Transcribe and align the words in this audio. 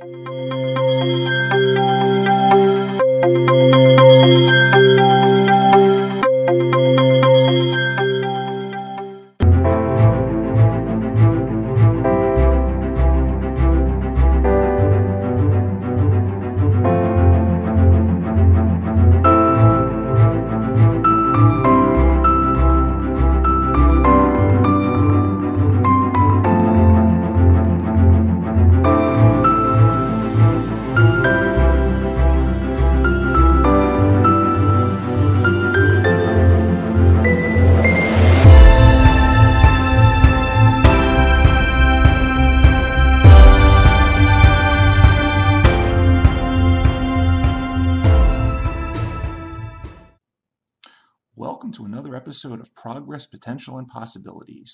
episode 0.00 0.37
Potential, 53.38 53.78
and 53.78 53.86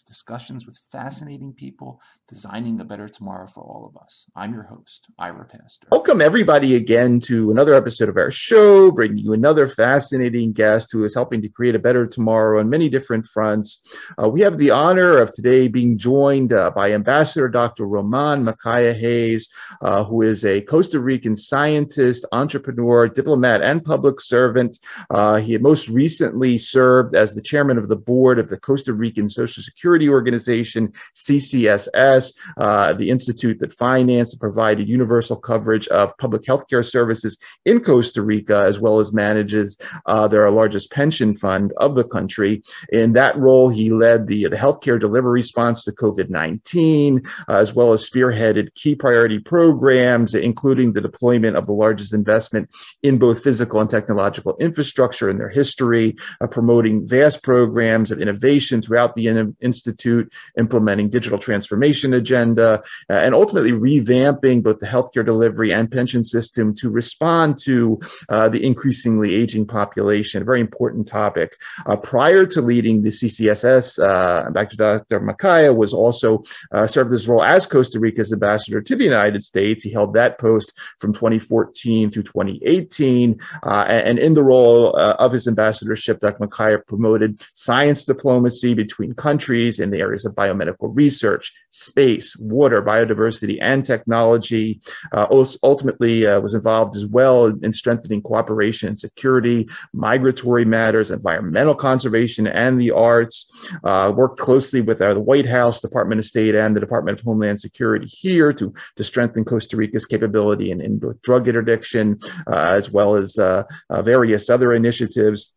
Discussions 0.03 0.67
with 0.67 0.77
fascinating 0.77 1.53
people 1.53 2.01
designing 2.27 2.81
a 2.81 2.85
better 2.85 3.09
tomorrow 3.09 3.47
for 3.47 3.63
all 3.63 3.87
of 3.87 4.03
us. 4.03 4.27
I'm 4.35 4.53
your 4.53 4.65
host, 4.65 5.09
Ira 5.19 5.45
Pastor. 5.45 5.87
Welcome, 5.93 6.21
everybody, 6.21 6.75
again 6.75 7.21
to 7.21 7.53
another 7.53 7.75
episode 7.75 8.09
of 8.09 8.17
our 8.17 8.31
show, 8.31 8.91
bringing 8.91 9.19
you 9.19 9.35
another 9.35 9.69
fascinating 9.69 10.53
guest 10.53 10.91
who 10.91 11.05
is 11.05 11.15
helping 11.15 11.43
to 11.43 11.49
create 11.49 11.77
a 11.77 11.79
better 11.79 12.07
tomorrow 12.07 12.59
on 12.59 12.69
many 12.69 12.89
different 12.89 13.27
fronts. 13.27 13.81
Uh, 14.21 14.29
we 14.29 14.41
have 14.41 14.59
the 14.59 14.71
honor 14.71 15.19
of 15.19 15.31
today 15.31 15.69
being 15.69 15.97
joined 15.97 16.53
uh, 16.53 16.71
by 16.71 16.93
Ambassador 16.93 17.49
Dr. 17.49 17.87
Roman 17.87 18.45
Macaya 18.45 18.99
Hayes, 18.99 19.49
uh, 19.81 20.03
who 20.03 20.23
is 20.23 20.45
a 20.45 20.61
Costa 20.63 20.99
Rican 20.99 21.37
scientist, 21.37 22.27
entrepreneur, 22.33 23.07
diplomat, 23.07 23.63
and 23.63 23.85
public 23.85 24.21
servant. 24.21 24.79
Uh, 25.11 25.37
he 25.37 25.53
had 25.53 25.63
most 25.63 25.89
recently 25.89 26.59
served 26.59 27.15
as 27.15 27.33
the 27.33 27.43
chairman 27.43 27.79
of 27.79 27.89
the 27.89 27.97
board 27.97 28.39
of 28.39 28.49
the 28.49 28.57
Costa 28.57 28.93
Rican 28.93 29.29
Social 29.29 29.63
Security 29.63 29.84
Organization, 29.85 30.93
CCSS, 31.15 32.33
uh, 32.59 32.93
the 32.95 33.11
institute 33.11 33.59
that 33.61 33.73
financed 33.73 34.35
and 34.35 34.41
provided 34.41 34.89
universal 34.89 35.37
coverage 35.37 35.89
of 35.89 36.17
public 36.19 36.47
health 36.47 36.69
care 36.69 36.83
services 36.83 37.39
in 37.65 37.81
Costa 37.81 38.23
Rica, 38.23 38.65
as 38.67 38.81
well 38.81 38.99
as 38.99 39.13
manages 39.13 39.77
uh, 40.07 40.29
their 40.29 40.51
largest 40.51 40.91
pension 40.91 41.35
fund 41.35 41.73
of 41.79 41.95
the 41.95 42.05
country. 42.05 42.63
In 42.91 43.13
that 43.13 43.37
role, 43.37 43.69
he 43.69 43.91
led 43.91 44.27
the, 44.27 44.49
the 44.49 44.57
healthcare 44.57 44.99
delivery 44.99 45.33
response 45.33 45.85
to 45.85 45.93
COVID 45.93 46.31
19, 46.31 47.23
uh, 47.49 47.55
as 47.55 47.75
well 47.75 47.93
as 47.93 48.09
spearheaded 48.09 48.75
key 48.75 48.95
priority 48.95 49.39
programs, 49.39 50.35
including 50.35 50.93
the 50.93 51.01
deployment 51.01 51.57
of 51.57 51.67
the 51.67 51.73
largest 51.73 52.15
investment 52.15 52.71
in 53.03 53.19
both 53.19 53.43
physical 53.43 53.81
and 53.81 53.91
technological 53.91 54.57
infrastructure 54.61 55.31
in 55.31 55.39
their 55.39 55.49
history, 55.49 56.15
uh, 56.41 56.47
promoting 56.47 57.07
vast 57.07 57.43
programs 57.43 58.11
of 58.11 58.21
innovation 58.21 58.81
throughout 58.81 59.15
the 59.15 59.27
Institute, 59.65 60.33
implementing 60.59 61.09
digital 61.09 61.39
transformation 61.39 62.15
agenda, 62.15 62.83
uh, 63.11 63.13
and 63.13 63.35
ultimately 63.35 63.73
revamping 63.73 64.63
both 64.63 64.79
the 64.79 64.87
healthcare 64.87 65.25
delivery 65.25 65.73
and 65.73 65.91
pension 65.91 66.23
system 66.23 66.75
to 66.75 66.91
respond 66.91 67.59
to 67.59 67.99
uh, 68.29 68.49
the 68.49 68.65
increasingly 68.65 69.35
aging 69.35 69.67
population, 69.67 70.43
a 70.43 70.45
very 70.45 70.61
important 70.61 71.07
topic. 71.07 71.57
Uh, 71.87 71.97
prior 71.97 72.45
to 72.45 72.61
leading 72.61 73.03
the 73.03 73.11
CCSS, 73.11 73.99
uh, 73.99 74.51
Dr. 74.51 75.21
Macaya 75.21 75.75
was 75.75 75.93
also 75.93 76.43
uh, 76.73 76.87
served 76.87 77.11
this 77.11 77.27
role 77.27 77.43
as 77.43 77.67
Costa 77.67 77.99
Rica's 77.99 78.33
ambassador 78.33 78.81
to 78.81 78.97
the 78.97 79.05
United 79.05 79.43
States. 79.43 79.83
He 79.83 79.91
held 79.91 80.15
that 80.15 80.39
post 80.39 80.73
from 80.99 81.13
2014 81.13 82.11
through 82.11 82.23
2018, 82.25 83.41
uh, 83.63 83.85
and 83.89 84.19
in 84.19 84.35
the 84.35 84.43
role 84.43 84.95
of 84.95 85.33
his 85.33 85.49
ambassadorship, 85.49 86.21
Dr. 86.21 86.49
Promoted 86.87 87.15
promoted 87.15 87.43
science 87.55 88.05
diplomacy 88.05 88.75
between 88.75 89.15
countries 89.15 89.54
in 89.55 89.91
the 89.91 90.01
areas 90.01 90.25
of 90.25 90.35
biomedical 90.35 90.91
research, 90.95 91.53
space, 91.71 92.37
water, 92.37 92.83
biodiversity, 92.83 93.59
and 93.61 93.85
technology. 93.85 94.81
Uh, 95.13 95.27
ultimately, 95.63 96.27
uh, 96.27 96.41
was 96.41 96.55
involved 96.55 96.97
as 96.97 97.07
well 97.07 97.47
in 97.47 97.73
strengthening 97.73 98.23
cooperation 98.23 98.89
and 98.89 98.99
security, 98.99 99.69
migratory 99.93 100.65
matters, 100.65 101.11
environmental 101.11 101.75
conservation, 101.75 102.47
and 102.47 102.81
the 102.81 102.91
arts. 102.91 103.51
Uh, 103.83 104.13
worked 104.15 104.39
closely 104.39 104.81
with 104.81 105.01
uh, 105.01 105.15
the 105.15 105.21
White 105.21 105.47
House, 105.47 105.81
Department 105.81 106.19
of 106.19 106.25
State, 106.25 106.55
and 106.55 106.75
the 106.75 106.81
Department 106.81 107.19
of 107.19 107.25
Homeland 107.25 107.61
Security 107.61 108.07
here 108.07 108.53
to, 108.53 108.73
to 108.97 109.05
strengthen 109.05 109.45
Costa 109.45 109.77
Rica's 109.77 110.07
capability 110.07 110.71
in, 110.71 110.81
in 110.81 110.99
both 110.99 111.21
drug 111.23 111.49
interdiction 111.49 112.19
uh, 112.47 112.75
as 112.79 112.91
well 112.91 113.17
as 113.17 113.39
uh, 113.39 113.65
various 114.03 114.51
other 114.51 114.73
initiatives. 114.73 115.53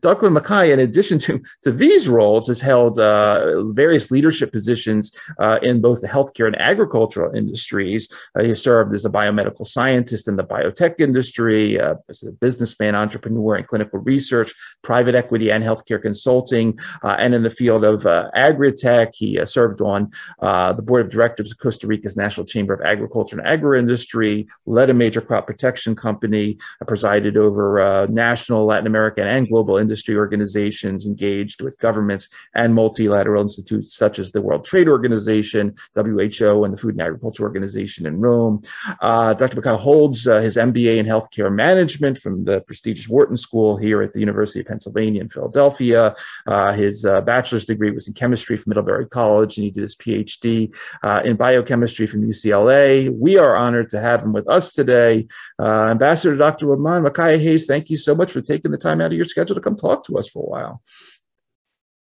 Dr. 0.00 0.30
Macaya, 0.30 0.72
in 0.72 0.80
addition 0.80 1.18
to, 1.20 1.42
to 1.62 1.70
these 1.70 2.08
roles, 2.08 2.46
has 2.48 2.60
held 2.60 2.98
uh, 2.98 3.62
various 3.72 4.10
leadership 4.10 4.52
positions 4.52 5.12
uh, 5.38 5.58
in 5.62 5.80
both 5.80 6.00
the 6.00 6.08
healthcare 6.08 6.46
and 6.46 6.58
agricultural 6.60 7.34
industries. 7.34 8.08
Uh, 8.38 8.42
he 8.42 8.54
served 8.54 8.94
as 8.94 9.04
a 9.04 9.10
biomedical 9.10 9.66
scientist 9.66 10.28
in 10.28 10.36
the 10.36 10.44
biotech 10.44 11.00
industry, 11.00 11.80
uh, 11.80 11.94
as 12.08 12.22
a 12.22 12.32
businessman, 12.32 12.94
entrepreneur 12.94 13.56
in 13.56 13.64
clinical 13.64 13.98
research, 14.00 14.54
private 14.82 15.14
equity, 15.14 15.50
and 15.50 15.62
healthcare 15.62 16.00
consulting. 16.00 16.78
Uh, 17.02 17.16
and 17.18 17.34
in 17.34 17.42
the 17.42 17.50
field 17.50 17.84
of 17.84 18.06
uh, 18.06 18.30
agri-tech, 18.34 19.14
he 19.14 19.38
served 19.44 19.80
on 19.80 20.10
the 20.40 20.82
board 20.82 21.04
of 21.04 21.12
directors 21.12 21.50
of 21.50 21.58
Costa 21.58 21.86
Rica's 21.86 22.16
National 22.16 22.46
Chamber 22.46 22.74
of 22.74 22.80
Agriculture 22.82 23.38
and 23.38 23.46
Agri-Industry, 23.46 24.48
led 24.66 24.90
a 24.90 24.94
major 24.94 25.20
crop 25.20 25.46
protection 25.46 25.94
company, 25.94 26.58
presided 26.86 27.36
over 27.36 28.06
national, 28.10 28.64
Latin 28.64 28.86
American, 28.86 29.26
and 29.26 29.48
global 29.48 29.76
industry 29.76 29.89
industry 29.90 30.16
organizations 30.16 31.04
engaged 31.04 31.62
with 31.62 31.76
governments 31.78 32.28
and 32.54 32.72
multilateral 32.72 33.42
institutes 33.42 33.96
such 33.96 34.20
as 34.20 34.30
the 34.30 34.40
World 34.40 34.64
Trade 34.64 34.88
Organization, 34.88 35.74
WHO, 35.96 36.64
and 36.64 36.72
the 36.72 36.78
Food 36.80 36.94
and 36.94 37.02
Agriculture 37.02 37.42
Organization 37.42 38.06
in 38.06 38.20
Rome. 38.20 38.62
Uh, 39.00 39.34
Dr. 39.34 39.60
Macaya 39.60 39.76
holds 39.76 40.28
uh, 40.28 40.40
his 40.40 40.56
MBA 40.56 40.98
in 40.98 41.06
healthcare 41.06 41.52
management 41.52 42.18
from 42.18 42.44
the 42.44 42.60
prestigious 42.60 43.08
Wharton 43.08 43.36
School 43.36 43.76
here 43.76 44.00
at 44.00 44.12
the 44.12 44.20
University 44.20 44.60
of 44.60 44.66
Pennsylvania 44.66 45.22
in 45.22 45.28
Philadelphia. 45.28 46.14
Uh, 46.46 46.72
his 46.72 47.04
uh, 47.04 47.20
bachelor's 47.22 47.64
degree 47.64 47.90
was 47.90 48.06
in 48.06 48.14
chemistry 48.14 48.56
from 48.56 48.70
Middlebury 48.70 49.08
College, 49.08 49.58
and 49.58 49.64
he 49.64 49.72
did 49.72 49.82
his 49.82 49.96
PhD 49.96 50.72
uh, 51.02 51.22
in 51.24 51.34
biochemistry 51.34 52.06
from 52.06 52.22
UCLA. 52.22 53.10
We 53.10 53.38
are 53.38 53.56
honored 53.56 53.88
to 53.90 54.00
have 54.00 54.22
him 54.22 54.32
with 54.32 54.48
us 54.48 54.72
today. 54.72 55.26
Uh, 55.58 55.88
Ambassador 55.90 56.36
Dr. 56.36 56.68
Roman 56.68 57.02
Macaya 57.02 57.40
Hayes, 57.42 57.66
thank 57.66 57.90
you 57.90 57.96
so 57.96 58.14
much 58.14 58.30
for 58.30 58.40
taking 58.40 58.70
the 58.70 58.78
time 58.78 59.00
out 59.00 59.10
of 59.10 59.18
your 59.18 59.24
schedule 59.24 59.56
to 59.56 59.60
come 59.60 59.79
talk 59.80 60.04
to 60.06 60.18
us 60.18 60.28
for 60.28 60.42
a 60.42 60.48
while. 60.48 60.82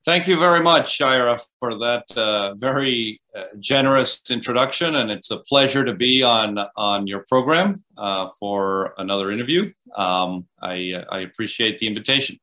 Thank 0.04 0.26
you 0.26 0.38
very 0.38 0.62
much, 0.62 1.02
Ira, 1.02 1.38
for 1.58 1.78
that 1.80 2.04
uh, 2.16 2.54
very 2.54 3.20
uh, 3.36 3.44
generous 3.58 4.22
introduction, 4.30 4.96
and 4.96 5.10
it's 5.10 5.30
a 5.30 5.40
pleasure 5.40 5.84
to 5.84 5.92
be 5.92 6.22
on 6.22 6.58
on 6.76 7.06
your 7.06 7.26
program 7.28 7.84
uh, 7.98 8.28
for 8.38 8.94
another 8.96 9.30
interview. 9.30 9.70
Um, 9.96 10.46
I, 10.62 10.94
uh, 10.94 11.04
I 11.10 11.18
appreciate 11.20 11.78
the 11.78 11.86
invitation. 11.86 12.38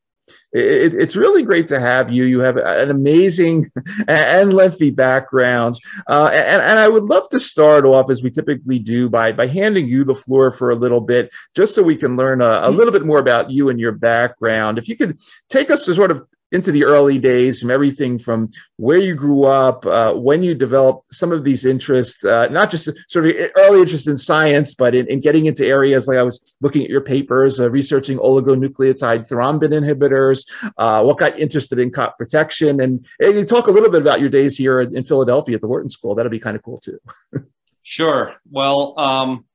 It, 0.55 0.95
it's 0.95 1.17
really 1.17 1.43
great 1.43 1.67
to 1.67 1.79
have 1.81 2.11
you. 2.11 2.23
You 2.23 2.39
have 2.39 2.55
an 2.55 2.89
amazing 2.89 3.69
and 4.07 4.53
lengthy 4.53 4.89
background, 4.89 5.75
uh, 6.09 6.29
and, 6.31 6.61
and 6.61 6.79
I 6.79 6.87
would 6.87 7.03
love 7.03 7.27
to 7.29 7.41
start 7.41 7.85
off 7.85 8.09
as 8.09 8.23
we 8.23 8.31
typically 8.31 8.79
do 8.79 9.09
by 9.09 9.33
by 9.33 9.47
handing 9.47 9.87
you 9.87 10.05
the 10.05 10.15
floor 10.15 10.51
for 10.51 10.69
a 10.69 10.75
little 10.75 11.01
bit, 11.01 11.33
just 11.55 11.75
so 11.75 11.83
we 11.83 11.97
can 11.97 12.15
learn 12.15 12.41
a, 12.41 12.61
a 12.63 12.71
little 12.71 12.93
bit 12.93 13.05
more 13.05 13.19
about 13.19 13.51
you 13.51 13.67
and 13.67 13.79
your 13.81 13.91
background. 13.91 14.77
If 14.77 14.87
you 14.87 14.95
could 14.95 15.19
take 15.49 15.69
us 15.69 15.85
to 15.85 15.93
sort 15.93 16.11
of 16.11 16.25
into 16.55 16.71
the 16.71 16.85
early 16.85 17.19
days 17.19 17.59
from 17.59 17.69
everything 17.69 18.17
from 18.17 18.49
where 18.77 18.97
you 18.97 19.13
grew 19.13 19.43
up, 19.43 19.85
uh, 19.85 20.13
when 20.13 20.41
you 20.41 20.55
developed 20.55 21.13
some 21.13 21.31
of 21.31 21.43
these 21.43 21.65
interests, 21.65 22.23
uh, 22.23 22.47
not 22.47 22.71
just 22.71 22.89
sort 23.07 23.27
of 23.27 23.35
early 23.57 23.81
interest 23.81 24.07
in 24.07 24.17
science, 24.17 24.73
but 24.73 24.95
in, 24.95 25.07
in 25.07 25.19
getting 25.19 25.45
into 25.45 25.65
areas 25.65 26.07
like 26.07 26.17
I 26.17 26.23
was 26.23 26.57
looking 26.61 26.83
at 26.83 26.89
your 26.89 27.01
papers, 27.01 27.59
uh, 27.59 27.69
researching 27.69 28.17
oligonucleotide 28.17 29.29
thrombin 29.29 29.71
inhibitors, 29.71 30.47
uh, 30.77 31.03
what 31.03 31.17
got 31.17 31.37
interested 31.37 31.77
in 31.77 31.91
crop 31.91 32.17
protection. 32.17 32.81
And, 32.81 33.05
and, 33.19 33.35
you 33.35 33.43
talk 33.43 33.67
a 33.67 33.71
little 33.71 33.91
bit 33.91 34.01
about 34.01 34.21
your 34.21 34.29
days 34.29 34.57
here 34.57 34.79
in, 34.81 34.95
in 34.95 35.03
Philadelphia 35.03 35.55
at 35.55 35.61
the 35.61 35.67
Wharton 35.67 35.89
School. 35.89 36.15
That'd 36.15 36.31
be 36.31 36.39
kind 36.39 36.55
of 36.55 36.63
cool 36.63 36.79
too. 36.79 36.99
sure. 37.83 38.35
Well, 38.49 38.93
um, 38.97 39.45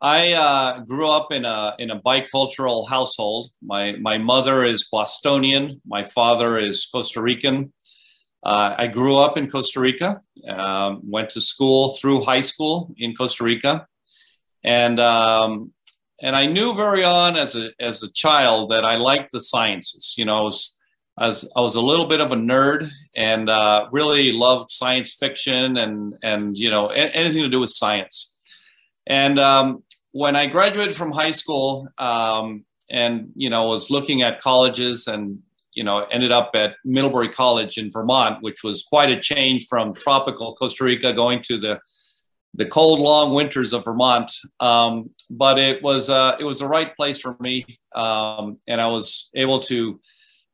I 0.00 0.32
uh, 0.32 0.80
grew 0.80 1.08
up 1.08 1.32
in 1.32 1.44
a 1.44 1.74
in 1.78 1.90
a 1.90 2.00
bicultural 2.00 2.88
household. 2.88 3.50
My 3.62 3.96
my 4.00 4.18
mother 4.18 4.62
is 4.62 4.88
Bostonian. 4.90 5.80
My 5.86 6.04
father 6.04 6.58
is 6.58 6.86
Costa 6.86 7.20
Rican. 7.20 7.72
Uh, 8.44 8.76
I 8.78 8.86
grew 8.86 9.16
up 9.16 9.36
in 9.36 9.50
Costa 9.50 9.80
Rica. 9.80 10.20
Um, 10.48 11.00
went 11.02 11.30
to 11.30 11.40
school 11.40 11.96
through 11.96 12.22
high 12.22 12.42
school 12.42 12.94
in 12.96 13.14
Costa 13.14 13.42
Rica, 13.42 13.88
and 14.62 15.00
um, 15.00 15.72
and 16.22 16.36
I 16.36 16.46
knew 16.46 16.74
very 16.74 17.02
on 17.02 17.36
as 17.36 17.56
a 17.56 17.70
as 17.80 18.04
a 18.04 18.12
child 18.12 18.70
that 18.70 18.84
I 18.84 18.96
liked 18.96 19.32
the 19.32 19.40
sciences. 19.40 20.14
You 20.16 20.26
know, 20.26 20.36
I 20.36 20.42
was 20.42 20.78
I 21.16 21.26
was, 21.26 21.52
I 21.56 21.60
was 21.60 21.74
a 21.74 21.80
little 21.80 22.06
bit 22.06 22.20
of 22.20 22.30
a 22.30 22.36
nerd 22.36 22.88
and 23.16 23.50
uh, 23.50 23.88
really 23.90 24.30
loved 24.30 24.70
science 24.70 25.14
fiction 25.14 25.76
and 25.76 26.14
and 26.22 26.56
you 26.56 26.70
know 26.70 26.86
anything 26.86 27.42
to 27.42 27.48
do 27.48 27.58
with 27.58 27.70
science. 27.70 28.36
And 29.08 29.38
um, 29.38 29.82
when 30.12 30.36
I 30.36 30.46
graduated 30.46 30.94
from 30.94 31.12
high 31.12 31.30
school, 31.30 31.88
um, 31.98 32.64
and 32.90 33.30
you 33.34 33.50
know 33.50 33.64
was 33.64 33.90
looking 33.90 34.22
at 34.22 34.40
colleges 34.40 35.06
and 35.06 35.38
you 35.74 35.84
know 35.84 36.06
ended 36.10 36.32
up 36.32 36.50
at 36.54 36.74
Middlebury 36.84 37.28
College 37.28 37.78
in 37.78 37.90
Vermont, 37.90 38.42
which 38.42 38.62
was 38.64 38.82
quite 38.82 39.10
a 39.10 39.20
change 39.20 39.66
from 39.68 39.94
tropical 39.94 40.54
Costa 40.56 40.84
Rica 40.84 41.12
going 41.12 41.42
to 41.42 41.58
the 41.58 41.80
the 42.54 42.66
cold, 42.66 42.98
long 42.98 43.34
winters 43.34 43.72
of 43.72 43.84
Vermont. 43.84 44.32
Um, 44.58 45.10
but 45.30 45.58
it 45.58 45.82
was 45.82 46.08
uh, 46.08 46.36
it 46.40 46.44
was 46.44 46.58
the 46.58 46.66
right 46.66 46.94
place 46.96 47.20
for 47.20 47.36
me, 47.40 47.64
um, 47.94 48.58
and 48.66 48.80
I 48.80 48.88
was 48.88 49.30
able 49.34 49.60
to 49.60 50.00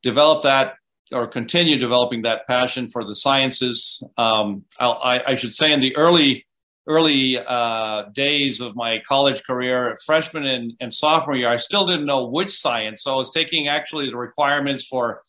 develop 0.03 0.43
that 0.43 0.75
or 1.13 1.27
continue 1.27 1.79
developing 1.79 2.23
that 2.23 2.47
passion 2.47 2.89
for 2.89 3.05
the 3.05 3.15
sciences. 3.15 4.03
Um, 4.17 4.65
I, 4.81 5.23
I, 5.29 5.35
should 5.35 5.55
say 5.55 5.73
in 5.73 5.81
the 5.81 5.95
early 5.97 6.47
early 6.87 7.39
uh, 7.39 8.05
days 8.13 8.61
of 8.61 8.77
my 8.77 9.01
college 9.07 9.43
career, 9.45 9.97
freshman 10.05 10.45
and, 10.45 10.73
and 10.81 10.93
sophomore 10.93 11.37
year, 11.37 11.49
I 11.49 11.57
still 11.57 11.87
didn't 11.87 12.07
know 12.07 12.27
which 12.27 12.51
science. 12.51 13.03
So 13.03 13.13
I 13.13 13.17
was 13.17 13.31
taking 13.31 13.69
actually 13.69 14.11
the 14.11 14.17
requirements 14.17 14.87
for 14.87 15.23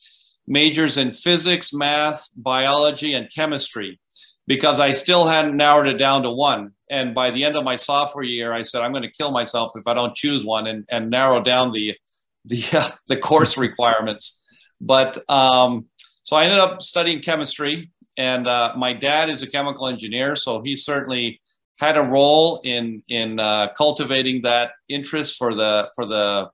majors 0.47 0.97
in 0.97 1.11
physics, 1.11 1.73
math, 1.73 2.29
biology, 2.35 3.13
and 3.13 3.29
chemistry 3.33 3.99
because 4.47 4.79
I 4.79 4.91
still 4.91 5.25
hadn't 5.25 5.57
narrowed 5.57 5.87
it 5.87 5.97
down 5.97 6.23
to 6.23 6.29
one. 6.29 6.71
And 6.89 7.15
by 7.15 7.31
the 7.31 7.43
end 7.43 7.55
of 7.55 7.63
my 7.63 7.75
sophomore 7.75 8.23
year, 8.23 8.53
I 8.53 8.61
said, 8.61 8.81
I'm 8.81 8.91
going 8.91 9.03
to 9.03 9.11
kill 9.11 9.31
myself 9.31 9.71
if 9.75 9.87
I 9.87 9.93
don't 9.93 10.15
choose 10.15 10.45
one 10.45 10.67
and, 10.67 10.85
and 10.91 11.09
narrow 11.09 11.41
down 11.41 11.71
the, 11.71 11.95
the, 12.43 12.63
uh, 12.73 12.89
the 13.07 13.17
course 13.17 13.57
requirements. 13.57 14.45
But 14.79 15.17
um, 15.29 15.85
so 16.23 16.35
I 16.35 16.43
ended 16.43 16.59
up 16.59 16.81
studying 16.81 17.21
chemistry, 17.21 17.91
and 18.17 18.45
uh, 18.45 18.73
my 18.77 18.93
dad 18.93 19.29
is 19.29 19.41
a 19.41 19.47
chemical 19.47 19.87
engineer, 19.87 20.35
so 20.35 20.61
he 20.61 20.75
certainly 20.75 21.39
had 21.79 21.97
a 21.97 22.01
role 22.01 22.61
in 22.63 23.03
in 23.07 23.39
uh, 23.39 23.67
cultivating 23.77 24.41
that 24.43 24.71
interest 24.89 25.37
for 25.37 25.53
the 25.53 25.89
for 25.95 26.05
the 26.05 26.49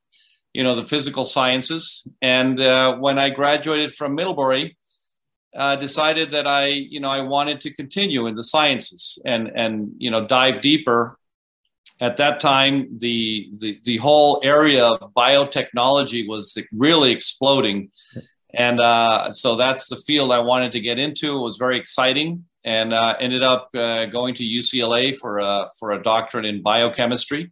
you 0.54 0.64
know 0.64 0.76
the 0.76 0.84
physical 0.84 1.26
sciences. 1.26 2.08
And 2.22 2.60
uh, 2.60 2.98
when 2.98 3.18
I 3.20 3.30
graduated 3.30 3.94
from 3.94 4.16
Middlebury, 4.16 4.78
uh, 5.56 5.76
decided 5.76 6.32
that 6.32 6.48
I, 6.48 6.68
you 6.68 7.00
know, 7.00 7.10
I 7.10 7.22
wanted 7.22 7.62
to 7.62 7.74
continue 7.74 8.28
in 8.28 8.36
the 8.36 8.44
sciences 8.44 9.22
and 9.26 9.52
and 9.56 9.92
you 9.98 10.12
know 10.12 10.26
dive 10.26 10.62
deeper. 10.62 11.18
At 12.00 12.18
that 12.18 12.40
time, 12.40 12.98
the 12.98 13.52
the 13.58 13.80
the 13.84 13.98
whole 13.98 14.42
area 14.44 14.88
of 14.88 15.14
biotechnology 15.14 16.28
was 16.28 16.58
really 16.74 17.12
exploding, 17.12 17.90
and 18.54 18.80
uh, 18.80 19.32
so 19.32 19.56
that's 19.56 19.88
the 19.88 19.96
field 19.96 20.32
I 20.32 20.40
wanted 20.40 20.72
to 20.74 20.80
get 20.80 21.00
into. 21.00 21.38
It 21.38 21.42
was 21.42 21.58
very 21.58 21.78
exciting, 21.78 22.46
and 22.64 22.94
uh, 22.94 23.16
ended 23.20 23.44
up 23.44 23.70
uh, 23.76 24.06
going 24.06 24.34
to 24.36 24.44
UCLA 24.44 25.16
for 25.16 25.40
a 25.40 25.70
for 25.80 25.92
a 25.92 26.04
doctorate 26.04 26.46
in 26.46 26.62
biochemistry. 26.62 27.52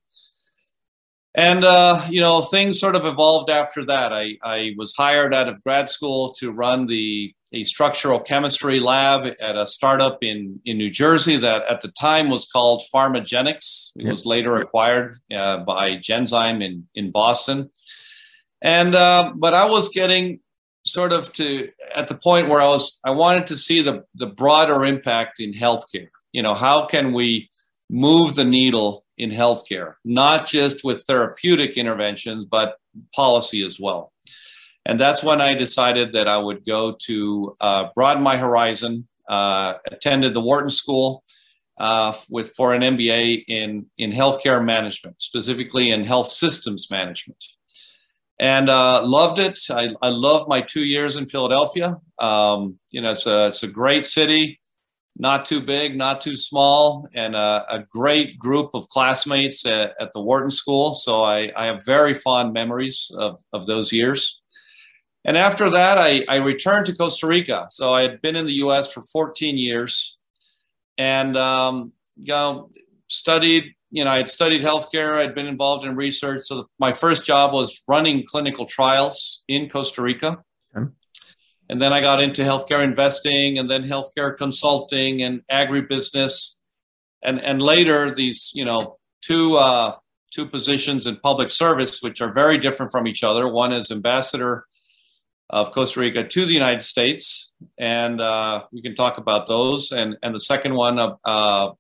And 1.36 1.64
uh, 1.64 2.06
you 2.10 2.20
know, 2.20 2.42
things 2.42 2.80
sort 2.80 2.96
of 2.96 3.06
evolved 3.06 3.50
after 3.50 3.86
that. 3.86 4.12
I, 4.12 4.38
I 4.44 4.74
was 4.78 4.94
hired 4.96 5.34
out 5.34 5.48
of 5.48 5.64
grad 5.64 5.88
school 5.88 6.32
to 6.34 6.52
run 6.52 6.86
the 6.86 7.34
a 7.52 7.64
structural 7.64 8.20
chemistry 8.20 8.80
lab 8.80 9.34
at 9.40 9.56
a 9.56 9.66
startup 9.66 10.20
in, 10.24 10.60
in 10.66 10.78
New 10.78 10.90
Jersey 10.90 11.38
that 11.38 11.64
at 11.68 11.82
the 11.82 11.88
time 11.90 12.30
was 12.30 12.46
called 12.46 12.84
Pharmagenics. 12.94 13.92
It 13.96 14.08
was 14.08 14.26
later 14.26 14.58
acquired 14.58 15.16
uh, 15.36 15.60
by 15.60 15.96
Genzyme 15.96 16.64
in, 16.64 16.88
in 16.94 17.12
Boston. 17.12 17.70
And, 18.62 18.94
uh, 18.94 19.34
but 19.36 19.54
I 19.54 19.66
was 19.66 19.90
getting 19.90 20.42
sort 20.86 21.14
of 21.14 21.32
to 21.34 21.70
at 21.96 22.08
the 22.08 22.16
point 22.16 22.50
where 22.50 22.62
I 22.62 22.68
was, 22.68 23.00
I 23.04 23.12
wanted 23.12 23.48
to 23.48 23.58
see 23.58 23.82
the, 23.82 24.04
the 24.16 24.28
broader 24.28 24.86
impact 24.86 25.40
in 25.40 25.54
healthcare. 25.54 26.10
You 26.32 26.44
know, 26.44 26.54
how 26.54 26.86
can 26.86 27.14
we 27.14 27.50
move 27.90 28.36
the 28.36 28.44
needle 28.44 29.04
in 29.18 29.32
healthcare, 29.32 29.96
not 30.06 30.48
just 30.48 30.84
with 30.84 31.04
therapeutic 31.04 31.78
interventions, 31.78 32.46
but 32.46 32.76
policy 33.14 33.66
as 33.66 33.80
well. 33.80 34.14
And 34.86 35.00
that's 35.00 35.24
when 35.24 35.42
I 35.42 35.56
decided 35.56 36.14
that 36.14 36.28
I 36.28 36.38
would 36.38 36.66
go 36.66 36.96
to 37.06 37.56
uh, 37.60 37.90
broaden 37.94 38.24
my 38.24 38.38
horizon. 38.38 39.08
Uh, 39.28 39.78
attended 39.92 40.34
the 40.34 40.42
Wharton 40.42 40.72
School 40.72 41.24
uh, 41.78 42.12
with 42.32 42.52
for 42.56 42.74
an 42.74 42.82
MBA 42.82 43.44
in 43.48 43.86
in 44.00 44.12
healthcare 44.12 44.64
management, 44.66 45.22
specifically 45.22 45.92
in 45.92 46.04
health 46.04 46.26
systems 46.26 46.90
management, 46.90 47.38
and 48.40 48.70
uh, 48.70 49.02
loved 49.04 49.40
it. 49.40 49.60
I, 49.70 49.90
I 50.02 50.10
loved 50.10 50.48
my 50.48 50.62
two 50.62 50.86
years 50.86 51.18
in 51.18 51.26
Philadelphia. 51.26 51.98
Um, 52.20 52.80
you 52.90 53.02
know, 53.02 53.12
it's 53.12 53.26
a 53.28 53.48
it's 53.48 53.64
a 53.64 53.68
great 53.68 54.06
city, 54.06 54.60
not 55.18 55.46
too 55.46 55.62
big, 55.62 55.98
not 55.98 56.22
too 56.22 56.36
small, 56.36 57.08
and 57.14 57.36
a, 57.36 57.66
a 57.70 57.86
great 57.92 58.40
group 58.40 58.72
of 58.74 58.88
classmates 58.90 59.66
at, 59.66 59.94
at 60.00 60.14
the 60.14 60.22
Wharton 60.22 60.52
School. 60.52 60.94
So 60.94 61.24
I, 61.24 61.52
I 61.56 61.66
have 61.66 61.86
very 61.86 62.14
fond 62.14 62.54
memories 62.54 63.12
of 63.18 63.40
of 63.52 63.66
those 63.66 63.92
years. 63.92 64.40
And 65.26 65.36
after 65.36 65.70
that, 65.70 65.98
I, 65.98 66.24
I 66.30 66.38
returned 66.38 66.86
to 66.86 66.96
Costa 66.96 67.28
Rica. 67.28 67.68
So 67.70 67.94
I 67.94 68.04
had 68.04 68.22
been 68.22 68.38
in 68.38 68.46
the 68.46 68.54
US 68.54 68.92
for 68.92 69.02
14 69.02 69.58
years 69.58 70.18
and 70.98 71.36
um, 71.36 71.92
you 72.16 72.34
know, 72.34 72.70
studied, 73.08 73.76
you 73.92 74.04
know, 74.04 74.12
I 74.12 74.18
had 74.18 74.30
studied 74.30 74.62
healthcare, 74.62 75.18
I'd 75.18 75.36
been 75.36 75.48
involved 75.48 75.86
in 75.86 75.96
research. 75.96 76.42
So 76.42 76.56
the, 76.56 76.64
my 76.80 76.92
first 76.92 77.26
job 77.26 77.54
was 77.54 77.82
running 77.88 78.26
clinical 78.26 78.66
trials 78.66 79.44
in 79.48 79.70
Costa 79.70 80.02
Rica. 80.02 80.44
Okay. 80.76 80.88
And 81.70 81.82
then 81.82 81.94
I 81.94 82.02
got 82.02 82.22
into 82.22 82.44
healthcare 82.44 82.84
investing 82.84 83.60
and 83.60 83.70
then 83.70 83.84
healthcare 83.84 84.36
consulting 84.38 85.24
and 85.24 85.42
agribusiness. 85.52 86.56
And, 87.24 87.42
and 87.42 87.62
later, 87.62 88.12
these, 88.12 88.52
you 88.54 88.66
know, 88.66 88.98
two, 89.22 89.56
uh, 89.56 89.96
two 90.32 90.46
positions 90.46 91.08
in 91.08 91.18
public 91.18 91.50
service, 91.50 92.02
which 92.02 92.22
are 92.22 92.32
very 92.32 92.58
different 92.58 92.92
from 92.92 93.08
each 93.08 93.24
other. 93.24 93.48
One 93.48 93.74
is 93.74 93.92
ambassador 93.92 94.66
of 95.50 95.72
Costa 95.72 96.00
Rica 96.00 96.28
to 96.28 96.46
the 96.46 96.54
United 96.54 96.82
States, 96.82 97.54
and 97.78 98.22
uh, 98.22 98.64
we 98.72 98.82
can 98.82 98.96
talk 98.96 99.18
about 99.18 99.48
those. 99.48 99.92
And 99.92 100.16
and 100.22 100.34
the 100.34 100.40
second 100.40 100.76
one, 100.76 101.00
uh, 101.00 101.72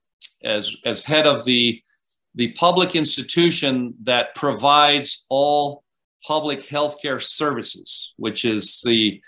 as 0.44 0.76
as 0.86 1.04
head 1.04 1.28
of 1.28 1.46
the 1.46 1.82
the 2.36 2.52
public 2.54 2.96
institution 2.96 3.96
that 4.04 4.36
provides 4.36 5.26
all 5.30 5.84
public 6.26 6.62
healthcare 6.62 7.22
services, 7.22 8.14
which 8.18 8.46
is 8.46 8.82
the 8.84 9.22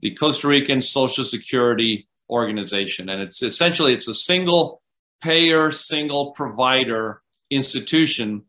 the 0.00 0.10
Costa 0.10 0.48
Rican 0.48 0.82
Social 0.82 1.24
Security 1.24 2.06
Organization, 2.28 3.08
and 3.08 3.22
it's 3.22 3.42
essentially 3.42 3.94
it's 3.94 4.08
a 4.08 4.14
single 4.14 4.82
payer, 5.22 5.70
single 5.70 6.32
provider 6.32 7.22
institution 7.50 8.42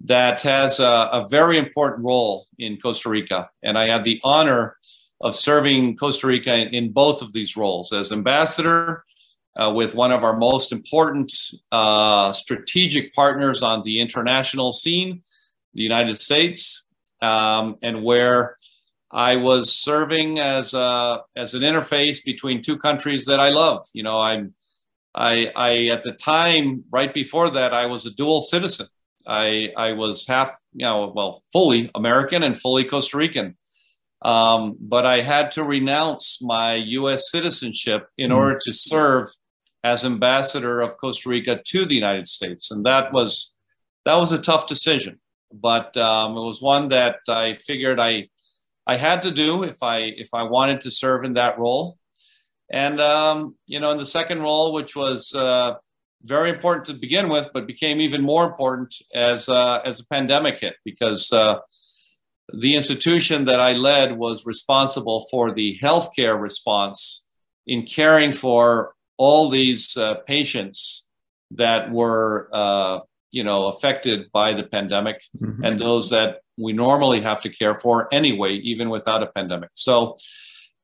that 0.00 0.42
has 0.42 0.80
a, 0.80 1.08
a, 1.12 1.26
very 1.28 1.58
important 1.58 2.04
role 2.04 2.46
in 2.58 2.78
Costa 2.78 3.08
Rica. 3.08 3.50
And 3.62 3.76
I 3.76 3.88
had 3.88 4.04
the 4.04 4.20
honor 4.24 4.76
of 5.20 5.34
serving 5.34 5.96
Costa 5.96 6.26
Rica 6.26 6.54
in, 6.54 6.68
in 6.68 6.92
both 6.92 7.20
of 7.20 7.32
these 7.32 7.56
roles 7.56 7.92
as 7.92 8.12
ambassador 8.12 9.04
uh, 9.58 9.70
with 9.70 9.94
one 9.94 10.12
of 10.12 10.22
our 10.22 10.36
most 10.36 10.72
important 10.72 11.32
uh, 11.72 12.32
strategic 12.32 13.12
partners 13.12 13.62
on 13.62 13.82
the 13.82 14.00
international 14.00 14.72
scene, 14.72 15.20
the 15.74 15.82
United 15.82 16.16
States, 16.16 16.86
um, 17.20 17.76
and 17.82 18.02
where 18.02 18.56
I 19.10 19.36
was 19.36 19.74
serving 19.74 20.38
as 20.38 20.74
a, 20.74 21.22
as 21.34 21.54
an 21.54 21.62
interface 21.62 22.24
between 22.24 22.62
two 22.62 22.78
countries 22.78 23.24
that 23.24 23.40
I 23.40 23.48
love. 23.50 23.80
You 23.94 24.02
know, 24.02 24.20
I'm 24.20 24.54
I, 25.14 25.50
I 25.56 25.86
at 25.86 26.04
the 26.04 26.12
time 26.12 26.84
right 26.90 27.12
before 27.12 27.50
that 27.50 27.74
I 27.74 27.86
was 27.86 28.06
a 28.06 28.10
dual 28.10 28.40
citizen. 28.40 28.86
I 29.26 29.72
I 29.76 29.92
was 29.92 30.26
half 30.26 30.50
you 30.72 30.84
know 30.84 31.12
well 31.14 31.42
fully 31.52 31.90
American 31.94 32.42
and 32.42 32.56
fully 32.56 32.84
Costa 32.84 33.16
Rican. 33.16 33.56
Um, 34.22 34.76
but 34.80 35.06
I 35.06 35.20
had 35.20 35.52
to 35.52 35.64
renounce 35.64 36.38
my 36.42 36.74
U.S. 36.74 37.30
citizenship 37.30 38.08
in 38.18 38.30
mm. 38.30 38.36
order 38.36 38.58
to 38.64 38.72
serve 38.72 39.28
as 39.92 40.04
ambassador 40.04 40.80
of 40.80 40.96
Costa 41.02 41.28
Rica 41.28 41.54
to 41.72 41.84
the 41.84 41.94
United 41.94 42.26
States, 42.26 42.70
and 42.72 42.84
that 42.90 43.12
was 43.12 43.54
that 44.04 44.16
was 44.22 44.32
a 44.32 44.44
tough 44.50 44.64
decision. 44.74 45.14
But 45.52 45.96
um, 45.96 46.36
it 46.36 46.44
was 46.50 46.60
one 46.60 46.88
that 46.88 47.16
I 47.28 47.54
figured 47.54 47.98
I 48.00 48.28
I 48.86 48.96
had 48.96 49.22
to 49.22 49.30
do 49.30 49.50
if 49.62 49.78
I 49.82 49.98
if 50.24 50.30
I 50.40 50.42
wanted 50.56 50.78
to 50.82 50.90
serve 50.90 51.24
in 51.24 51.34
that 51.34 51.58
role. 51.58 51.98
And 52.70 53.00
um, 53.00 53.56
you 53.66 53.80
know, 53.80 53.90
in 53.94 53.98
the 53.98 54.12
second 54.18 54.40
role, 54.48 54.72
which 54.78 54.92
was 54.94 55.34
uh, 55.34 55.74
very 56.22 56.50
important 56.50 56.84
to 56.86 56.94
begin 56.94 57.28
with, 57.28 57.46
but 57.54 57.66
became 57.66 58.00
even 58.00 58.22
more 58.22 58.44
important 58.50 58.94
as 59.14 59.48
uh, 59.48 59.80
as 59.88 59.98
the 59.98 60.06
pandemic 60.14 60.60
hit, 60.60 60.76
because 60.84 61.32
uh, 61.32 61.56
the 62.52 62.74
institution 62.74 63.46
that 63.46 63.60
I 63.60 63.72
led 63.72 64.18
was 64.18 64.46
responsible 64.46 65.26
for 65.30 65.44
the 65.52 65.78
healthcare 65.82 66.38
response 66.48 67.24
in 67.66 67.86
caring 67.86 68.32
for 68.32 68.94
all 69.18 69.48
these 69.48 69.96
uh, 69.96 70.14
patients 70.26 71.06
that 71.50 71.90
were 71.90 72.48
uh, 72.52 73.00
you 73.30 73.44
know 73.44 73.66
affected 73.66 74.30
by 74.32 74.52
the 74.52 74.62
pandemic 74.62 75.22
mm-hmm. 75.36 75.64
and 75.64 75.78
those 75.78 76.10
that 76.10 76.38
we 76.58 76.72
normally 76.72 77.20
have 77.20 77.40
to 77.40 77.48
care 77.48 77.74
for 77.76 78.08
anyway, 78.12 78.54
even 78.54 78.90
without 78.90 79.22
a 79.22 79.26
pandemic. 79.26 79.70
So 79.74 80.16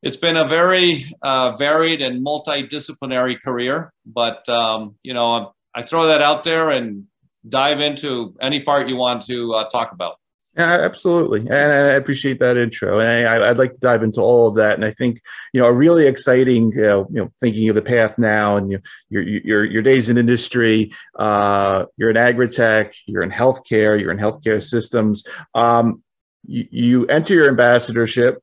it's 0.02 0.16
been 0.16 0.36
a 0.36 0.46
very 0.46 1.06
uh, 1.22 1.56
varied 1.56 2.00
and 2.02 2.24
multidisciplinary 2.24 3.40
career, 3.40 3.92
but 4.04 4.46
um, 4.48 4.96
you 5.02 5.14
know 5.14 5.54
I 5.74 5.82
throw 5.82 6.06
that 6.06 6.22
out 6.22 6.44
there 6.44 6.70
and 6.70 7.04
dive 7.48 7.80
into 7.80 8.34
any 8.40 8.60
part 8.60 8.88
you 8.88 8.96
want 8.96 9.24
to 9.26 9.54
uh, 9.54 9.64
talk 9.64 9.92
about. 9.92 10.16
Yeah, 10.56 10.70
absolutely, 10.70 11.40
and 11.40 11.52
I 11.52 11.94
appreciate 11.94 12.38
that 12.38 12.56
intro. 12.56 13.00
And 13.00 13.26
I, 13.26 13.48
would 13.48 13.58
like 13.58 13.72
to 13.72 13.78
dive 13.78 14.04
into 14.04 14.20
all 14.20 14.46
of 14.46 14.54
that. 14.54 14.74
And 14.74 14.84
I 14.84 14.92
think 14.92 15.20
you 15.52 15.60
know 15.60 15.66
a 15.66 15.72
really 15.72 16.06
exciting, 16.06 16.70
you 16.72 16.82
know, 16.82 17.06
you 17.10 17.22
know 17.22 17.32
thinking 17.40 17.68
of 17.68 17.74
the 17.74 17.82
path 17.82 18.16
now, 18.18 18.56
and 18.56 18.70
you, 18.70 18.78
your 19.10 19.22
your 19.22 19.64
your 19.64 19.82
days 19.82 20.10
in 20.10 20.16
industry. 20.16 20.92
Uh, 21.18 21.86
you're 21.96 22.10
in 22.10 22.16
agri-tech, 22.16 22.94
you're 23.06 23.24
in 23.24 23.32
healthcare, 23.32 24.00
you're 24.00 24.12
in 24.12 24.18
healthcare 24.18 24.62
systems. 24.62 25.24
Um, 25.56 26.00
you, 26.46 26.68
you 26.70 27.06
enter 27.06 27.34
your 27.34 27.48
ambassadorship, 27.48 28.40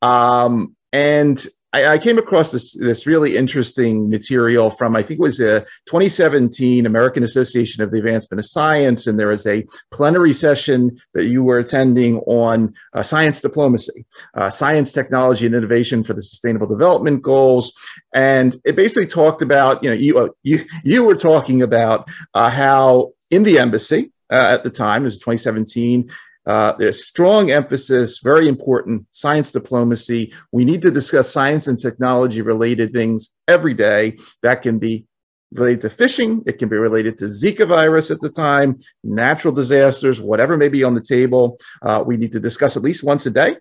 um, 0.00 0.74
and 0.92 1.46
I, 1.72 1.94
I, 1.94 1.98
came 1.98 2.18
across 2.18 2.50
this 2.50 2.74
this 2.74 3.06
really 3.06 3.36
interesting 3.36 4.10
material 4.10 4.70
from 4.70 4.94
I 4.94 5.02
think 5.02 5.20
it 5.20 5.22
was 5.22 5.40
a 5.40 5.60
2017 5.86 6.86
American 6.86 7.22
Association 7.22 7.82
of 7.82 7.90
the 7.90 7.98
Advancement 7.98 8.38
of 8.38 8.46
Science, 8.46 9.06
and 9.06 9.18
there 9.18 9.28
was 9.28 9.46
a 9.46 9.64
plenary 9.90 10.32
session 10.32 10.98
that 11.14 11.24
you 11.24 11.42
were 11.42 11.58
attending 11.58 12.18
on 12.20 12.74
uh, 12.92 13.02
science 13.02 13.40
diplomacy, 13.40 14.04
uh, 14.34 14.50
science, 14.50 14.92
technology, 14.92 15.46
and 15.46 15.54
innovation 15.54 16.02
for 16.02 16.12
the 16.12 16.22
Sustainable 16.22 16.66
Development 16.66 17.22
Goals, 17.22 17.72
and 18.14 18.56
it 18.64 18.76
basically 18.76 19.06
talked 19.06 19.42
about 19.42 19.82
you 19.82 19.90
know 19.90 19.96
you 19.96 20.18
uh, 20.18 20.28
you 20.42 20.64
you 20.84 21.04
were 21.04 21.16
talking 21.16 21.62
about 21.62 22.08
uh, 22.34 22.50
how 22.50 23.12
in 23.30 23.42
the 23.44 23.58
embassy 23.58 24.12
uh, 24.30 24.46
at 24.50 24.64
the 24.64 24.70
time, 24.70 25.02
it 25.02 25.04
was 25.04 25.18
2017 25.18 26.10
uh, 26.46 26.72
there's 26.78 27.04
strong 27.04 27.50
emphasis, 27.50 28.20
very 28.22 28.48
important, 28.48 29.06
science 29.12 29.52
diplomacy. 29.52 30.32
We 30.50 30.64
need 30.64 30.82
to 30.82 30.90
discuss 30.90 31.30
science 31.30 31.68
and 31.68 31.78
technology 31.78 32.42
related 32.42 32.92
things 32.92 33.30
every 33.46 33.74
day. 33.74 34.16
That 34.42 34.62
can 34.62 34.78
be 34.78 35.06
related 35.52 35.82
to 35.82 35.90
fishing, 35.90 36.42
it 36.46 36.58
can 36.58 36.70
be 36.70 36.76
related 36.76 37.18
to 37.18 37.26
Zika 37.26 37.68
virus 37.68 38.10
at 38.10 38.20
the 38.20 38.30
time, 38.30 38.78
natural 39.04 39.52
disasters, 39.52 40.18
whatever 40.18 40.56
may 40.56 40.70
be 40.70 40.82
on 40.82 40.94
the 40.94 41.00
table. 41.00 41.58
Uh, 41.82 42.02
we 42.04 42.16
need 42.16 42.32
to 42.32 42.40
discuss 42.40 42.76
at 42.76 42.82
least 42.82 43.04
once 43.04 43.26
a 43.26 43.30
day. 43.30 43.56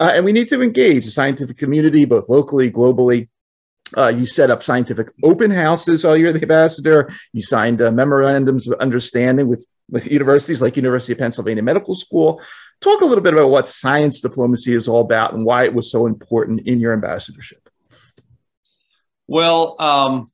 Uh, 0.00 0.12
and 0.14 0.24
we 0.24 0.32
need 0.32 0.48
to 0.48 0.60
engage 0.60 1.04
the 1.04 1.12
scientific 1.12 1.56
community, 1.56 2.04
both 2.04 2.28
locally, 2.28 2.70
globally, 2.70 3.28
uh, 3.96 4.08
you 4.08 4.26
set 4.26 4.50
up 4.50 4.62
scientific 4.62 5.08
open 5.22 5.50
houses 5.50 6.04
while 6.04 6.16
you're 6.16 6.32
the 6.32 6.42
ambassador. 6.42 7.08
You 7.32 7.42
signed 7.42 7.80
uh, 7.80 7.90
memorandums 7.90 8.68
of 8.68 8.78
understanding 8.80 9.48
with, 9.48 9.64
with 9.90 10.06
universities 10.06 10.60
like 10.60 10.76
University 10.76 11.12
of 11.12 11.18
Pennsylvania 11.18 11.62
Medical 11.62 11.94
School. 11.94 12.42
Talk 12.80 13.00
a 13.00 13.04
little 13.04 13.22
bit 13.22 13.32
about 13.32 13.50
what 13.50 13.68
science 13.68 14.20
diplomacy 14.20 14.74
is 14.74 14.88
all 14.88 15.00
about 15.00 15.34
and 15.34 15.44
why 15.44 15.64
it 15.64 15.74
was 15.74 15.90
so 15.90 16.06
important 16.06 16.66
in 16.66 16.80
your 16.80 16.92
ambassadorship. 16.92 17.68
Well, 19.26 19.76
um, 19.80 20.26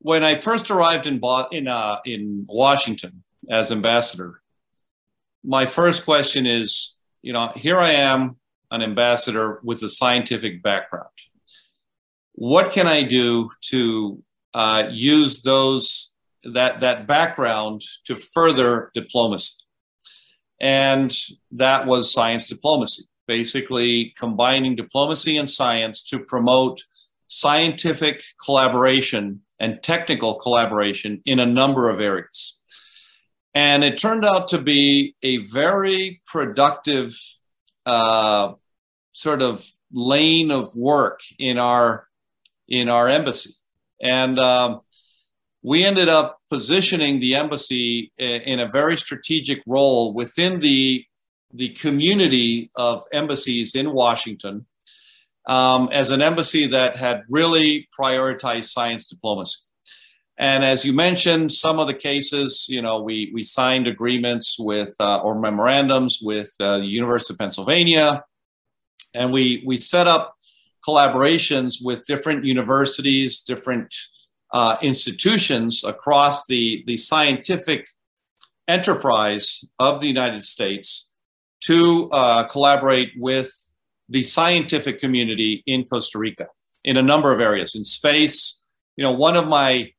when 0.00 0.22
I 0.22 0.34
first 0.34 0.70
arrived 0.70 1.06
in 1.06 1.20
in 1.50 1.68
uh, 1.68 1.96
in 2.04 2.44
Washington 2.48 3.24
as 3.50 3.72
ambassador, 3.72 4.40
my 5.42 5.66
first 5.66 6.04
question 6.04 6.46
is, 6.46 6.94
you 7.22 7.32
know, 7.32 7.52
here 7.56 7.78
I 7.78 7.92
am, 7.92 8.36
an 8.70 8.82
ambassador 8.82 9.60
with 9.62 9.82
a 9.82 9.88
scientific 9.88 10.62
background 10.62 11.08
what 12.34 12.72
can 12.72 12.86
I 12.86 13.02
do 13.02 13.50
to 13.70 14.22
uh, 14.52 14.84
use 14.90 15.42
those 15.42 16.13
that 16.52 16.80
that 16.80 17.06
background 17.06 17.82
to 18.04 18.14
further 18.14 18.90
diplomacy? 18.94 19.54
And 20.60 21.14
that 21.52 21.86
was 21.86 22.12
science 22.12 22.46
diplomacy, 22.46 23.04
basically 23.26 24.14
combining 24.16 24.76
diplomacy 24.76 25.36
and 25.36 25.48
science 25.48 26.02
to 26.04 26.18
promote 26.18 26.82
scientific 27.26 28.22
collaboration 28.44 29.40
and 29.58 29.82
technical 29.82 30.34
collaboration 30.34 31.22
in 31.24 31.40
a 31.40 31.46
number 31.46 31.88
of 31.88 32.00
areas. 32.00 32.60
And 33.54 33.84
it 33.84 33.98
turned 33.98 34.24
out 34.24 34.48
to 34.48 34.58
be 34.58 35.14
a 35.22 35.38
very 35.38 36.20
productive 36.26 37.16
uh, 37.86 38.52
sort 39.12 39.42
of 39.42 39.64
lane 39.92 40.50
of 40.50 40.74
work 40.74 41.20
in 41.38 41.58
our 41.58 42.08
in 42.68 42.88
our 42.88 43.08
embassy. 43.08 43.54
And 44.02 44.38
um, 44.38 44.80
we 45.64 45.82
ended 45.82 46.10
up 46.10 46.38
positioning 46.50 47.18
the 47.20 47.34
embassy 47.34 48.12
in 48.18 48.60
a 48.60 48.68
very 48.68 48.98
strategic 48.98 49.62
role 49.66 50.12
within 50.12 50.60
the, 50.60 51.02
the 51.54 51.70
community 51.70 52.70
of 52.76 53.02
embassies 53.14 53.74
in 53.74 53.90
Washington 53.94 54.66
um, 55.46 55.88
as 55.90 56.10
an 56.10 56.20
embassy 56.20 56.66
that 56.66 56.98
had 56.98 57.22
really 57.30 57.88
prioritized 57.98 58.64
science 58.64 59.06
diplomacy. 59.06 59.58
And 60.36 60.62
as 60.62 60.84
you 60.84 60.92
mentioned, 60.92 61.50
some 61.50 61.78
of 61.78 61.86
the 61.86 61.94
cases, 61.94 62.66
you 62.68 62.82
know, 62.82 63.00
we, 63.00 63.30
we 63.32 63.42
signed 63.42 63.86
agreements 63.86 64.56
with 64.58 64.94
uh, 65.00 65.18
or 65.18 65.34
memorandums 65.40 66.18
with 66.20 66.52
uh, 66.60 66.78
the 66.78 66.84
University 66.86 67.32
of 67.32 67.38
Pennsylvania, 67.38 68.22
and 69.14 69.32
we 69.32 69.62
we 69.64 69.76
set 69.76 70.08
up 70.08 70.34
collaborations 70.86 71.74
with 71.80 72.04
different 72.04 72.44
universities, 72.44 73.42
different 73.42 73.94
uh, 74.54 74.76
institutions 74.82 75.82
across 75.82 76.46
the, 76.46 76.84
the 76.86 76.96
scientific 76.96 77.88
enterprise 78.68 79.64
of 79.80 80.00
the 80.00 80.06
United 80.06 80.44
States 80.44 81.12
to 81.60 82.08
uh, 82.12 82.44
collaborate 82.44 83.10
with 83.18 83.50
the 84.08 84.22
scientific 84.22 85.00
community 85.00 85.64
in 85.66 85.84
Costa 85.84 86.18
Rica 86.18 86.46
in 86.84 86.96
a 86.96 87.02
number 87.02 87.32
of 87.32 87.40
areas. 87.40 87.74
In 87.74 87.84
space, 87.84 88.60
you 88.96 89.02
know, 89.02 89.10
one 89.10 89.36
of 89.36 89.48
my 89.48 89.90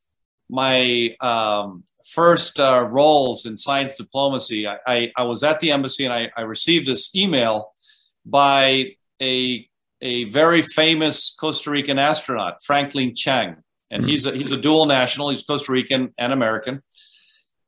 my 0.50 1.14
um, 1.22 1.84
first 2.14 2.58
uh, 2.60 2.88
roles 2.88 3.46
in 3.46 3.58
science 3.58 3.98
diplomacy, 3.98 4.68
I, 4.68 4.78
I, 4.88 5.12
I, 5.18 5.24
was 5.24 5.42
at 5.42 5.58
the 5.58 5.72
embassy 5.72 6.06
and 6.06 6.14
I, 6.14 6.30
I 6.38 6.42
received 6.42 6.86
this 6.86 7.16
email 7.16 7.72
by 8.24 8.92
a 9.22 9.68
a 10.02 10.26
very 10.26 10.62
famous 10.62 11.36
Costa 11.38 11.72
Rican 11.72 11.98
astronaut, 11.98 12.64
Franklin 12.64 13.16
Chang. 13.16 13.58
And 13.92 14.04
mm 14.04 14.10
he's, 14.10 14.26
a, 14.26 14.32
he's 14.32 14.52
a 14.52 14.58
dual 14.58 14.86
national, 14.86 15.30
he's 15.30 15.44
Costa 15.44 15.72
Rican 15.72 16.14
and 16.18 16.34
American. 16.34 16.82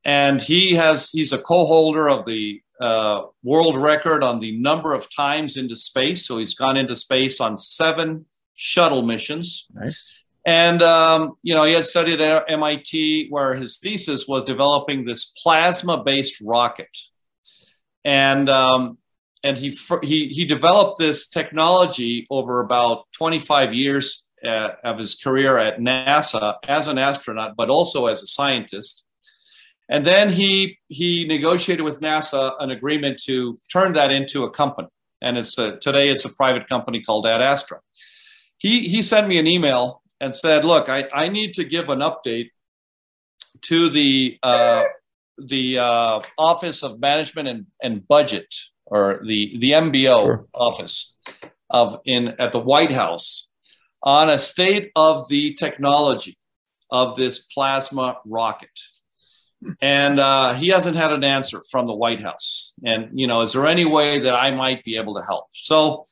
And 0.04 0.42
he 0.42 0.74
has 0.76 1.12
he's 1.12 1.34
a 1.34 1.38
co-holder 1.38 2.10
of 2.10 2.26
the 2.26 2.62
uh, 2.80 3.24
world 3.44 3.76
record 3.76 4.24
on 4.24 4.40
the 4.40 4.58
number 4.58 4.94
of 4.94 5.14
times 5.14 5.58
into 5.58 5.76
space. 5.76 6.26
So 6.26 6.38
he's 6.38 6.56
gone 6.56 6.78
into 6.78 6.96
space 6.96 7.42
on 7.42 7.58
seven 7.58 8.26
shuttle 8.56 9.02
missions. 9.02 9.68
Nice. 9.74 10.06
And 10.46 10.82
um, 10.82 11.34
you 11.44 11.54
know, 11.54 11.66
he 11.66 11.74
had 11.74 11.84
studied 11.84 12.22
at 12.22 12.50
MIT, 12.50 13.28
where 13.30 13.54
his 13.54 13.80
thesis 13.80 14.28
was 14.28 14.44
developing 14.44 15.04
this 15.04 15.26
plasma-based 15.44 16.42
rocket. 16.42 16.98
And 18.06 18.48
um, 18.48 18.98
and 19.44 19.58
he 19.58 19.78
he 20.04 20.30
he 20.30 20.46
developed 20.46 21.00
this 21.00 21.28
technology 21.28 22.28
over 22.30 22.62
about 22.62 23.12
25 23.14 23.74
years 23.74 24.27
uh, 24.46 24.72
of 24.84 24.98
his 24.98 25.16
career 25.16 25.58
at 25.58 25.80
NASA 25.80 26.56
as 26.68 26.88
an 26.88 26.98
astronaut, 26.98 27.56
but 27.56 27.70
also 27.70 28.08
as 28.08 28.22
a 28.22 28.28
scientist. 28.28 29.06
And 29.90 30.06
then 30.06 30.30
he 30.30 30.78
he 30.90 31.26
negotiated 31.26 31.84
with 31.84 32.02
NASA 32.02 32.54
an 32.60 32.72
agreement 32.72 33.22
to 33.24 33.58
turn 33.72 33.94
that 33.94 34.12
into 34.12 34.44
a 34.44 34.50
company, 34.50 34.90
and 35.22 35.38
it's 35.38 35.58
a, 35.58 35.78
today 35.78 36.10
it's 36.10 36.26
a 36.26 36.34
private 36.34 36.68
company 36.68 37.02
called 37.02 37.26
Ad 37.26 37.42
Astra. 37.42 37.80
He 38.58 38.88
he 38.88 39.02
sent 39.02 39.28
me 39.28 39.38
an 39.38 39.48
email 39.48 40.02
and 40.20 40.36
said, 40.36 40.66
"Look, 40.66 40.90
I, 40.90 41.08
I 41.14 41.30
need 41.30 41.54
to 41.54 41.64
give 41.64 41.88
an 41.90 42.00
update 42.00 42.50
to 43.62 43.90
the 43.90 44.38
uh, 44.44 44.84
the 45.38 45.80
uh, 45.80 46.20
Office 46.38 46.84
of 46.84 47.00
Management 47.00 47.48
and, 47.48 47.66
and 47.82 48.08
Budget 48.08 48.54
or 48.86 49.22
the 49.26 49.58
the 49.60 49.72
MBO 49.72 50.26
sure. 50.26 50.48
office 50.54 51.18
of 51.70 52.02
in 52.06 52.30
at 52.40 52.52
the 52.52 52.60
White 52.60 52.92
House 52.92 53.50
on 54.04 54.30
a 54.30 54.38
state 54.38 54.92
of 54.96 55.28
the 55.30 55.54
technology 55.56 56.38
of 56.90 57.16
this 57.16 57.42
plasma 57.54 58.18
rocket. 58.26 58.70
And 59.82 60.20
uh, 60.20 60.54
he 60.54 60.68
hasn't 60.68 60.96
had 60.96 61.12
an 61.12 61.24
answer 61.24 61.62
from 61.72 61.88
the 61.88 61.96
White 61.96 62.22
House. 62.22 62.74
And, 62.84 63.20
you 63.20 63.26
know, 63.26 63.42
is 63.42 63.54
there 63.54 63.66
any 63.66 63.86
way 63.86 64.20
that 64.20 64.36
I 64.36 64.52
might 64.52 64.84
be 64.84 64.98
able 64.98 65.16
to 65.16 65.24
help? 65.24 65.46
So 65.54 66.04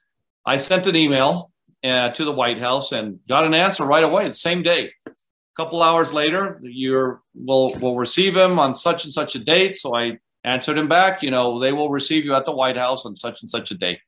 I 0.46 0.58
sent 0.58 0.88
an 0.88 0.96
email 0.96 1.52
uh, 1.84 2.10
to 2.10 2.26
the 2.26 2.32
White 2.32 2.60
House 2.60 2.92
and 2.92 3.20
got 3.28 3.46
an 3.46 3.54
answer 3.54 3.86
right 3.86 4.04
away 4.04 4.28
the 4.28 4.34
same 4.34 4.64
day. 4.64 4.92
A 5.08 5.12
couple 5.56 5.84
hours 5.84 6.12
later, 6.12 6.60
you 6.64 7.20
will 7.34 7.70
will 7.80 7.96
receive 7.96 8.36
him 8.36 8.60
on 8.60 8.74
such 8.74 9.06
and 9.06 9.14
such 9.14 9.36
a 9.36 9.40
date. 9.40 9.76
So 9.76 9.96
I 9.96 10.18
answered 10.44 10.78
him 10.78 10.88
back, 10.88 11.22
you 11.22 11.32
know, 11.32 11.60
they 11.60 11.72
will 11.72 11.90
receive 11.90 12.26
you 12.26 12.34
at 12.34 12.46
the 12.46 12.52
White 12.52 12.78
House 12.78 13.06
on 13.06 13.16
such 13.16 13.42
and 13.42 13.50
such 13.50 13.72
a 13.72 13.76
day. 13.76 14.00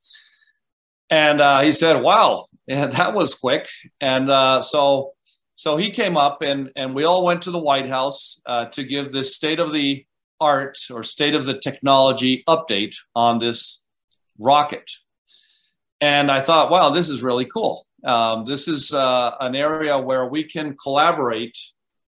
And 1.09 1.39
uh, 1.39 1.61
he 1.61 1.71
said, 1.71 2.01
wow, 2.01 2.46
yeah, 2.67 2.87
that 2.97 3.13
was 3.13 3.33
quick. 3.33 3.67
And 3.99 4.29
uh, 4.29 4.61
so 4.61 5.13
So 5.55 5.75
he 5.75 5.89
came 5.89 6.17
up 6.17 6.43
and, 6.43 6.69
and 6.75 6.93
we 6.93 7.03
all 7.03 7.25
went 7.25 7.41
to 7.43 7.51
the 7.51 7.59
White 7.59 7.89
House 7.89 8.41
uh, 8.45 8.65
to 8.65 8.83
give 8.83 9.11
this 9.11 9.35
state 9.35 9.59
of 9.59 9.73
the 9.73 10.05
art 10.39 10.77
or 10.91 11.03
state 11.03 11.33
of 11.33 11.45
the 11.45 11.57
technology 11.57 12.43
update 12.47 12.95
on 13.15 13.39
this 13.39 13.83
rocket. 14.37 14.87
And 15.99 16.29
I 16.29 16.41
thought, 16.41 16.69
wow, 16.69 16.91
this 16.91 17.09
is 17.09 17.23
really 17.23 17.45
cool. 17.45 17.85
Um, 18.05 18.45
this 18.45 18.67
is 18.67 18.93
uh, 18.93 19.31
an 19.39 19.55
area 19.55 19.97
where 19.97 20.27
we 20.27 20.43
can 20.43 20.77
collaborate 20.77 21.57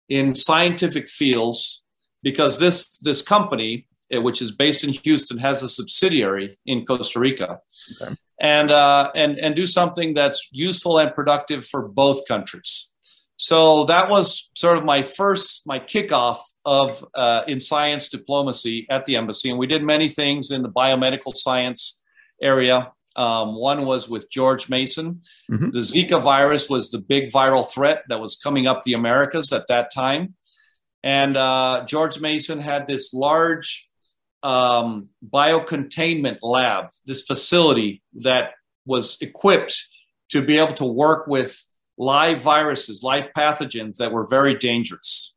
in 0.08 0.36
scientific 0.36 1.10
fields 1.10 1.84
because 2.22 2.58
this 2.58 3.00
this 3.00 3.22
company, 3.22 3.88
eh, 4.10 4.20
which 4.20 4.42
is 4.42 4.54
based 4.54 4.86
in 4.86 4.94
Houston, 4.94 5.38
has 5.38 5.62
a 5.64 5.68
subsidiary 5.68 6.58
in 6.66 6.86
Costa 6.86 7.20
Rica, 7.20 7.60
okay. 8.02 8.16
And 8.40 8.72
uh, 8.72 9.12
and 9.16 9.38
and 9.38 9.56
do 9.56 9.66
something 9.66 10.14
that's 10.14 10.50
useful 10.52 10.98
and 11.00 11.14
productive 11.14 11.66
for 11.66 11.88
both 11.88 12.28
countries. 12.28 12.90
So 13.38 13.86
that 13.86 14.10
was 14.10 14.50
sort 14.56 14.78
of 14.78 14.86
my 14.86 15.02
first, 15.02 15.66
my 15.66 15.80
kickoff 15.80 16.38
of 16.66 17.06
uh, 17.16 17.42
in 17.48 17.60
science 17.60 18.10
diplomacy 18.10 18.86
at 18.90 19.06
the 19.06 19.16
embassy, 19.16 19.50
and 19.50 19.58
we 19.58 19.68
did 19.68 19.84
many 19.84 20.08
things 20.08 20.52
in 20.52 20.62
the 20.62 20.70
biomedical 20.70 21.36
science 21.36 22.04
area. 22.42 22.92
Um, 23.16 23.54
one 23.56 23.86
was 23.86 24.10
with 24.10 24.30
George 24.32 24.70
Mason. 24.70 25.22
Mm-hmm. 25.52 25.70
The 25.70 25.80
Zika 25.80 26.22
virus 26.22 26.70
was 26.70 26.90
the 26.90 27.00
big 27.00 27.32
viral 27.32 27.70
threat 27.70 28.04
that 28.10 28.20
was 28.20 28.36
coming 28.36 28.66
up 28.66 28.82
the 28.82 28.94
Americas 28.94 29.52
at 29.52 29.68
that 29.68 29.92
time, 29.94 30.36
and 31.04 31.36
uh, 31.36 31.84
George 31.86 32.20
Mason 32.20 32.60
had 32.60 32.88
this 32.88 33.14
large 33.14 33.90
um, 34.44 35.10
biocontainment 35.28 36.40
lab, 36.42 36.90
this 37.06 37.24
facility 37.24 38.04
that 38.22 38.52
was 38.86 39.18
equipped 39.22 39.76
to 40.30 40.42
be 40.42 40.58
able 40.58 40.74
to 40.74 40.86
work 40.86 41.28
with 41.28 41.64
live 41.98 42.40
viruses, 42.40 43.04
live 43.04 43.30
pathogens 43.38 43.98
that 43.98 44.12
were 44.12 44.28
very 44.28 44.56
dangerous. 44.56 45.34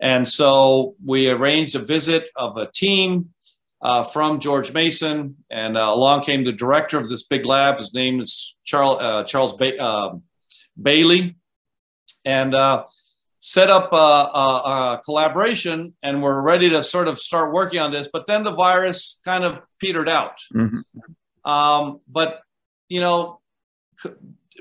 And 0.00 0.26
so 0.26 0.96
we 1.04 1.28
arranged 1.28 1.74
a 1.76 1.78
visit 1.78 2.28
of 2.36 2.56
a 2.56 2.70
team 2.72 3.30
uh, 3.80 4.02
from 4.02 4.40
George 4.40 4.72
Mason, 4.72 5.36
and 5.50 5.76
uh, 5.76 5.92
along 5.94 6.22
came 6.22 6.42
the 6.42 6.52
director 6.52 6.98
of 6.98 7.08
this 7.08 7.24
big 7.24 7.46
lab. 7.46 7.78
His 7.78 7.94
name 7.94 8.18
is 8.18 8.56
Charles 8.64 8.98
uh, 9.00 9.24
Charles 9.24 9.56
ba- 9.56 9.82
um, 9.82 10.22
Bailey, 10.80 11.36
and 12.24 12.54
uh, 12.54 12.84
set 13.46 13.68
up 13.68 13.92
a, 13.92 13.96
a, 13.96 13.98
a, 13.98 15.00
collaboration. 15.04 15.92
And 16.02 16.22
we're 16.22 16.40
ready 16.40 16.70
to 16.70 16.82
sort 16.82 17.08
of 17.08 17.18
start 17.18 17.52
working 17.52 17.78
on 17.78 17.92
this. 17.92 18.08
But 18.10 18.26
then 18.26 18.42
the 18.42 18.52
virus 18.52 19.20
kind 19.22 19.44
of 19.44 19.60
petered 19.78 20.08
out. 20.08 20.38
Mm-hmm. 20.54 21.50
Um, 21.50 22.00
but 22.08 22.40
you 22.88 23.00
know, 23.00 23.40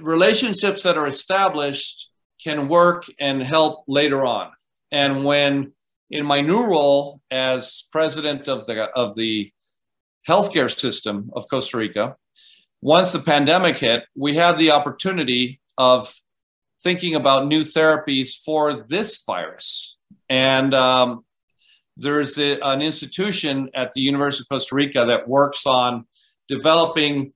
relationships 0.02 0.84
that 0.84 0.98
are 0.98 1.08
established 1.08 2.10
can 2.44 2.68
work 2.68 3.06
and 3.22 3.42
help 3.42 3.86
later 3.88 4.26
on. 4.26 4.52
And 4.92 5.24
when 5.24 5.72
in 6.12 6.26
my 6.26 6.42
new 6.42 6.62
role 6.66 7.22
as 7.32 7.88
president 7.90 8.50
of 8.50 8.66
the 8.66 8.90
of 8.98 9.16
the 9.16 9.50
healthcare 10.28 10.70
system 10.70 11.30
of 11.38 11.46
Costa 11.50 11.78
Rica, 11.78 12.18
once 12.82 13.14
the 13.14 13.20
pandemic 13.20 13.78
hit, 13.80 14.04
we 14.18 14.36
had 14.36 14.58
the 14.58 14.72
opportunity 14.72 15.62
of 15.78 16.14
thinking 16.84 17.16
about 17.16 17.48
new 17.48 17.62
therapies 17.62 18.36
for 18.44 18.86
this 18.88 19.24
virus. 19.26 19.98
And 20.30 20.74
um, 20.74 21.26
there's 21.98 22.38
a, 22.38 22.60
an 22.60 22.82
institution 22.82 23.70
at 23.74 23.94
the 23.94 24.02
University 24.02 24.44
of 24.44 24.50
Costa 24.50 24.76
Rica 24.76 25.06
that 25.06 25.28
works 25.28 25.66
on 25.66 26.06
developing 26.48 27.34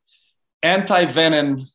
anti-venom 0.64 1.68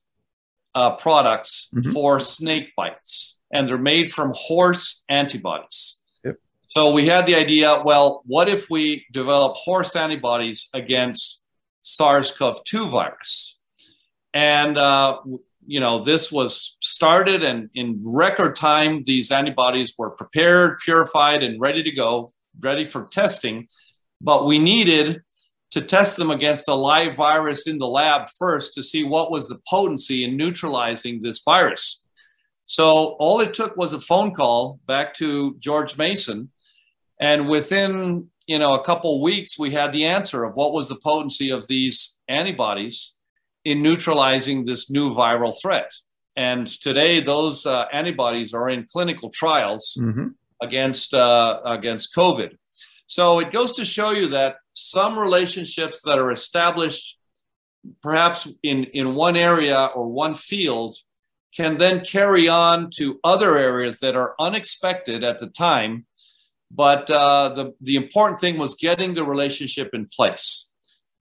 uh, 0.75 0.97
products 0.97 1.69
mm-hmm. 1.75 1.91
for 1.93 2.21
snake 2.21 2.73
bites, 2.77 3.39
and 3.53 3.69
they're 3.69 3.79
made 3.79 4.11
from 4.11 4.33
horse 4.35 5.05
antibodies. 5.09 6.03
Yep. 6.25 6.37
So 6.69 6.93
we 6.93 7.07
had 7.07 7.27
the 7.27 7.35
idea 7.35 7.83
well, 7.85 8.23
what 8.27 8.49
if 8.49 8.69
we 8.71 9.07
develop 9.13 9.55
horse 9.57 9.97
antibodies 9.97 10.69
against 10.75 11.43
SARS 11.83 12.33
CoV 12.33 12.65
2 12.65 12.89
virus? 12.89 13.59
And, 14.35 14.79
uh, 14.79 15.19
you 15.73 15.81
know, 15.81 16.01
this 16.01 16.31
was 16.31 16.77
started, 16.83 17.43
and 17.43 17.71
in 17.75 17.99
record 18.05 18.55
time, 18.57 19.05
these 19.05 19.31
antibodies 19.31 19.95
were 19.97 20.11
prepared, 20.11 20.79
purified, 20.81 21.43
and 21.43 21.59
ready 21.59 21.83
to 21.83 21.91
go, 21.91 22.31
ready 22.61 22.85
for 22.85 23.07
testing. 23.07 23.67
But 24.21 24.45
we 24.45 24.59
needed 24.59 25.23
to 25.71 25.81
test 25.81 26.19
them 26.19 26.31
against 26.31 26.69
a 26.69 26.75
live 26.75 27.17
virus 27.17 27.67
in 27.67 27.79
the 27.79 27.89
lab 27.89 28.29
first 28.39 28.75
to 28.75 28.83
see 28.83 29.03
what 29.03 29.31
was 29.31 29.49
the 29.49 29.61
potency 29.67 30.25
in 30.25 30.37
neutralizing 30.37 31.23
this 31.23 31.41
virus. 31.43 32.05
So 32.67 33.17
all 33.19 33.41
it 33.41 33.55
took 33.55 33.75
was 33.75 33.95
a 33.95 34.01
phone 34.01 34.35
call 34.35 34.79
back 34.87 35.15
to 35.15 35.57
George 35.59 35.97
Mason, 35.97 36.51
and 37.19 37.49
within 37.49 38.29
you 38.47 38.59
know 38.59 38.75
a 38.75 38.85
couple 38.85 39.23
weeks 39.23 39.59
we 39.59 39.71
had 39.71 39.91
the 39.95 40.05
answer 40.05 40.45
of 40.45 40.55
what 40.55 40.75
was 40.75 40.91
the 40.91 40.97
potency 40.97 41.49
of 41.49 41.67
these 41.67 42.19
antibodies 42.29 43.15
in 43.65 43.83
neutralizing 43.83 44.65
this 44.65 44.91
new 44.91 45.15
viral 45.15 45.55
threat. 45.61 45.93
And 46.37 46.67
today 46.67 47.21
those 47.21 47.67
uh, 47.67 47.87
antibodies 47.93 48.55
are 48.55 48.71
in 48.71 48.87
clinical 48.91 49.31
trials 49.31 49.97
mm-hmm. 49.99 50.29
against 50.61 51.15
uh, 51.15 51.61
against 51.65 52.15
COVID. 52.17 52.57
So 53.07 53.41
it 53.41 53.53
goes 53.53 53.73
to 53.77 53.85
show 53.85 54.13
you 54.13 54.29
that 54.29 54.57
some 54.73 55.19
relationships 55.19 56.03
that 56.03 56.19
are 56.19 56.33
established 56.33 57.19
perhaps 58.03 58.49
in, 58.63 58.85
in 58.85 59.15
one 59.15 59.37
area 59.37 59.91
or 59.95 60.09
one 60.09 60.35
field 60.35 60.95
can 61.55 61.77
then 61.77 62.01
carry 62.01 62.49
on 62.49 62.89
to 62.91 63.21
other 63.25 63.59
areas 63.59 64.01
that 64.01 64.17
are 64.17 64.35
unexpected 64.41 65.23
at 65.25 65.39
the 65.39 65.49
time. 65.49 66.07
But 66.71 67.11
uh, 67.11 67.51
the, 67.51 67.75
the 67.83 67.97
important 67.97 68.41
thing 68.41 68.57
was 68.57 68.75
getting 68.75 69.13
the 69.13 69.25
relationship 69.25 69.91
in 69.93 70.07
place 70.07 70.72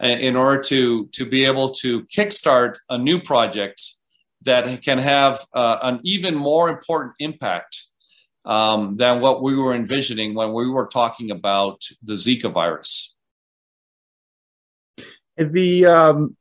in 0.01 0.35
order 0.35 0.61
to, 0.63 1.07
to 1.07 1.25
be 1.25 1.45
able 1.45 1.69
to 1.69 2.03
kickstart 2.05 2.77
a 2.89 2.97
new 2.97 3.21
project 3.21 3.81
that 4.43 4.81
can 4.81 4.97
have 4.97 5.39
uh, 5.53 5.77
an 5.83 5.99
even 6.03 6.35
more 6.35 6.69
important 6.69 7.13
impact 7.19 7.85
um, 8.45 8.97
than 8.97 9.21
what 9.21 9.43
we 9.43 9.55
were 9.55 9.73
envisioning 9.73 10.33
when 10.33 10.53
we 10.53 10.69
were 10.69 10.87
talking 10.87 11.31
about 11.31 11.81
the 12.01 12.13
Zika 12.13 12.51
virus. 12.51 13.15
The 15.37 15.85
um, 15.85 16.35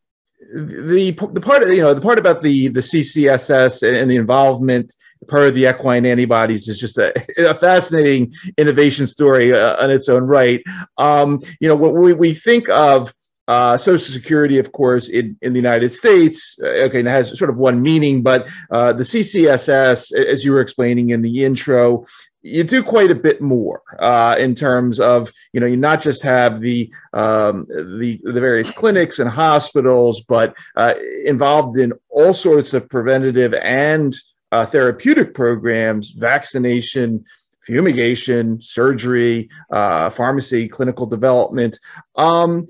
the 0.52 1.12
the 1.32 1.40
part 1.40 1.66
you 1.68 1.80
know 1.80 1.94
the 1.94 2.00
part 2.00 2.18
about 2.18 2.42
the 2.42 2.68
the 2.68 2.80
CCSS 2.80 3.82
and 3.82 4.10
the 4.10 4.16
involvement 4.16 4.94
part 5.28 5.46
of 5.46 5.54
the 5.54 5.66
equine 5.66 6.06
antibodies 6.06 6.66
is 6.68 6.78
just 6.78 6.98
a, 6.98 7.12
a 7.48 7.54
fascinating 7.54 8.32
innovation 8.56 9.06
story 9.06 9.52
uh, 9.52 9.76
on 9.82 9.90
its 9.90 10.08
own 10.08 10.24
right. 10.24 10.62
Um, 10.96 11.40
you 11.60 11.68
know, 11.68 11.76
when 11.76 11.92
we, 11.92 12.12
we 12.14 12.34
think 12.34 12.68
of 12.70 13.12
uh, 13.50 13.76
Social 13.76 14.12
Security, 14.12 14.58
of 14.58 14.70
course, 14.70 15.08
in, 15.08 15.36
in 15.42 15.52
the 15.52 15.58
United 15.58 15.92
States, 15.92 16.56
uh, 16.62 16.86
okay, 16.86 17.00
it 17.00 17.06
has 17.06 17.36
sort 17.36 17.50
of 17.50 17.58
one 17.58 17.82
meaning, 17.82 18.22
but 18.22 18.48
uh, 18.70 18.92
the 18.92 19.02
CCSS, 19.02 20.14
as 20.14 20.44
you 20.44 20.52
were 20.52 20.60
explaining 20.60 21.10
in 21.10 21.20
the 21.20 21.44
intro, 21.44 22.06
you 22.42 22.62
do 22.62 22.80
quite 22.80 23.10
a 23.10 23.14
bit 23.16 23.42
more 23.42 23.82
uh, 23.98 24.36
in 24.38 24.54
terms 24.54 25.00
of 25.00 25.32
you 25.52 25.60
know 25.60 25.66
you 25.66 25.76
not 25.76 26.00
just 26.00 26.22
have 26.22 26.60
the 26.60 26.90
um, 27.12 27.66
the 27.68 28.20
the 28.22 28.40
various 28.40 28.70
clinics 28.70 29.18
and 29.18 29.28
hospitals, 29.28 30.22
but 30.22 30.56
uh, 30.76 30.94
involved 31.24 31.76
in 31.76 31.92
all 32.08 32.32
sorts 32.32 32.72
of 32.72 32.88
preventative 32.88 33.52
and 33.54 34.14
uh, 34.52 34.64
therapeutic 34.64 35.34
programs, 35.34 36.10
vaccination, 36.12 37.24
fumigation, 37.60 38.60
surgery, 38.60 39.50
uh, 39.70 40.08
pharmacy, 40.10 40.68
clinical 40.68 41.06
development. 41.06 41.78
Um, 42.16 42.64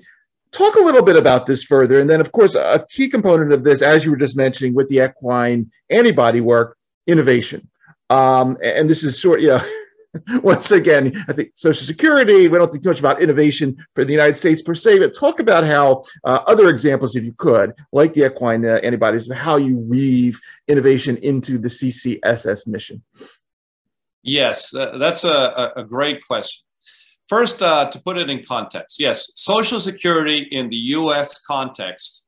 talk 0.51 0.75
a 0.75 0.83
little 0.83 1.03
bit 1.03 1.15
about 1.15 1.47
this 1.47 1.63
further. 1.63 1.99
And 1.99 2.09
then, 2.09 2.21
of 2.21 2.31
course, 2.31 2.55
a 2.55 2.85
key 2.89 3.09
component 3.09 3.53
of 3.53 3.63
this, 3.63 3.81
as 3.81 4.05
you 4.05 4.11
were 4.11 4.17
just 4.17 4.35
mentioning 4.35 4.73
with 4.73 4.89
the 4.89 5.03
equine 5.03 5.71
antibody 5.89 6.41
work, 6.41 6.77
innovation. 7.07 7.69
Um, 8.09 8.57
and 8.61 8.89
this 8.89 9.03
is 9.03 9.21
sort, 9.21 9.41
you 9.41 9.47
know, 9.49 9.65
once 10.43 10.71
again, 10.71 11.23
I 11.29 11.33
think 11.33 11.51
Social 11.55 11.85
Security, 11.85 12.49
we 12.49 12.57
don't 12.57 12.69
think 12.69 12.83
too 12.83 12.89
much 12.89 12.99
about 12.99 13.21
innovation 13.21 13.77
for 13.95 14.03
the 14.03 14.11
United 14.11 14.35
States 14.35 14.61
per 14.61 14.73
se, 14.73 14.99
but 14.99 15.15
talk 15.15 15.39
about 15.39 15.63
how 15.63 16.03
uh, 16.25 16.39
other 16.47 16.69
examples, 16.69 17.15
if 17.15 17.23
you 17.23 17.33
could, 17.33 17.73
like 17.93 18.13
the 18.13 18.25
equine 18.25 18.65
uh, 18.65 18.79
antibodies, 18.83 19.29
of 19.29 19.37
how 19.37 19.55
you 19.55 19.77
weave 19.77 20.39
innovation 20.67 21.15
into 21.17 21.57
the 21.57 21.69
CCSS 21.69 22.67
mission. 22.67 23.01
Yes, 24.21 24.71
that's 24.71 25.23
a, 25.23 25.71
a 25.77 25.83
great 25.83 26.25
question. 26.25 26.63
First, 27.31 27.61
uh, 27.61 27.89
to 27.89 27.97
put 28.01 28.17
it 28.17 28.29
in 28.29 28.43
context, 28.43 28.99
yes, 28.99 29.31
Social 29.35 29.79
Security 29.79 30.49
in 30.51 30.69
the 30.69 30.75
US 30.99 31.41
context 31.41 32.25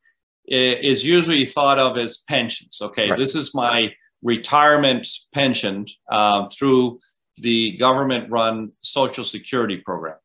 is 0.48 1.04
usually 1.04 1.44
thought 1.44 1.78
of 1.78 1.98
as 1.98 2.20
pensions. 2.30 2.80
Okay, 2.82 3.10
right. 3.10 3.20
this 3.20 3.36
is 3.36 3.54
my 3.54 3.92
retirement 4.22 5.06
pension 5.34 5.88
uh, 6.10 6.46
through 6.46 7.02
the 7.36 7.76
government 7.76 8.32
run 8.32 8.72
Social 8.80 9.26
Security 9.26 9.76
program. 9.76 10.16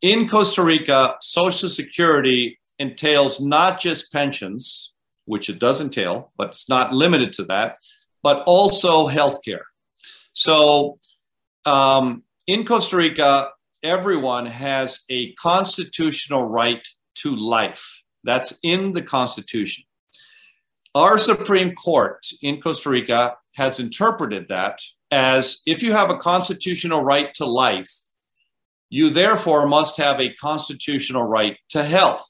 In 0.00 0.26
Costa 0.26 0.62
Rica, 0.62 1.16
Social 1.20 1.68
Security 1.68 2.58
entails 2.78 3.38
not 3.38 3.78
just 3.78 4.10
pensions, 4.14 4.94
which 5.26 5.50
it 5.50 5.58
does 5.58 5.82
entail, 5.82 6.32
but 6.38 6.48
it's 6.48 6.70
not 6.70 6.94
limited 6.94 7.34
to 7.34 7.44
that, 7.52 7.76
but 8.22 8.42
also 8.46 9.08
healthcare. 9.08 9.66
So 10.32 10.96
um, 11.66 12.22
in 12.46 12.64
Costa 12.64 12.96
Rica, 12.96 13.50
everyone 13.86 14.46
has 14.46 15.04
a 15.08 15.32
constitutional 15.34 16.48
right 16.48 16.86
to 17.14 17.36
life. 17.36 18.02
That's 18.24 18.58
in 18.64 18.92
the 18.92 19.02
Constitution. 19.02 19.84
Our 20.94 21.18
Supreme 21.18 21.72
Court 21.74 22.26
in 22.42 22.60
Costa 22.60 22.90
Rica 22.90 23.36
has 23.54 23.78
interpreted 23.78 24.48
that 24.48 24.80
as 25.12 25.62
if 25.66 25.82
you 25.82 25.92
have 25.92 26.10
a 26.10 26.16
constitutional 26.16 27.04
right 27.04 27.32
to 27.34 27.46
life, 27.46 27.90
you 28.90 29.10
therefore 29.10 29.66
must 29.66 29.96
have 29.98 30.20
a 30.20 30.34
constitutional 30.34 31.22
right 31.22 31.56
to 31.68 31.84
health. 31.84 32.28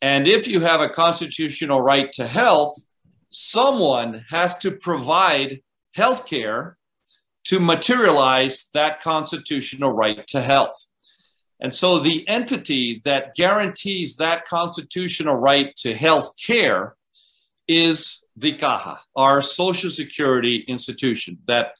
And 0.00 0.26
if 0.26 0.48
you 0.48 0.60
have 0.60 0.80
a 0.80 0.88
constitutional 0.88 1.82
right 1.82 2.10
to 2.12 2.26
health, 2.26 2.74
someone 3.30 4.24
has 4.30 4.56
to 4.58 4.70
provide 4.70 5.60
health 5.94 6.26
care 6.26 6.78
to 7.46 7.60
materialize 7.60 8.70
that 8.74 9.00
constitutional 9.00 9.92
right 9.92 10.26
to 10.26 10.40
health. 10.40 10.88
And 11.60 11.72
so 11.72 11.98
the 11.98 12.28
entity 12.28 13.00
that 13.04 13.34
guarantees 13.34 14.16
that 14.16 14.44
constitutional 14.44 15.36
right 15.36 15.74
to 15.76 15.94
health 15.94 16.34
care 16.44 16.96
is 17.66 18.24
the 18.36 18.52
Caja, 18.52 19.00
our 19.14 19.40
social 19.42 19.90
security 19.90 20.64
institution 20.68 21.38
that 21.46 21.72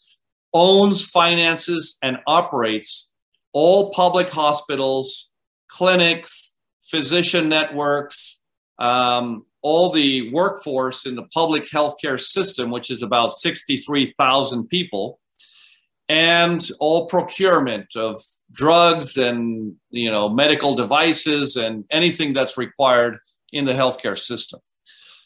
owns, 0.54 1.04
finances, 1.04 1.98
and 2.02 2.18
operates 2.26 3.10
all 3.52 3.90
public 3.90 4.30
hospitals, 4.30 5.30
clinics, 5.68 6.56
physician 6.82 7.48
networks, 7.48 8.40
um, 8.78 9.44
all 9.62 9.90
the 9.90 10.30
workforce 10.32 11.06
in 11.06 11.16
the 11.16 11.26
public 11.34 11.64
healthcare 11.70 12.20
system, 12.20 12.70
which 12.70 12.90
is 12.90 13.02
about 13.02 13.32
63,000 13.32 14.68
people, 14.68 15.18
and 16.08 16.60
all 16.78 17.06
procurement 17.06 17.96
of 17.96 18.16
drugs 18.52 19.16
and 19.16 19.74
you 19.90 20.10
know 20.10 20.28
medical 20.28 20.74
devices 20.74 21.56
and 21.56 21.84
anything 21.90 22.32
that's 22.32 22.56
required 22.56 23.18
in 23.52 23.64
the 23.64 23.72
healthcare 23.72 24.18
system. 24.18 24.60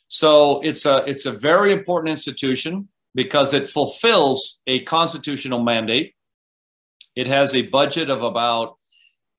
So 0.09 0.61
it's 0.63 0.87
a 0.87 1.05
it's 1.07 1.27
a 1.27 1.33
very 1.33 1.73
important 1.73 2.11
institution 2.11 2.89
because 3.15 3.55
it 3.55 3.67
fulfills 3.67 4.61
a 4.67 4.83
constitutional 4.85 5.63
mandate. 5.63 6.15
It 7.17 7.27
has 7.27 7.55
a 7.55 7.63
budget 7.63 8.09
of 8.09 8.23
about 8.23 8.77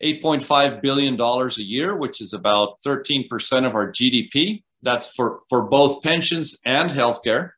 $8.5 0.04 0.82
billion 0.82 1.20
a 1.20 1.62
year, 1.62 1.96
which 1.96 2.22
is 2.22 2.34
about 2.34 2.78
13% 2.86 3.66
of 3.66 3.76
our 3.76 3.92
GDP. 3.92 4.64
That's 4.82 5.10
for, 5.16 5.42
for 5.48 5.68
both 5.68 6.02
pensions 6.02 6.58
and 6.66 6.90
healthcare. 6.90 7.52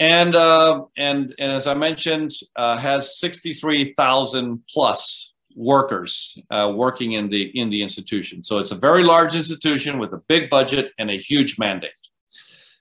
And, 0.00 0.34
uh, 0.34 0.86
and, 0.96 1.34
and 1.38 1.52
as 1.52 1.66
I 1.66 1.74
mentioned, 1.74 2.32
uh, 2.56 2.78
has 2.78 3.20
63,000 3.20 4.62
plus 4.72 5.34
workers 5.54 6.38
uh, 6.50 6.72
working 6.74 7.12
in 7.12 7.28
the, 7.28 7.42
in 7.58 7.68
the 7.68 7.82
institution. 7.82 8.42
So 8.42 8.58
it's 8.58 8.70
a 8.70 8.76
very 8.76 9.04
large 9.04 9.36
institution 9.36 9.98
with 9.98 10.14
a 10.14 10.22
big 10.26 10.48
budget 10.48 10.92
and 10.98 11.10
a 11.10 11.18
huge 11.18 11.58
mandate. 11.58 11.90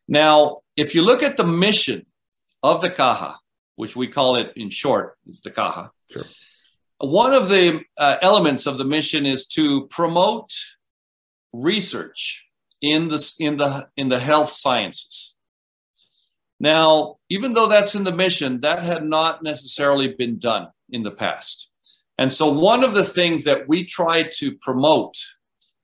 Now, 0.07 0.59
if 0.77 0.95
you 0.95 1.01
look 1.01 1.21
at 1.21 1.35
the 1.35 1.45
mission 1.45 2.05
of 2.63 2.79
the 2.79 2.89
Caja, 2.89 3.35
which 3.75 3.97
we 3.97 4.07
call 4.07 4.37
it 4.37 4.53
in 4.55 4.69
short, 4.69 5.17
it's 5.27 5.41
the 5.41 5.51
Caja. 5.51 5.91
Sure. 6.09 6.23
One 6.99 7.33
of 7.33 7.49
the 7.49 7.81
uh, 7.97 8.15
elements 8.21 8.65
of 8.65 8.77
the 8.77 8.85
mission 8.85 9.25
is 9.25 9.45
to 9.47 9.87
promote 9.87 10.51
research 11.51 12.45
in 12.81 13.09
the, 13.09 13.33
in 13.39 13.57
the, 13.57 13.89
in 13.97 14.07
the 14.07 14.19
health 14.19 14.51
sciences. 14.51 15.35
Now, 16.59 17.17
even 17.29 17.53
though 17.53 17.67
that's 17.67 17.95
in 17.95 18.03
the 18.03 18.15
mission, 18.15 18.61
that 18.61 18.83
had 18.83 19.05
not 19.05 19.43
necessarily 19.43 20.09
been 20.09 20.39
done 20.39 20.67
in 20.89 21.03
the 21.03 21.11
past. 21.11 21.71
And 22.17 22.33
so, 22.33 22.51
one 22.51 22.83
of 22.83 22.93
the 22.93 23.03
things 23.03 23.45
that 23.45 23.67
we 23.67 23.85
tried 23.85 24.31
to 24.39 24.55
promote 24.57 25.15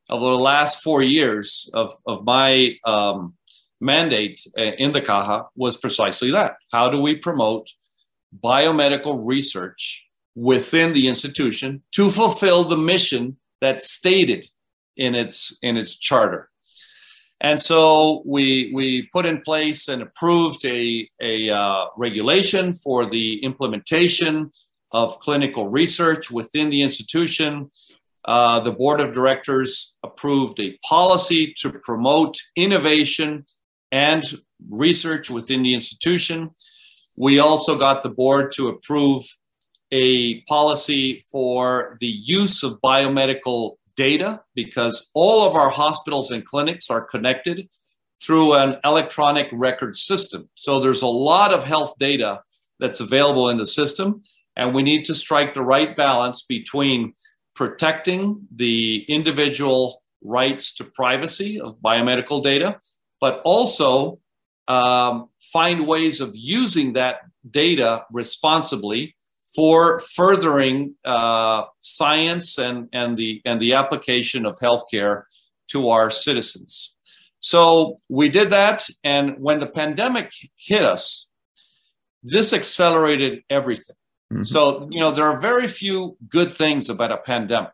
over 0.10 0.26
the 0.26 0.38
last 0.38 0.84
four 0.84 1.02
years 1.02 1.70
of, 1.74 1.94
of 2.06 2.26
my 2.26 2.78
um, 2.86 3.36
mandate 3.80 4.46
uh, 4.58 4.62
in 4.62 4.92
the 4.92 5.02
Caja 5.02 5.46
was 5.56 5.78
precisely 5.78 6.32
that. 6.32 6.58
How 6.72 6.90
do 6.90 7.00
we 7.00 7.16
promote 7.16 7.70
biomedical 8.44 9.26
research 9.26 10.06
within 10.36 10.94
the 10.94 11.08
institution 11.08 11.82
to 11.94 12.12
fulfill 12.12 12.66
the 12.66 12.78
mission 12.78 13.38
that's 13.62 13.90
stated 13.90 14.48
in 14.98 15.16
its 15.16 15.58
in 15.62 15.78
its 15.78 15.98
charter? 15.98 16.50
And 17.42 17.60
so 17.60 18.24
we 18.26 18.72
we 18.74 19.10
put 19.12 19.26
in 19.26 19.42
place 19.42 19.88
and 19.88 20.02
approved 20.02 20.64
a 20.66 21.10
a 21.22 21.50
uh, 21.50 21.86
regulation 21.98 22.74
for 22.74 23.10
the 23.10 23.44
implementation 23.44 24.52
of 24.92 25.20
clinical 25.20 25.68
research 25.68 26.32
within 26.32 26.70
the 26.70 26.82
institution. 26.82 27.70
Uh, 28.24 28.60
the 28.60 28.72
board 28.72 29.02
of 29.02 29.12
directors 29.12 29.96
approved 30.04 30.60
a 30.60 30.78
policy 30.88 31.54
to 31.58 31.70
promote 31.84 32.38
innovation 32.56 33.46
and 33.92 34.24
research 34.70 35.30
within 35.30 35.62
the 35.62 35.74
institution. 35.74 36.50
We 37.18 37.40
also 37.40 37.78
got 37.78 38.02
the 38.02 38.10
board 38.10 38.52
to 38.54 38.70
approve 38.70 39.24
a 39.92 40.42
policy 40.42 41.20
for 41.32 41.98
the 42.00 42.08
use 42.08 42.64
of 42.64 42.82
biomedical 42.82 43.76
data 43.96 44.42
because 44.54 45.12
all 45.14 45.48
of 45.48 45.56
our 45.56 45.70
hospitals 45.70 46.32
and 46.32 46.46
clinics 46.46 46.90
are 46.90 47.02
connected 47.02 47.70
through 48.22 48.54
an 48.54 48.78
electronic 48.84 49.50
record 49.52 49.96
system. 49.96 50.50
So 50.56 50.80
there's 50.80 51.02
a 51.02 51.08
lot 51.08 51.54
of 51.54 51.64
health 51.64 51.96
data 52.00 52.42
that's 52.80 53.00
available 53.00 53.50
in 53.50 53.58
the 53.58 53.66
system, 53.66 54.22
and 54.56 54.74
we 54.74 54.84
need 54.84 55.06
to 55.06 55.14
strike 55.14 55.54
the 55.54 55.62
right 55.62 55.96
balance 55.96 56.44
between 56.44 57.14
protecting 57.56 58.48
the 58.54 59.06
individual 59.08 60.02
rights 60.22 60.74
to 60.76 60.84
privacy 60.84 61.60
of 61.60 61.80
biomedical 61.80 62.42
data, 62.42 62.80
but 63.22 63.42
also 63.46 64.20
um, 64.68 65.30
find 65.40 65.88
ways 65.88 66.22
of 66.22 66.32
using 66.34 66.94
that 66.94 67.18
data 67.50 68.04
responsibly 68.12 69.15
for 69.56 70.00
furthering 70.00 70.96
uh, 71.06 71.64
science 71.80 72.58
and, 72.58 72.90
and, 72.92 73.18
the, 73.18 73.42
and 73.46 73.62
the 73.62 73.74
application 73.74 74.46
of 74.46 74.58
healthcare 74.60 75.24
to 75.70 75.90
our 75.90 76.12
citizens. 76.12 76.94
So 77.40 77.96
we 78.10 78.30
did 78.30 78.50
that. 78.50 78.86
And 79.04 79.38
when 79.40 79.60
the 79.60 79.68
pandemic 79.68 80.32
hit 80.58 80.82
us, 80.82 81.30
this 82.24 82.54
accelerated 82.54 83.44
everything. 83.50 83.96
Mm-hmm. 84.34 84.44
So, 84.44 84.88
you 84.92 85.00
know, 85.00 85.12
there 85.12 85.26
are 85.26 85.40
very 85.40 85.68
few 85.68 86.18
good 86.28 86.58
things 86.58 86.90
about 86.90 87.12
a 87.12 87.18
pandemic. 87.18 87.72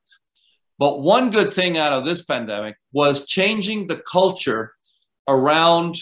But 0.78 1.02
one 1.02 1.32
good 1.32 1.54
thing 1.54 1.78
out 1.78 1.94
of 1.94 2.06
this 2.06 2.24
pandemic 2.24 2.76
was 2.91 3.26
changing 3.26 3.88
the 3.88 3.98
culture 3.98 4.74
around 5.28 5.96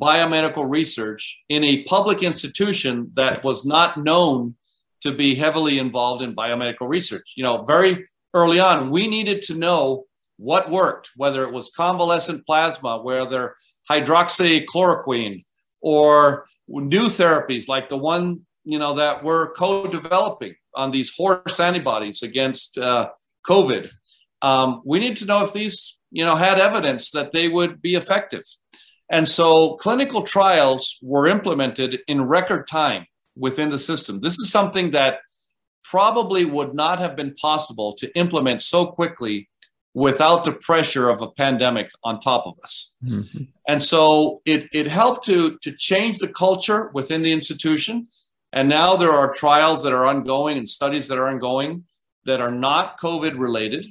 biomedical 0.00 0.70
research 0.70 1.42
in 1.48 1.64
a 1.64 1.82
public 1.84 2.22
institution 2.22 3.10
that 3.14 3.44
was 3.44 3.66
not 3.66 3.96
known 3.96 4.54
to 5.02 5.12
be 5.12 5.34
heavily 5.34 5.78
involved 5.78 6.22
in 6.22 6.34
biomedical 6.34 6.88
research. 6.88 7.34
You 7.36 7.44
know, 7.44 7.64
very 7.64 8.06
early 8.34 8.60
on, 8.60 8.90
we 8.90 9.08
needed 9.08 9.42
to 9.42 9.54
know 9.54 10.04
what 10.36 10.70
worked, 10.70 11.10
whether 11.16 11.42
it 11.42 11.52
was 11.52 11.70
convalescent 11.70 12.46
plasma, 12.46 13.00
whether 13.02 13.54
hydroxychloroquine, 13.90 15.42
or 15.80 16.46
new 16.68 17.04
therapies 17.04 17.68
like 17.68 17.88
the 17.88 17.96
one 17.96 18.40
you 18.64 18.78
know 18.78 18.94
that 18.94 19.24
we're 19.24 19.52
co-developing 19.52 20.54
on 20.74 20.90
these 20.90 21.12
horse 21.16 21.58
antibodies 21.58 22.22
against 22.22 22.78
uh, 22.78 23.08
COVID. 23.46 23.90
Um, 24.42 24.82
we 24.84 24.98
need 24.98 25.16
to 25.16 25.26
know 25.26 25.44
if 25.44 25.52
these 25.52 25.98
you 26.10 26.24
know 26.24 26.36
had 26.36 26.58
evidence 26.58 27.10
that 27.12 27.32
they 27.32 27.48
would 27.48 27.80
be 27.82 27.94
effective, 27.94 28.42
and 29.10 29.26
so 29.26 29.76
clinical 29.76 30.22
trials 30.22 30.98
were 31.02 31.26
implemented 31.26 32.00
in 32.06 32.22
record 32.22 32.66
time 32.66 33.06
within 33.36 33.68
the 33.68 33.78
system. 33.78 34.20
This 34.20 34.38
is 34.38 34.50
something 34.50 34.90
that 34.92 35.20
probably 35.84 36.44
would 36.44 36.74
not 36.74 36.98
have 36.98 37.16
been 37.16 37.34
possible 37.34 37.94
to 37.94 38.14
implement 38.16 38.62
so 38.62 38.86
quickly 38.86 39.48
without 39.94 40.44
the 40.44 40.52
pressure 40.52 41.08
of 41.08 41.20
a 41.20 41.30
pandemic 41.32 41.90
on 42.04 42.20
top 42.20 42.46
of 42.46 42.54
us. 42.62 42.94
Mm-hmm. 43.04 43.44
And 43.66 43.82
so 43.82 44.40
it, 44.44 44.68
it 44.72 44.86
helped 44.86 45.24
to, 45.26 45.58
to 45.62 45.72
change 45.76 46.18
the 46.18 46.28
culture 46.28 46.90
within 46.94 47.22
the 47.22 47.32
institution. 47.32 48.06
And 48.52 48.68
now 48.68 48.94
there 48.96 49.10
are 49.12 49.32
trials 49.32 49.82
that 49.82 49.92
are 49.92 50.06
ongoing 50.06 50.58
and 50.58 50.68
studies 50.68 51.08
that 51.08 51.18
are 51.18 51.28
ongoing 51.28 51.84
that 52.24 52.40
are 52.40 52.52
not 52.52 53.00
COVID 53.00 53.38
related. 53.38 53.86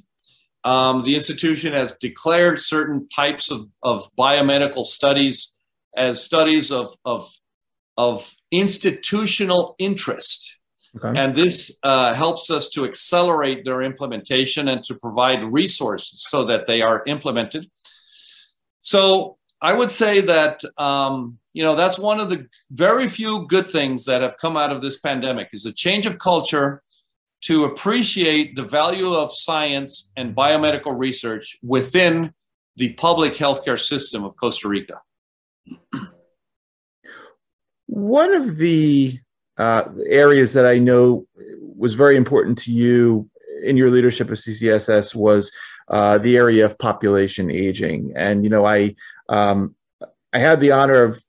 Um, 0.63 1.03
the 1.03 1.15
institution 1.15 1.73
has 1.73 1.95
declared 1.99 2.59
certain 2.59 3.07
types 3.09 3.51
of, 3.51 3.67
of 3.83 4.03
biomedical 4.17 4.83
studies 4.83 5.55
as 5.95 6.23
studies 6.23 6.71
of, 6.71 6.93
of 7.05 7.29
of 7.99 8.33
institutional 8.49 9.75
interest. 9.77 10.57
Okay. 10.95 11.19
And 11.19 11.35
this 11.35 11.77
uh, 11.83 12.13
helps 12.13 12.49
us 12.49 12.69
to 12.69 12.85
accelerate 12.85 13.65
their 13.65 13.81
implementation 13.81 14.69
and 14.69 14.81
to 14.85 14.95
provide 14.95 15.43
resources 15.43 16.25
so 16.29 16.45
that 16.45 16.65
they 16.65 16.81
are 16.81 17.03
implemented. 17.05 17.69
So 18.79 19.37
I 19.61 19.73
would 19.73 19.91
say 19.91 20.21
that 20.21 20.61
um, 20.77 21.37
you 21.51 21.61
know 21.61 21.75
that's 21.75 21.99
one 21.99 22.21
of 22.21 22.29
the 22.29 22.47
very 22.71 23.09
few 23.09 23.45
good 23.47 23.69
things 23.69 24.05
that 24.05 24.21
have 24.21 24.37
come 24.37 24.55
out 24.55 24.71
of 24.71 24.81
this 24.81 24.97
pandemic 24.99 25.49
is 25.51 25.65
a 25.65 25.73
change 25.73 26.05
of 26.05 26.17
culture 26.17 26.81
to 27.41 27.65
appreciate 27.65 28.55
the 28.55 28.63
value 28.63 29.13
of 29.13 29.29
science 29.33 30.11
and 30.15 30.33
biomedical 30.33 30.97
research 30.97 31.57
within 31.61 32.33
the 32.77 32.93
public 32.93 33.33
healthcare 33.33 33.79
system 33.79 34.23
of 34.23 34.35
Costa 34.37 34.69
Rica. 34.69 35.01
One 37.89 38.35
of 38.35 38.57
the 38.57 39.19
uh, 39.57 39.85
areas 40.05 40.53
that 40.53 40.67
I 40.67 40.77
know 40.77 41.25
was 41.75 41.95
very 41.95 42.17
important 42.17 42.59
to 42.59 42.71
you 42.71 43.27
in 43.63 43.77
your 43.77 43.89
leadership 43.89 44.29
of 44.29 44.37
CCSS 44.37 45.15
was 45.15 45.51
uh, 45.87 46.19
the 46.19 46.37
area 46.37 46.65
of 46.65 46.77
population 46.77 47.49
aging. 47.49 48.13
And 48.15 48.43
you 48.43 48.49
know, 48.49 48.63
I 48.65 48.95
um, 49.27 49.75
I 50.31 50.37
had 50.37 50.59
the 50.59 50.71
honor 50.71 51.03
of 51.03 51.19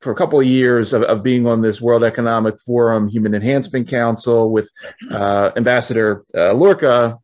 for 0.00 0.10
a 0.10 0.14
couple 0.14 0.40
of 0.40 0.46
years 0.46 0.94
of, 0.94 1.02
of, 1.02 1.22
being 1.22 1.46
on 1.46 1.62
this 1.62 1.80
World 1.80 2.02
Economic 2.02 2.60
Forum 2.60 3.08
Human 3.08 3.34
Enhancement 3.34 3.88
Council 3.88 4.50
with 4.50 4.68
uh, 5.10 5.50
Ambassador 5.56 6.24
uh, 6.34 6.52
Llorca. 6.52 7.18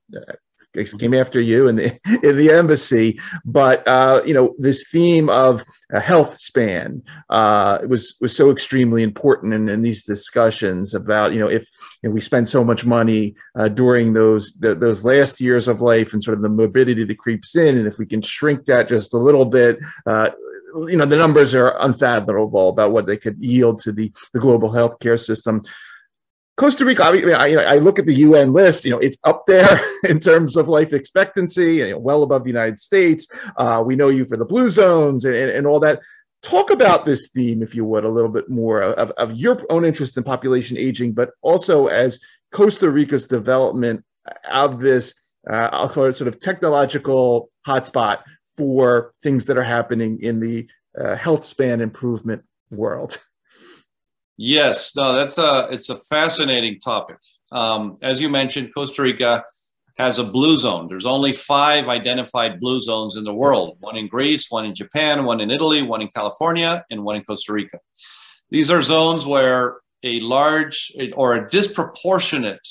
Came 0.73 1.15
after 1.15 1.41
you 1.41 1.67
in 1.67 1.75
the 1.75 1.87
in 2.23 2.37
the 2.37 2.53
embassy, 2.53 3.19
but 3.45 3.87
uh, 3.89 4.23
you 4.25 4.33
know 4.33 4.55
this 4.57 4.87
theme 4.89 5.29
of 5.29 5.65
a 5.93 5.99
health 5.99 6.39
span 6.39 7.03
uh, 7.29 7.79
was 7.89 8.15
was 8.21 8.37
so 8.37 8.53
extremely 8.53 9.03
important 9.03 9.53
in, 9.53 9.69
in, 9.69 9.83
these 9.83 10.05
discussions 10.05 10.95
about 10.95 11.33
you 11.33 11.41
know 11.41 11.49
if 11.49 11.69
you 12.03 12.09
know, 12.09 12.15
we 12.15 12.21
spend 12.21 12.49
so 12.49 12.63
much 12.63 12.87
money 12.87 13.35
uh, 13.59 13.67
during 13.67 14.13
those 14.13 14.53
the, 14.61 14.77
those 14.77 15.05
last 15.05 15.41
years 15.41 15.67
of 15.67 15.81
life 15.81 16.13
and 16.13 16.23
sort 16.23 16.37
of 16.37 16.43
the 16.43 16.49
morbidity 16.49 17.03
that 17.03 17.19
creeps 17.19 17.57
in, 17.57 17.77
and 17.77 17.89
if 17.89 17.99
we 17.99 18.07
can 18.07 18.23
shrink 18.23 18.65
that 18.67 18.89
just 18.89 19.13
a 19.13 19.19
little 19.19 19.45
bit, 19.45 19.77
uh, 20.07 20.31
you 20.87 20.97
know 20.97 21.05
the 21.05 21.17
numbers 21.17 21.53
are 21.53 21.77
unfathomable 21.81 22.69
about 22.69 22.93
what 22.93 23.07
they 23.07 23.17
could 23.17 23.37
yield 23.41 23.81
to 23.81 23.91
the, 23.91 24.13
the 24.35 24.39
global 24.39 24.71
healthcare 24.71 25.19
system. 25.19 25.63
Costa 26.57 26.85
Rica, 26.85 27.05
I, 27.05 27.13
mean, 27.13 27.35
I, 27.35 27.55
I, 27.55 27.79
look 27.79 27.99
at 27.99 28.07
the 28.07 28.15
UN 28.15 28.53
list, 28.53 28.85
you 28.85 28.91
know, 28.91 28.99
it's 28.99 29.17
up 29.25 29.47
there 29.47 29.81
in 30.05 30.21
terms 30.21 30.57
of 30.57 30.69
life 30.69 30.93
expectancy, 30.93 31.77
you 31.77 31.91
know, 31.91 31.99
well 31.99 32.23
above 32.23 32.45
the 32.45 32.51
United 32.51 32.79
States. 32.79 33.29
Uh, 33.57 33.83
we 33.85 33.97
know 33.97 34.09
you 34.09 34.25
for 34.25 34.37
the 34.37 34.45
blue 34.45 34.69
zones 34.69 35.25
and, 35.25 35.35
and, 35.35 35.51
and, 35.51 35.67
all 35.67 35.81
that. 35.81 36.01
Talk 36.43 36.71
about 36.71 37.07
this 37.07 37.29
theme, 37.35 37.63
if 37.63 37.75
you 37.75 37.85
would, 37.85 38.05
a 38.05 38.11
little 38.11 38.31
bit 38.31 38.51
more 38.51 38.83
of, 38.83 39.11
of 39.13 39.35
your 39.35 39.63
own 39.71 39.85
interest 39.85 40.17
in 40.17 40.25
population 40.25 40.77
aging, 40.77 41.13
but 41.13 41.31
also 41.43 41.87
as 41.87 42.19
Costa 42.51 42.91
Rica's 42.91 43.27
development 43.27 44.05
of 44.51 44.81
this, 44.81 45.15
uh, 45.51 45.69
I'll 45.73 45.89
call 45.89 46.07
it 46.07 46.15
sort 46.15 46.29
of 46.29 46.41
technological 46.41 47.51
hotspot 47.67 48.19
for 48.57 49.15
things 49.23 49.47
that 49.47 49.57
are 49.57 49.63
happening 49.63 50.21
in 50.23 50.41
the 50.41 50.67
uh, 50.99 51.17
health 51.17 51.45
span 51.45 51.81
improvement 51.81 52.43
world. 52.71 53.19
Yes, 54.43 54.97
no, 54.97 55.13
that's 55.13 55.37
a 55.37 55.69
it's 55.71 55.91
a 55.91 55.99
fascinating 55.99 56.81
topic. 56.81 57.19
Um, 57.53 57.99
as 58.01 58.23
you 58.23 58.31
mentioned, 58.31 58.73
Costa 58.73 59.03
Rica 59.03 59.45
has 59.99 60.19
a 60.19 60.25
blue 60.25 60.57
zone. 60.57 60.87
There's 60.89 61.05
only 61.05 61.33
five 61.33 61.89
identified 61.89 62.59
blue 62.59 62.81
zones 62.81 63.17
in 63.17 63.25
the 63.25 63.35
world: 63.35 63.77
one 63.81 63.99
in 63.99 64.09
Greece, 64.09 64.47
one 64.49 64.65
in 64.65 64.75
Japan, 64.75 65.27
one 65.27 65.43
in 65.43 65.51
Italy, 65.51 65.83
one 65.83 66.01
in 66.01 66.09
California, 66.09 66.83
and 66.91 67.05
one 67.05 67.17
in 67.17 67.23
Costa 67.23 67.53
Rica. 67.53 67.79
These 68.49 68.71
are 68.71 68.81
zones 68.81 69.27
where 69.27 69.77
a 70.05 70.21
large 70.21 70.91
or 71.17 71.35
a 71.35 71.47
disproportionate 71.47 72.67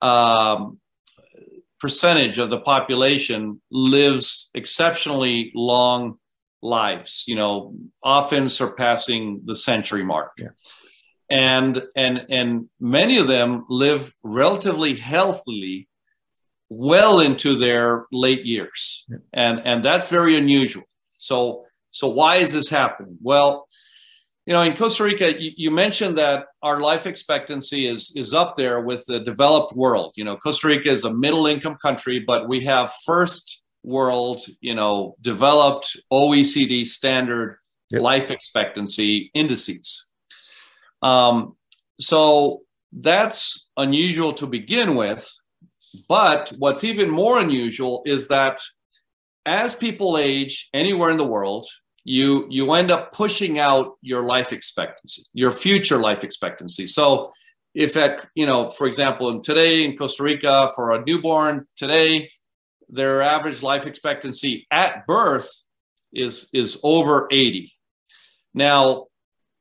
um, 0.00 0.80
percentage 1.78 2.38
of 2.38 2.48
the 2.48 2.60
population 2.60 3.60
lives 3.70 4.48
exceptionally 4.54 5.52
long 5.54 6.18
lives 6.62 7.22
you 7.26 7.36
know 7.36 7.74
often 8.02 8.48
surpassing 8.48 9.42
the 9.44 9.54
century 9.54 10.02
mark 10.02 10.32
yeah. 10.38 10.48
And 11.30 11.82
and 11.96 12.24
and 12.30 12.68
many 12.80 13.18
of 13.18 13.26
them 13.26 13.64
live 13.68 14.14
relatively 14.22 14.94
healthily 14.94 15.88
well 16.68 17.20
into 17.20 17.58
their 17.58 18.06
late 18.12 18.44
years 18.44 19.04
yeah. 19.08 19.16
and 19.32 19.60
and 19.64 19.84
that's 19.84 20.08
very 20.08 20.36
unusual 20.36 20.84
so 21.16 21.64
so 21.90 22.08
why 22.08 22.36
is 22.36 22.52
this 22.52 22.68
happening 22.68 23.16
well 23.22 23.66
you 24.46 24.52
know, 24.52 24.62
in 24.62 24.76
Costa 24.76 25.02
Rica, 25.02 25.42
you, 25.42 25.50
you, 25.56 25.70
mentioned 25.72 26.16
that 26.18 26.46
our 26.62 26.78
life 26.80 27.04
expectancy 27.04 27.88
is 27.88 28.12
is 28.14 28.32
up 28.32 28.54
there 28.54 28.80
with 28.80 29.04
the 29.06 29.18
developed 29.18 29.74
world. 29.74 30.12
You 30.16 30.22
know, 30.22 30.36
Costa 30.36 30.68
Rica 30.68 30.88
is 30.88 31.04
a 31.04 31.12
middle 31.12 31.48
income 31.48 31.76
country, 31.82 32.20
but 32.20 32.48
we 32.48 32.60
have 32.60 32.92
first 33.04 33.60
world, 33.82 34.42
you 34.60 34.74
know, 34.74 35.16
developed 35.20 35.96
OECD 36.12 36.86
standard 36.86 37.58
life 37.92 38.30
expectancy 38.30 39.30
indices. 39.34 40.05
Um, 41.02 41.56
so 42.00 42.62
that's 42.92 43.68
unusual 43.76 44.32
to 44.34 44.46
begin 44.46 44.94
with. 44.94 45.28
But 46.08 46.52
what's 46.58 46.84
even 46.84 47.10
more 47.10 47.38
unusual 47.38 48.02
is 48.04 48.28
that 48.28 48.60
as 49.46 49.74
people 49.74 50.18
age 50.18 50.68
anywhere 50.74 51.10
in 51.10 51.16
the 51.16 51.26
world, 51.26 51.66
you 52.04 52.46
you 52.50 52.72
end 52.72 52.90
up 52.90 53.12
pushing 53.12 53.58
out 53.58 53.96
your 54.02 54.22
life 54.22 54.52
expectancy, 54.52 55.22
your 55.32 55.50
future 55.50 55.98
life 55.98 56.22
expectancy. 56.22 56.86
So 56.86 57.32
if 57.74 57.96
at 57.96 58.26
you 58.34 58.46
know, 58.46 58.70
for 58.70 58.86
example, 58.86 59.40
today 59.40 59.84
in 59.84 59.96
Costa 59.96 60.22
Rica 60.22 60.70
for 60.74 60.92
a 60.92 61.04
newborn 61.04 61.66
today, 61.76 62.28
their 62.88 63.22
average 63.22 63.62
life 63.62 63.86
expectancy 63.86 64.66
at 64.70 65.06
birth 65.06 65.50
is 66.12 66.48
is 66.52 66.78
over 66.82 67.26
80. 67.30 67.72
Now, 68.54 69.06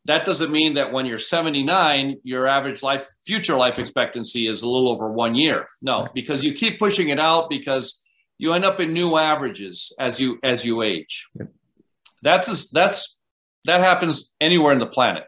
that 0.06 0.24
doesn't 0.24 0.52
mean 0.52 0.76
that 0.76 0.92
when 0.92 1.06
you're 1.06 1.20
79, 1.20 2.18
your 2.24 2.48
average 2.48 2.84
life 2.84 3.08
future 3.26 3.56
life 3.56 3.80
expectancy 3.80 4.48
is 4.48 4.62
a 4.62 4.68
little 4.68 4.90
over 4.90 5.12
one 5.12 5.36
year. 5.36 5.66
No, 5.82 6.08
because 6.14 6.44
you 6.44 6.54
keep 6.54 6.80
pushing 6.80 7.10
it 7.10 7.20
out 7.20 7.50
because 7.50 8.04
you 8.38 8.54
end 8.54 8.66
up 8.66 8.80
in 8.80 8.94
new 8.94 9.18
averages 9.18 9.92
as 10.00 10.20
you 10.20 10.40
as 10.44 10.64
you 10.64 10.84
age. 10.84 11.28
Yep. 11.36 11.50
That's 12.22 12.70
that's 12.70 13.18
that 13.66 13.82
happens 13.82 14.32
anywhere 14.40 14.74
in 14.74 14.80
the 14.80 14.86
planet. 14.86 15.24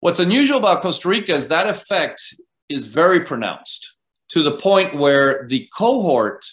What's 0.00 0.20
unusual 0.20 0.58
about 0.58 0.82
Costa 0.82 1.08
Rica 1.08 1.34
is 1.34 1.48
that 1.48 1.68
effect 1.68 2.20
is 2.68 2.86
very 2.86 3.20
pronounced 3.20 3.96
to 4.28 4.42
the 4.42 4.56
point 4.56 4.94
where 4.94 5.46
the 5.48 5.68
cohort 5.76 6.44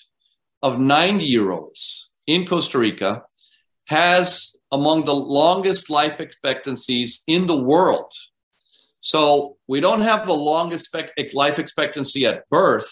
of 0.64 0.80
90 0.80 1.26
year 1.26 1.52
olds 1.52 2.10
in 2.28 2.46
Costa 2.46 2.80
Rica 2.80 3.24
has 3.92 4.56
among 4.72 5.04
the 5.04 5.14
longest 5.14 5.90
life 5.90 6.22
expectancies 6.22 7.24
in 7.28 7.46
the 7.46 7.62
world. 7.62 8.12
So 9.02 9.58
we 9.68 9.82
don't 9.82 10.02
have 10.02 10.26
the 10.26 10.34
longest 10.34 10.96
life 11.34 11.60
expectancy 11.60 12.26
at 12.26 12.48
birth, 12.50 12.90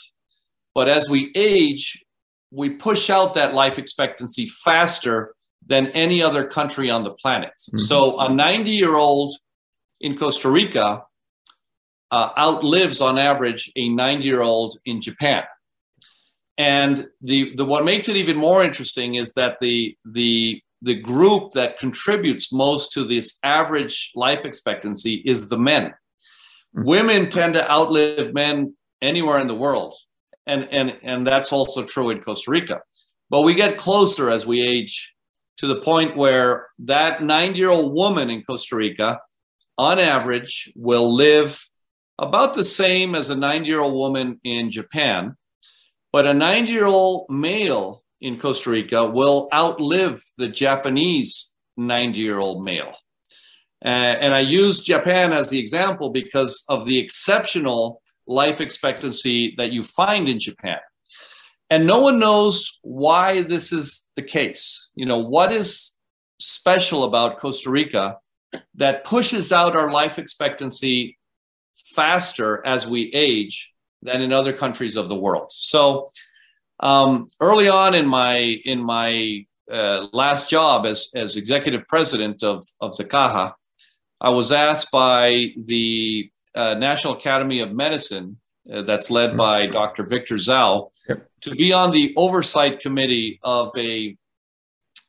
but 0.75 0.89
as 0.89 1.07
we 1.07 1.31
age, 1.35 2.03
we 2.51 2.69
push 2.71 3.09
out 3.09 3.33
that 3.35 3.53
life 3.53 3.79
expectancy 3.79 4.45
faster 4.45 5.33
than 5.65 5.87
any 5.87 6.21
other 6.21 6.45
country 6.45 6.89
on 6.89 7.03
the 7.03 7.11
planet. 7.11 7.53
Mm-hmm. 7.61 7.77
So 7.77 8.19
a 8.19 8.27
90 8.33 8.71
year 8.71 8.95
old 8.95 9.37
in 10.01 10.17
Costa 10.17 10.49
Rica 10.49 11.03
uh, 12.11 12.29
outlives 12.37 13.01
on 13.01 13.17
average 13.17 13.71
a 13.75 13.87
90 13.87 14.25
year 14.25 14.41
old 14.41 14.77
in 14.85 14.99
Japan. 14.99 15.43
And 16.57 17.07
the, 17.21 17.55
the 17.55 17.63
what 17.63 17.85
makes 17.85 18.09
it 18.09 18.17
even 18.17 18.35
more 18.35 18.63
interesting 18.63 19.15
is 19.15 19.31
that 19.33 19.59
the 19.61 19.95
the 20.03 20.61
the 20.81 20.95
group 20.95 21.51
that 21.53 21.77
contributes 21.77 22.53
most 22.53 22.93
to 22.93 23.03
this 23.03 23.37
average 23.43 24.11
life 24.15 24.45
expectancy 24.45 25.15
is 25.25 25.49
the 25.49 25.57
men. 25.57 25.85
Mm-hmm. 25.85 26.83
Women 26.83 27.29
tend 27.29 27.53
to 27.53 27.71
outlive 27.71 28.33
men 28.33 28.75
anywhere 29.01 29.39
in 29.39 29.47
the 29.47 29.55
world. 29.55 29.93
And, 30.47 30.67
and, 30.71 30.97
and 31.03 31.27
that's 31.27 31.53
also 31.53 31.83
true 31.83 32.09
in 32.09 32.21
Costa 32.21 32.49
Rica. 32.49 32.81
But 33.29 33.41
we 33.41 33.53
get 33.53 33.77
closer 33.77 34.29
as 34.29 34.47
we 34.47 34.61
age 34.61 35.13
to 35.57 35.67
the 35.67 35.81
point 35.81 36.17
where 36.17 36.67
that 36.79 37.21
90 37.21 37.59
year 37.59 37.69
old 37.69 37.93
woman 37.93 38.29
in 38.29 38.41
Costa 38.43 38.75
Rica, 38.75 39.19
on 39.77 39.99
average, 39.99 40.71
will 40.75 41.13
live 41.13 41.63
about 42.17 42.53
the 42.53 42.63
same 42.63 43.13
as 43.15 43.29
a 43.29 43.35
90 43.35 43.67
year 43.67 43.81
old 43.81 43.93
woman 43.93 44.39
in 44.43 44.71
Japan. 44.71 45.35
But 46.11 46.25
a 46.25 46.33
90 46.33 46.71
year 46.71 46.85
old 46.85 47.29
male 47.29 48.03
in 48.21 48.37
Costa 48.37 48.69
Rica 48.69 49.05
will 49.05 49.47
outlive 49.53 50.21
the 50.37 50.49
Japanese 50.49 51.53
90 51.77 52.19
year 52.19 52.39
old 52.39 52.63
male. 52.63 52.93
Uh, 53.83 53.87
and 53.87 54.33
I 54.33 54.41
use 54.41 54.81
Japan 54.81 55.31
as 55.31 55.49
the 55.49 55.59
example 55.59 56.09
because 56.09 56.65
of 56.67 56.85
the 56.85 56.99
exceptional 56.99 58.01
life 58.27 58.59
expectancy 58.61 59.55
that 59.57 59.71
you 59.71 59.83
find 59.83 60.27
in 60.27 60.39
Japan. 60.39 60.79
And 61.69 61.87
no 61.87 62.01
one 62.01 62.19
knows 62.19 62.79
why 62.81 63.41
this 63.41 63.71
is 63.71 64.09
the 64.15 64.21
case. 64.21 64.89
You 64.95 65.05
know, 65.05 65.19
what 65.19 65.53
is 65.53 65.95
special 66.39 67.03
about 67.03 67.39
Costa 67.39 67.69
Rica 67.69 68.17
that 68.75 69.03
pushes 69.03 69.51
out 69.51 69.75
our 69.75 69.91
life 69.91 70.17
expectancy 70.17 71.17
faster 71.75 72.65
as 72.65 72.87
we 72.87 73.11
age 73.13 73.71
than 74.01 74.21
in 74.21 74.33
other 74.33 74.53
countries 74.53 74.95
of 74.95 75.09
the 75.09 75.15
world. 75.15 75.51
So 75.51 76.07
um, 76.79 77.27
early 77.39 77.67
on 77.69 77.95
in 77.95 78.07
my 78.07 78.37
in 78.37 78.83
my 78.83 79.45
uh, 79.71 80.07
last 80.13 80.49
job 80.49 80.85
as, 80.85 81.11
as 81.15 81.37
executive 81.37 81.87
president 81.87 82.43
of, 82.43 82.63
of 82.81 82.95
the 82.97 83.03
Caja, 83.03 83.55
I 84.19 84.29
was 84.29 84.51
asked 84.51 84.91
by 84.91 85.51
the 85.55 86.31
uh, 86.55 86.73
National 86.73 87.13
Academy 87.13 87.59
of 87.59 87.71
Medicine, 87.71 88.37
uh, 88.73 88.81
that's 88.81 89.11
led 89.11 89.37
by 89.37 89.67
Dr. 89.67 90.05
Victor 90.05 90.35
Dzau, 90.35 90.89
yep. 91.07 91.27
to 91.41 91.51
be 91.51 91.71
on 91.71 91.91
the 91.91 92.13
oversight 92.17 92.79
committee 92.79 93.39
of 93.43 93.71
a 93.77 94.17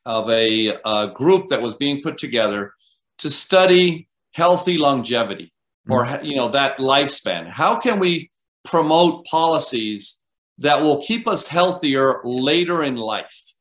of 0.06 0.30
a 0.30 0.78
uh, 0.84 1.06
group 1.06 1.46
that 1.48 1.60
was 1.60 1.74
being 1.74 2.02
put 2.02 2.16
together 2.16 2.72
to 3.18 3.28
study 3.28 4.08
healthy 4.32 4.78
longevity 4.78 5.52
or 5.88 6.06
mm-hmm. 6.06 6.24
you 6.24 6.36
know 6.36 6.50
that 6.50 6.78
lifespan. 6.78 7.50
How 7.50 7.76
can 7.76 7.98
we 7.98 8.30
promote 8.64 9.26
policies 9.26 10.19
that 10.60 10.80
will 10.80 11.02
keep 11.02 11.26
us 11.26 11.46
healthier 11.46 12.20
later 12.24 12.82
in 12.84 12.96
life? 12.96 13.54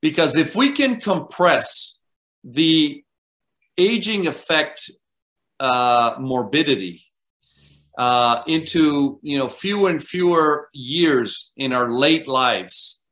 Because 0.00 0.36
if 0.36 0.54
we 0.54 0.72
can 0.72 1.00
compress 1.00 2.00
the 2.44 3.02
aging 3.76 4.26
effect 4.26 4.90
uh, 5.60 6.14
morbidity 6.18 7.04
uh, 7.96 8.42
into 8.46 9.18
you 9.22 9.38
know 9.38 9.48
fewer 9.48 9.90
and 9.90 10.02
fewer 10.02 10.68
years 10.72 11.52
in 11.56 11.72
our 11.72 11.90
late 11.90 12.28
lives, 12.28 13.04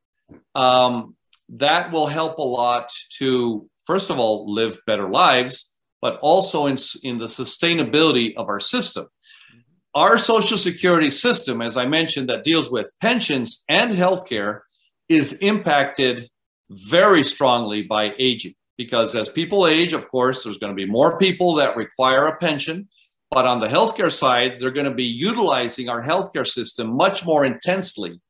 um, 0.55 1.15
that 1.49 1.91
will 1.91 2.07
help 2.07 2.37
a 2.37 2.41
lot 2.41 2.89
to 3.17 3.69
first 3.85 4.09
of 4.09 4.19
all 4.19 4.51
live 4.51 4.79
better 4.85 5.09
lives, 5.09 5.77
but 6.01 6.17
also 6.19 6.67
in, 6.67 6.77
in 7.03 7.17
the 7.17 7.25
sustainability 7.25 8.33
of 8.35 8.49
our 8.49 8.59
system. 8.59 9.07
Our 9.97 10.19
social 10.19 10.59
security 10.59 11.09
system, 11.09 11.59
as 11.59 11.75
I 11.75 11.87
mentioned, 11.87 12.29
that 12.29 12.43
deals 12.43 12.69
with 12.69 12.91
pensions 13.01 13.65
and 13.67 13.97
healthcare, 13.97 14.59
is 15.09 15.33
impacted 15.39 16.29
very 16.69 17.23
strongly 17.23 17.81
by 17.81 18.13
aging 18.19 18.53
because 18.77 19.15
as 19.15 19.27
people 19.27 19.65
age, 19.65 19.93
of 19.93 20.07
course, 20.07 20.43
there's 20.43 20.59
going 20.59 20.71
to 20.71 20.75
be 20.75 20.85
more 20.85 21.17
people 21.17 21.55
that 21.55 21.75
require 21.75 22.27
a 22.27 22.37
pension. 22.37 22.87
But 23.31 23.47
on 23.47 23.59
the 23.59 23.65
healthcare 23.65 24.11
side, 24.11 24.59
they're 24.59 24.69
going 24.69 24.85
to 24.85 24.93
be 24.93 25.03
utilizing 25.03 25.89
our 25.89 26.03
healthcare 26.03 26.45
system 26.45 26.95
much 26.95 27.25
more 27.25 27.43
intensely 27.43 28.21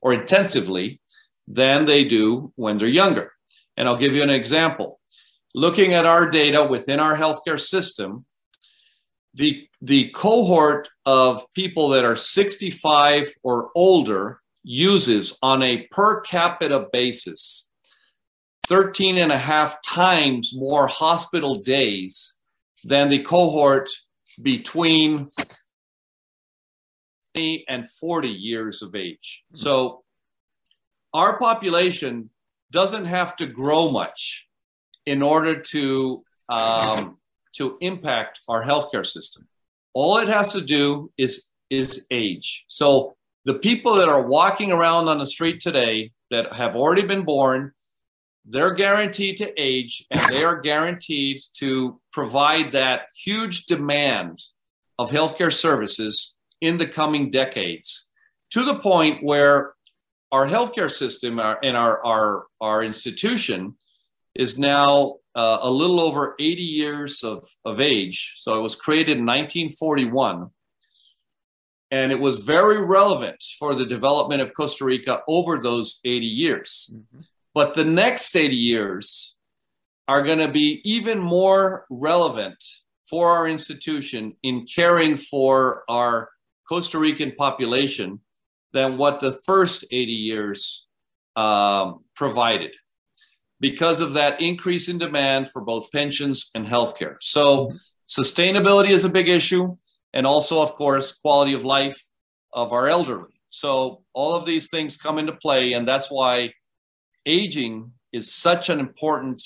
or 0.00 0.14
intensively 0.14 0.98
than 1.46 1.84
they 1.84 2.04
do 2.04 2.54
when 2.56 2.78
they're 2.78 2.88
younger. 2.88 3.34
And 3.76 3.86
I'll 3.86 3.98
give 3.98 4.14
you 4.14 4.22
an 4.22 4.30
example. 4.30 4.98
Looking 5.54 5.92
at 5.92 6.06
our 6.06 6.30
data 6.30 6.64
within 6.64 7.00
our 7.00 7.18
healthcare 7.18 7.60
system, 7.60 8.24
the, 9.34 9.68
the 9.82 10.10
cohort 10.10 10.88
of 11.04 11.44
people 11.54 11.88
that 11.88 12.04
are 12.04 12.16
65 12.16 13.34
or 13.42 13.70
older 13.74 14.40
uses 14.62 15.36
on 15.42 15.62
a 15.62 15.88
per 15.90 16.20
capita 16.20 16.86
basis 16.92 17.68
13 18.68 19.18
and 19.18 19.32
a 19.32 19.36
half 19.36 19.76
times 19.82 20.52
more 20.54 20.86
hospital 20.86 21.56
days 21.56 22.40
than 22.84 23.08
the 23.08 23.18
cohort 23.18 23.90
between 24.40 25.26
20 27.34 27.64
and 27.68 27.88
40 27.88 28.28
years 28.28 28.82
of 28.82 28.94
age. 28.94 29.42
So 29.52 30.04
our 31.12 31.38
population 31.40 32.30
doesn't 32.70 33.06
have 33.06 33.34
to 33.36 33.46
grow 33.46 33.90
much 33.90 34.46
in 35.06 35.22
order 35.22 35.60
to 35.60 36.22
um, 36.48 37.18
to 37.56 37.76
impact 37.80 38.40
our 38.48 38.64
healthcare 38.64 39.04
system. 39.04 39.46
All 39.94 40.18
it 40.18 40.28
has 40.28 40.52
to 40.52 40.60
do 40.60 41.10
is 41.18 41.48
is 41.70 42.06
age. 42.10 42.64
So 42.68 43.16
the 43.44 43.54
people 43.54 43.94
that 43.96 44.08
are 44.08 44.22
walking 44.22 44.72
around 44.72 45.08
on 45.08 45.18
the 45.18 45.26
street 45.26 45.60
today 45.60 46.12
that 46.30 46.52
have 46.54 46.76
already 46.76 47.02
been 47.02 47.24
born 47.24 47.72
they're 48.44 48.74
guaranteed 48.74 49.36
to 49.36 49.60
age 49.60 50.04
and 50.10 50.20
they 50.32 50.44
are 50.44 50.60
guaranteed 50.60 51.40
to 51.54 52.00
provide 52.12 52.72
that 52.72 53.02
huge 53.16 53.66
demand 53.66 54.40
of 54.98 55.10
healthcare 55.10 55.52
services 55.52 56.34
in 56.60 56.76
the 56.76 56.86
coming 56.86 57.30
decades 57.30 58.08
to 58.50 58.64
the 58.64 58.78
point 58.78 59.22
where 59.22 59.74
our 60.32 60.46
healthcare 60.46 60.90
system 60.90 61.38
and 61.62 61.76
our, 61.76 62.04
our, 62.04 62.46
our 62.60 62.82
institution 62.82 63.76
is 64.34 64.58
now 64.58 65.16
uh, 65.34 65.58
a 65.62 65.70
little 65.70 66.00
over 66.00 66.34
80 66.38 66.62
years 66.62 67.22
of, 67.24 67.46
of 67.64 67.80
age. 67.80 68.34
So 68.36 68.58
it 68.58 68.62
was 68.62 68.76
created 68.76 69.18
in 69.18 69.26
1941. 69.26 70.50
And 71.90 72.10
it 72.10 72.18
was 72.18 72.40
very 72.40 72.84
relevant 72.84 73.42
for 73.58 73.74
the 73.74 73.84
development 73.84 74.40
of 74.40 74.54
Costa 74.54 74.84
Rica 74.84 75.20
over 75.28 75.58
those 75.58 76.00
80 76.04 76.26
years. 76.26 76.90
Mm-hmm. 76.92 77.20
But 77.54 77.74
the 77.74 77.84
next 77.84 78.34
80 78.34 78.56
years 78.56 79.36
are 80.08 80.22
going 80.22 80.38
to 80.38 80.48
be 80.48 80.80
even 80.84 81.18
more 81.18 81.86
relevant 81.90 82.62
for 83.08 83.28
our 83.28 83.46
institution 83.46 84.34
in 84.42 84.64
caring 84.64 85.16
for 85.16 85.84
our 85.88 86.30
Costa 86.66 86.98
Rican 86.98 87.32
population 87.36 88.20
than 88.72 88.96
what 88.96 89.20
the 89.20 89.38
first 89.44 89.84
80 89.90 90.12
years 90.12 90.86
um, 91.36 92.04
provided 92.16 92.74
because 93.62 94.00
of 94.00 94.12
that 94.12 94.40
increase 94.40 94.88
in 94.88 94.98
demand 94.98 95.48
for 95.48 95.62
both 95.62 95.90
pensions 95.92 96.50
and 96.54 96.66
healthcare. 96.66 97.16
So, 97.20 97.70
sustainability 98.08 98.90
is 98.90 99.04
a 99.04 99.08
big 99.08 99.28
issue, 99.28 99.76
and 100.12 100.26
also, 100.26 100.60
of 100.60 100.72
course, 100.74 101.12
quality 101.12 101.54
of 101.54 101.64
life 101.64 101.98
of 102.52 102.72
our 102.72 102.88
elderly. 102.88 103.40
So, 103.50 104.02
all 104.12 104.34
of 104.34 104.44
these 104.44 104.68
things 104.68 104.98
come 104.98 105.18
into 105.18 105.32
play, 105.32 105.74
and 105.74 105.86
that's 105.86 106.10
why 106.10 106.52
aging 107.24 107.92
is 108.12 108.34
such 108.34 108.68
an 108.68 108.80
important 108.80 109.40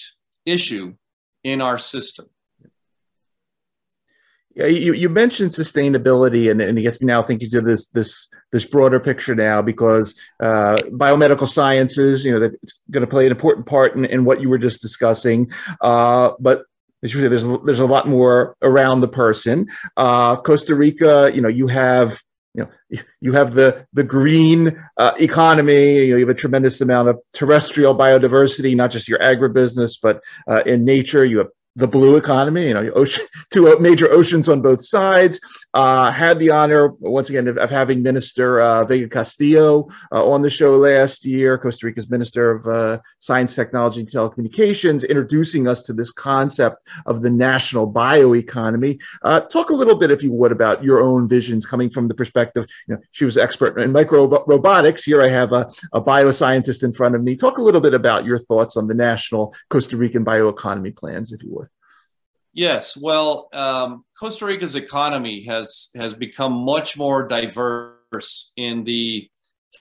issue 0.47 0.95
in 1.45 1.61
our 1.61 1.79
system. 1.79 2.27
You, 4.57 4.95
you 4.95 5.11
mentioned 5.11 5.51
sustainability, 5.51 6.51
and, 6.51 6.63
and 6.63 6.79
it 6.79 6.83
gets 6.83 6.99
me 7.01 7.07
now 7.07 7.23
thinking 7.23 7.51
to 7.51 7.61
this 7.61 7.89
this 7.89 8.29
this 8.53 8.65
broader 8.65 8.99
picture 8.99 9.35
now 9.35 9.61
because 9.61 10.19
uh, 10.41 10.77
biomedical 10.93 11.47
sciences, 11.47 12.25
you 12.25 12.33
know, 12.33 12.41
that 12.41 12.55
it's 12.63 12.79
going 12.91 13.03
to 13.03 13.07
play 13.07 13.27
an 13.27 13.33
important 13.33 13.67
part 13.67 13.97
in, 13.97 14.07
in 14.07 14.25
what 14.25 14.41
you 14.41 14.49
were 14.49 14.57
just 14.57 14.81
discussing. 14.81 15.51
Uh, 15.83 16.31
but 16.41 16.63
as 17.03 17.13
you 17.13 17.21
say, 17.21 17.29
there's 17.29 17.45
there's 17.65 17.81
a 17.81 17.87
lot 17.87 18.09
more 18.09 18.57
around 18.63 19.03
the 19.03 19.09
person. 19.09 19.69
Uh, 19.99 20.37
Costa 20.37 20.75
Rica, 20.75 21.31
you 21.35 21.43
know, 21.43 21.49
you 21.49 21.67
have 21.67 22.19
you 22.55 22.63
know 22.65 23.01
you 23.21 23.33
have 23.33 23.53
the 23.53 23.87
the 23.93 24.05
green 24.05 24.83
uh, 24.97 25.13
economy 25.19 26.07
you, 26.07 26.13
know, 26.13 26.17
you 26.17 26.27
have 26.27 26.35
a 26.35 26.39
tremendous 26.39 26.81
amount 26.81 27.09
of 27.09 27.19
terrestrial 27.35 27.95
biodiversity 27.95 28.75
not 28.75 28.91
just 28.91 29.09
your 29.09 29.19
agribusiness 29.19 29.99
but 30.03 30.23
uh, 30.49 30.63
in 30.65 30.85
nature 30.85 31.25
you 31.25 31.37
have 31.37 31.49
the 31.77 31.87
blue 31.87 32.17
economy, 32.17 32.69
you 32.69 32.75
know, 32.75 32.91
ocean, 32.95 33.27
two 33.51 33.79
major 33.79 34.11
oceans 34.11 34.49
on 34.49 34.63
both 34.63 34.85
sides. 34.85 35.39
Uh, 35.75 36.11
had 36.11 36.39
the 36.39 36.51
honor 36.51 36.89
once 37.01 37.29
again 37.29 37.47
of, 37.49 37.59
of 37.59 37.71
having 37.71 38.03
Minister 38.03 38.61
uh, 38.63 38.85
Vega 38.85 39.09
Castillo 39.09 39.89
uh, 40.11 40.27
on 40.27 40.41
the 40.41 40.49
show 40.49 40.71
last 40.71 41.25
year, 41.27 41.59
Costa 41.59 41.87
Rica's 41.87 42.09
Minister 42.09 42.51
of 42.51 42.67
uh, 42.67 42.99
Science, 43.19 43.55
Technology, 43.55 44.01
and 44.01 44.09
Telecommunications, 44.09 45.07
introducing 45.07 45.69
us 45.69 45.83
to 45.83 45.93
this 45.93 46.11
concept 46.11 46.89
of 47.05 47.21
the 47.21 47.29
national 47.29 47.93
bioeconomy. 47.93 48.99
Uh, 49.23 49.41
talk 49.41 49.69
a 49.69 49.75
little 49.75 49.97
bit, 49.97 50.11
if 50.11 50.23
you 50.23 50.33
would, 50.33 50.53
about 50.53 50.83
your 50.83 51.01
own 51.01 51.29
visions 51.29 51.67
coming 51.67 51.91
from 51.91 52.09
the 52.09 52.15
perspective. 52.15 52.67
You 52.89 52.95
know, 52.95 53.01
she 53.11 53.27
was 53.27 53.37
expert 53.37 53.79
in 53.79 53.93
micro 53.93 54.27
robotics. 54.47 55.05
Here 55.05 55.21
I 55.21 55.29
have 55.29 55.53
a, 55.53 55.71
a 55.93 56.01
bioscientist 56.01 56.85
in 56.85 56.95
front 56.95 57.15
of 57.15 57.23
me. 57.23 57.37
Talk 57.37 57.59
a 57.59 57.63
little 57.63 57.83
bit 57.83 57.93
about 57.93 58.25
your 58.25 58.39
thoughts 58.39 58.79
on 58.79 58.87
the 58.87 58.95
national 58.95 59.55
Costa 59.69 59.99
Rican 59.99 60.25
bioeconomy 60.25 60.97
plans, 60.97 61.33
if 61.33 61.43
you 61.43 61.51
would. 61.53 61.66
Yes, 62.57 62.97
well, 62.97 63.49
um, 63.53 64.07
Costa 64.19 64.47
Rica's 64.47 64.77
economy 64.77 65.45
has 65.45 65.91
has 65.95 66.15
become 66.15 66.55
much 66.55 66.97
more 66.97 67.29
diverse 67.29 68.51
in 68.57 68.83
the 68.83 69.29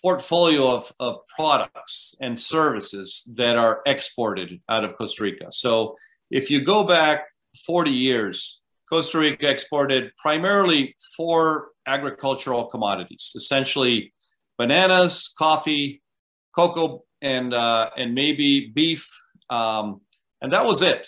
portfolio 0.02 0.76
of, 0.76 0.92
of 1.00 1.20
products 1.34 2.16
and 2.20 2.38
services 2.38 3.24
that 3.38 3.56
are 3.56 3.82
exported 3.86 4.60
out 4.68 4.84
of 4.84 4.94
Costa 4.98 5.24
Rica. 5.24 5.46
So, 5.52 5.96
if 6.30 6.52
you 6.52 6.66
go 6.66 6.84
back 6.84 7.28
40 7.66 7.92
years, 7.92 8.62
Costa 8.90 9.20
Rica 9.20 9.50
exported 9.50 10.12
primarily 10.18 10.98
four 11.16 11.70
agricultural 11.88 12.66
commodities, 12.66 13.32
essentially 13.38 14.14
bananas, 14.58 15.34
coffee, 15.38 16.02
cocoa, 16.54 17.06
and 17.22 17.54
uh, 17.54 17.90
and 17.96 18.14
maybe 18.14 18.68
beef, 18.68 19.10
um, 19.50 20.02
and 20.42 20.52
that 20.52 20.66
was 20.66 20.82
it. 20.82 21.08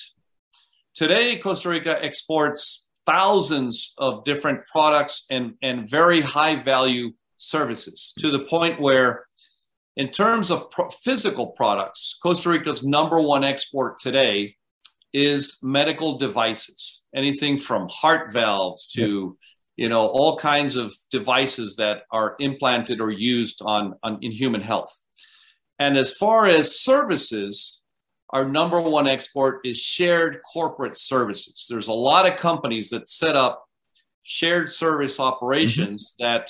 Today, 0.98 1.38
Costa 1.38 1.70
Rica 1.70 2.04
exports 2.04 2.88
thousands 3.06 3.94
of 4.00 4.24
different 4.24 4.66
products 4.66 5.28
and, 5.30 5.54
and 5.62 5.88
very 5.88 6.22
high 6.22 6.56
value 6.56 7.12
services 7.38 8.16
to 8.18 8.32
the 8.32 8.46
point 8.46 8.82
where, 8.82 9.28
in 9.96 10.10
terms 10.10 10.50
of 10.50 10.72
pro- 10.72 10.90
physical 10.90 11.50
products, 11.52 12.18
Costa 12.24 12.50
Rica's 12.50 12.84
number 12.84 13.22
one 13.22 13.44
export 13.44 14.00
today 14.00 14.56
is 15.14 15.60
medical 15.62 16.18
devices, 16.18 17.06
anything 17.16 17.60
from 17.60 17.88
heart 17.92 18.34
valves 18.34 18.88
to 18.94 19.38
you 19.76 19.90
know 19.90 20.08
all 20.08 20.36
kinds 20.36 20.76
of 20.76 20.92
devices 21.12 21.76
that 21.76 22.06
are 22.12 22.36
implanted 22.40 23.02
or 23.02 23.12
used 23.12 23.62
on, 23.64 23.94
on 24.02 24.18
in 24.24 24.32
human 24.32 24.62
health. 24.62 25.00
And 25.78 25.96
as 25.96 26.18
far 26.18 26.48
as 26.48 26.82
services, 26.82 27.84
our 28.32 28.48
number 28.48 28.82
one 28.82 29.08
export 29.08 29.62
is 29.66 29.80
shared 29.80 30.40
corporate 30.52 30.98
services. 30.98 31.68
There's 31.70 31.88
a 31.88 31.94
lot 31.94 32.32
of 32.32 32.38
companies 32.38 32.90
that 32.90 33.08
set 33.08 33.36
up 33.36 33.66
shared 34.24 34.70
service 34.70 35.20
operations 35.20 36.14
mm-hmm. 36.20 36.26
that 36.26 36.50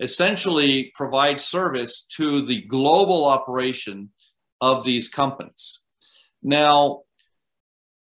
essentially 0.00 0.92
provide 0.94 1.40
service 1.40 2.04
to 2.16 2.44
the 2.44 2.62
global 2.62 3.24
operation 3.24 4.10
of 4.60 4.84
these 4.84 5.08
companies. 5.08 5.80
Now, 6.42 7.02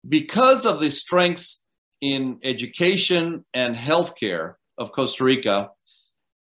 because 0.08 0.66
of 0.66 0.78
the 0.78 0.90
strengths 0.90 1.64
in 2.00 2.38
education 2.44 3.44
and 3.52 3.76
healthcare 3.76 4.54
of 4.78 4.92
Costa 4.92 5.24
Rica, 5.24 5.70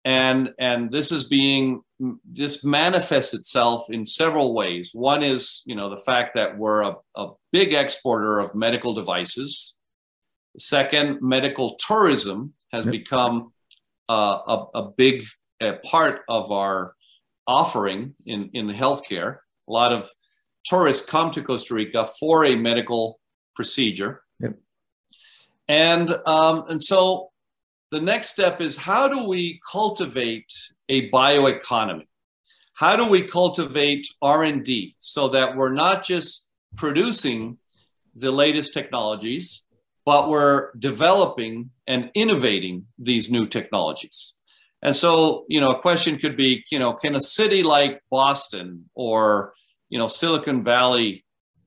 and 0.08 0.54
and 0.58 0.90
this 0.90 1.12
is 1.12 1.24
being 1.24 1.82
this 2.24 2.64
manifests 2.64 3.34
itself 3.34 3.90
in 3.90 4.06
several 4.06 4.54
ways. 4.54 4.92
One 4.94 5.22
is, 5.22 5.62
you 5.66 5.74
know, 5.74 5.90
the 5.90 5.98
fact 5.98 6.34
that 6.34 6.56
we're 6.56 6.82
a, 6.82 6.94
a 7.14 7.26
big 7.52 7.74
exporter 7.74 8.38
of 8.38 8.54
medical 8.54 8.94
devices. 8.94 9.74
Second, 10.56 11.18
medical 11.20 11.76
tourism 11.86 12.54
has 12.72 12.86
yep. 12.86 12.92
become 12.92 13.52
uh, 14.08 14.38
a, 14.46 14.78
a, 14.78 14.90
big 14.96 15.24
uh, 15.60 15.72
part 15.84 16.22
of 16.28 16.50
our 16.50 16.94
offering 17.46 18.14
in, 18.24 18.48
in 18.54 18.68
healthcare. 18.68 19.38
A 19.68 19.72
lot 19.72 19.92
of 19.92 20.08
tourists 20.64 21.04
come 21.04 21.30
to 21.32 21.42
Costa 21.42 21.74
Rica 21.74 22.06
for 22.18 22.46
a 22.46 22.54
medical 22.54 23.20
procedure. 23.54 24.22
Yep. 24.40 24.54
And, 25.68 26.10
um, 26.26 26.64
and 26.68 26.82
so 26.82 27.30
the 27.90 28.00
next 28.00 28.28
step 28.28 28.60
is 28.60 28.76
how 28.76 29.08
do 29.08 29.24
we 29.24 29.60
cultivate 29.70 30.52
a 30.88 31.10
bioeconomy? 31.10 32.06
How 32.74 32.96
do 32.96 33.06
we 33.06 33.22
cultivate 33.22 34.06
R&D 34.22 34.94
so 34.98 35.28
that 35.28 35.56
we're 35.56 35.72
not 35.72 36.04
just 36.04 36.48
producing 36.76 37.58
the 38.14 38.30
latest 38.30 38.74
technologies, 38.74 39.66
but 40.04 40.28
we're 40.28 40.72
developing 40.78 41.70
and 41.86 42.10
innovating 42.14 42.86
these 42.98 43.30
new 43.30 43.46
technologies. 43.46 44.34
And 44.82 44.94
so, 44.94 45.44
you 45.48 45.60
know, 45.60 45.72
a 45.72 45.80
question 45.80 46.18
could 46.18 46.36
be, 46.36 46.64
you 46.70 46.78
know, 46.78 46.92
can 46.92 47.16
a 47.16 47.20
city 47.20 47.62
like 47.62 48.00
Boston 48.10 48.88
or, 48.94 49.54
you 49.88 49.98
know, 49.98 50.06
Silicon 50.06 50.62
Valley 50.62 51.24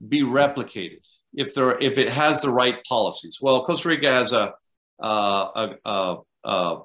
be 0.08 0.22
replicated 0.22 1.02
if 1.34 1.54
there 1.54 1.78
if 1.80 1.98
it 1.98 2.12
has 2.12 2.42
the 2.42 2.50
right 2.50 2.84
policies? 2.86 3.40
Well, 3.42 3.64
Costa 3.64 3.90
Rica 3.90 4.12
has 4.12 4.32
a, 4.32 4.54
a, 5.02 5.76
a, 5.86 6.16
a 6.44 6.78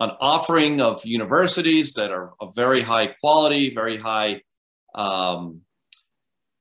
an 0.00 0.10
offering 0.20 0.80
of 0.80 1.04
universities 1.04 1.94
that 1.94 2.10
are 2.10 2.32
of 2.40 2.54
very 2.54 2.82
high 2.82 3.06
quality, 3.20 3.72
very 3.72 3.96
high 3.96 4.40
um, 4.94 5.60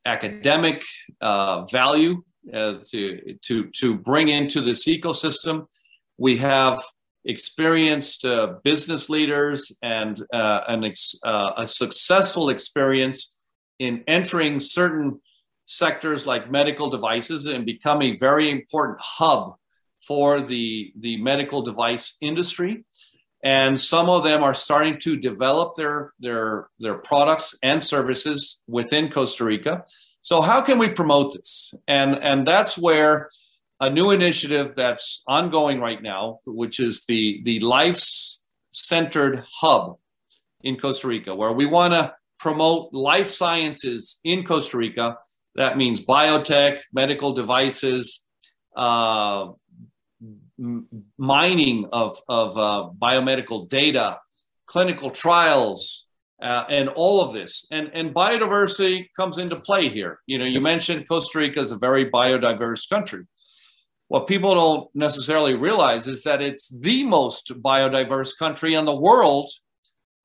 academic 0.06 0.84
uh, 1.22 1.62
value 1.72 2.22
uh, 2.54 2.76
to, 2.91 3.36
to, 3.41 3.70
to 3.70 3.95
bring 3.95 4.30
into 4.30 4.62
this 4.62 4.88
ecosystem. 4.88 5.66
We 6.18 6.38
have 6.38 6.84
experienced 7.26 8.26
uh, 8.26 8.56
business 8.64 9.10
leaders 9.10 9.72
and 9.82 10.22
uh, 10.34 10.62
an 10.68 10.84
ex- 10.84 11.20
uh, 11.24 11.51
a 11.58 11.66
successful 11.66 12.49
experience 12.49 13.41
in 13.80 14.04
entering 14.08 14.60
certain 14.60 15.20
sectors 15.66 16.28
like 16.28 16.51
medical 16.51 16.89
devices 16.89 17.45
and 17.45 17.66
become 17.66 18.01
a 18.01 18.16
very 18.18 18.51
important 18.51 18.99
hub 19.01 19.56
for 20.08 20.41
the, 20.41 20.91
the 20.99 21.18
medical 21.18 21.62
device 21.62 22.18
industry. 22.22 22.86
And 23.43 23.78
some 23.78 24.10
of 24.10 24.24
them 24.24 24.41
are 24.43 24.56
starting 24.56 24.97
to 24.99 25.18
develop 25.18 25.76
their, 25.76 26.14
their, 26.20 26.70
their 26.80 26.95
products 26.95 27.58
and 27.62 27.82
services 27.82 28.62
within 28.68 29.10
Costa 29.10 29.43
Rica. 29.43 29.84
So 30.24 30.39
how 30.39 30.62
can 30.62 30.80
we 30.80 30.88
promote 30.88 31.34
this? 31.34 31.74
And 31.86 32.16
and 32.24 32.47
that's 32.47 32.78
where 32.78 33.28
a 33.82 33.89
new 33.89 34.12
initiative 34.12 34.74
that's 34.74 35.22
ongoing 35.28 35.82
right 35.82 36.01
now, 36.01 36.39
which 36.45 36.80
is 36.80 37.04
the 37.08 37.41
the 37.43 37.60
life 37.60 38.01
centered 38.72 39.43
hub 39.60 39.97
in 40.62 40.78
Costa 40.78 41.10
Rica, 41.10 41.36
where 41.36 41.51
we 41.51 41.66
want 41.66 41.93
to 41.93 42.14
promote 42.39 42.93
life 42.93 43.28
sciences 43.28 44.22
in 44.24 44.45
Costa 44.45 44.78
Rica. 44.78 45.18
That 45.56 45.78
means 45.78 46.04
biotech, 46.06 46.80
medical 46.93 47.34
devices, 47.34 48.24
uh, 48.78 49.47
mining 51.18 51.88
of, 51.91 52.16
of 52.30 52.58
uh, 52.58 52.89
biomedical 52.99 53.68
data, 53.68 54.20
clinical 54.68 55.10
trials, 55.10 56.06
uh, 56.41 56.66
and 56.70 56.89
all 56.89 57.22
of 57.22 57.34
this. 57.34 57.66
And, 57.72 57.89
and 57.93 58.14
biodiversity 58.14 59.08
comes 59.16 59.38
into 59.38 59.56
play 59.56 59.89
here. 59.89 60.20
You 60.26 60.38
know, 60.38 60.45
you 60.45 60.62
mentioned 60.62 61.08
Costa 61.08 61.39
Rica 61.39 61.60
is 61.60 61.72
a 61.72 61.78
very 61.78 62.10
biodiverse 62.10 62.88
country. 62.89 63.26
What 64.10 64.28
people 64.28 64.54
don't 64.54 64.89
necessarily 64.93 65.56
realize 65.56 66.08
is 66.08 66.24
that 66.24 66.41
it's 66.41 66.70
the 66.70 67.04
most 67.04 67.51
biodiverse 67.64 68.38
country 68.38 68.74
in 68.76 68.86
the 68.86 68.95
world 68.95 69.49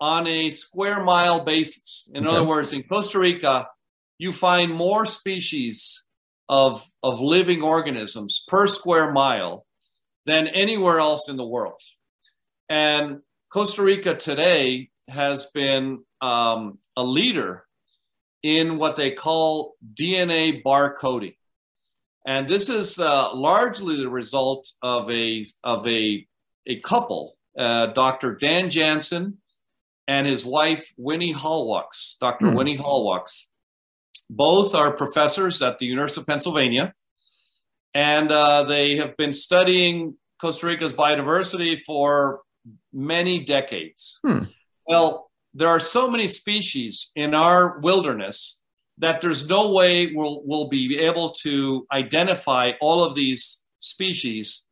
on 0.01 0.27
a 0.27 0.51
square 0.51 1.03
mile 1.05 1.41
basis. 1.41 2.09
In 2.13 2.27
okay. 2.27 2.37
other 2.37 2.47
words, 2.47 2.73
in 2.73 2.83
Costa 2.83 3.19
Rica, 3.19 3.67
you 4.19 4.33
find 4.33 4.73
more 4.73 5.07
species 5.07 6.05
of, 6.49 6.85
of 7.03 7.21
living 7.21 7.63
organisms 7.63 8.45
per 8.47 8.67
square 8.67 9.13
mile 9.13 9.65
than 10.27 10.49
anywhere 10.49 11.01
else 11.01 11.29
in 11.29 11.37
the 11.37 11.47
world. 11.47 11.81
And 12.69 13.21
Costa 13.51 13.83
Rica 13.83 14.15
today 14.15 14.91
has 15.09 15.47
been 15.47 16.05
um, 16.21 16.79
a 16.97 17.03
leader 17.03 17.65
in 18.43 18.79
what 18.79 18.97
they 18.97 19.11
call 19.11 19.75
DNA 19.95 20.63
barcoding. 20.63 21.35
And 22.27 22.47
this 22.47 22.69
is 22.69 22.99
uh, 22.99 23.35
largely 23.35 23.97
the 23.97 24.11
result 24.11 24.71
of 24.83 25.11
a, 25.11 25.45
of 25.65 25.87
a, 25.87 26.27
a 26.67 26.81
couple, 26.81 27.37
uh, 27.59 27.87
Dr. 27.87 28.35
Dan 28.35 28.67
Janzen 28.67 29.35
and 30.09 30.27
his 30.27 30.45
wife, 30.45 30.93
Winnie 30.97 31.33
Hallwachs, 31.33 32.19
Dr. 32.21 32.47
Mm. 32.47 32.55
Winnie 32.55 32.79
Hallwachs. 32.79 33.47
Both 34.31 34.75
are 34.75 34.93
professors 34.93 35.63
at 35.63 35.79
the 35.79 35.87
University 35.87 36.21
of 36.21 36.27
Pennsylvania. 36.27 36.93
And 37.95 38.31
uh, 38.31 38.65
they 38.65 38.97
have 38.97 39.17
been 39.17 39.33
studying 39.33 40.15
Costa 40.41 40.67
Rica's 40.67 40.93
biodiversity 40.93 41.79
for 41.79 42.43
many 42.93 43.45
decades. 43.45 44.21
Hmm. 44.25 44.45
Well, 44.87 45.31
there 45.55 45.69
are 45.69 45.81
so 45.81 46.11
many 46.11 46.27
species 46.27 47.11
in 47.17 47.35
our 47.35 47.81
wilderness 47.81 48.61
that 48.99 49.21
there's 49.21 49.49
no 49.49 49.71
way 49.73 50.13
we'll, 50.15 50.43
we'll 50.45 50.69
be 50.69 50.99
able 50.99 51.31
to 51.31 51.87
identify 51.93 52.73
all 52.81 53.05
of 53.05 53.15
these 53.15 53.63
species 53.79 54.67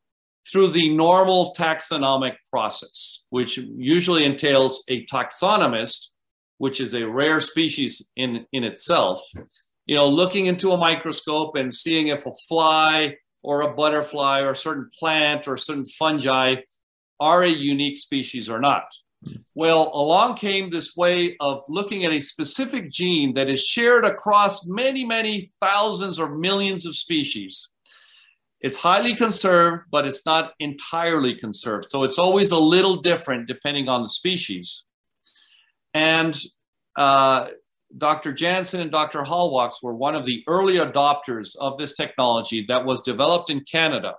through 0.50 0.68
the 0.68 0.94
normal 0.94 1.54
taxonomic 1.58 2.34
process, 2.50 3.24
which 3.30 3.58
usually 3.58 4.24
entails 4.24 4.84
a 4.88 5.04
taxonomist, 5.06 6.08
which 6.58 6.80
is 6.80 6.94
a 6.94 7.06
rare 7.06 7.40
species 7.40 8.06
in, 8.16 8.46
in 8.52 8.64
itself, 8.64 9.20
you 9.86 9.96
know, 9.96 10.08
looking 10.08 10.46
into 10.46 10.72
a 10.72 10.76
microscope 10.76 11.56
and 11.56 11.72
seeing 11.72 12.08
if 12.08 12.26
a 12.26 12.32
fly 12.48 13.16
or 13.42 13.62
a 13.62 13.74
butterfly 13.74 14.40
or 14.40 14.50
a 14.50 14.56
certain 14.56 14.90
plant 14.98 15.46
or 15.46 15.54
a 15.54 15.58
certain 15.58 15.86
fungi 15.86 16.56
are 17.20 17.44
a 17.44 17.48
unique 17.48 17.96
species 17.96 18.50
or 18.50 18.60
not. 18.60 18.84
Well, 19.54 19.90
along 19.94 20.34
came 20.34 20.68
this 20.68 20.96
way 20.96 21.36
of 21.40 21.62
looking 21.68 22.04
at 22.04 22.12
a 22.12 22.20
specific 22.20 22.90
gene 22.90 23.34
that 23.34 23.48
is 23.48 23.64
shared 23.64 24.04
across 24.04 24.66
many, 24.66 25.04
many 25.04 25.52
thousands 25.60 26.20
or 26.20 26.36
millions 26.36 26.84
of 26.84 26.94
species. 26.94 27.70
It's 28.60 28.76
highly 28.76 29.14
conserved, 29.14 29.84
but 29.90 30.06
it's 30.06 30.26
not 30.26 30.52
entirely 30.60 31.34
conserved. 31.34 31.90
So 31.90 32.02
it's 32.02 32.18
always 32.18 32.50
a 32.50 32.58
little 32.58 32.96
different 32.96 33.48
depending 33.48 33.88
on 33.88 34.02
the 34.02 34.08
species. 34.08 34.84
And 35.94 36.36
uh, 36.96 37.48
Dr. 37.96 38.32
Janzen 38.32 38.80
and 38.80 38.90
Dr. 38.90 39.22
Hallwachs 39.22 39.82
were 39.82 39.94
one 39.94 40.14
of 40.14 40.24
the 40.24 40.42
early 40.48 40.74
adopters 40.74 41.56
of 41.56 41.78
this 41.78 41.94
technology 41.94 42.64
that 42.68 42.84
was 42.84 43.02
developed 43.02 43.50
in 43.50 43.60
Canada 43.60 44.14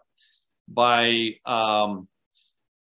by 0.67 1.31
um, 1.45 2.07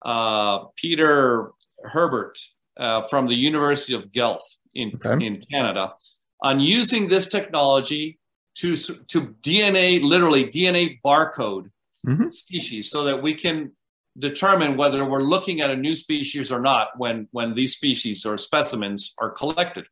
uh, 0.04 0.64
Peter 0.76 1.52
Herbert 1.82 2.38
uh, 2.76 3.02
from 3.02 3.26
the 3.26 3.34
University 3.34 3.94
of 3.94 4.12
Guelph 4.12 4.44
in, 4.74 4.92
okay. 4.94 5.24
in 5.24 5.44
Canada 5.50 5.94
on 6.42 6.60
using 6.60 7.08
this 7.08 7.26
technology 7.28 8.18
to, 8.56 8.76
to 8.76 9.34
DNA, 9.42 10.02
literally 10.02 10.44
DNA 10.44 11.00
barcode 11.04 11.70
mm-hmm. 12.06 12.28
species 12.28 12.90
so 12.90 13.04
that 13.04 13.22
we 13.22 13.34
can 13.34 13.72
determine 14.18 14.76
whether 14.76 15.04
we're 15.04 15.22
looking 15.22 15.60
at 15.60 15.70
a 15.70 15.76
new 15.76 15.96
species 15.96 16.52
or 16.52 16.60
not 16.60 16.88
when, 16.98 17.26
when 17.32 17.52
these 17.52 17.74
species 17.74 18.24
or 18.24 18.38
specimens 18.38 19.14
are 19.18 19.30
collected. 19.30 19.86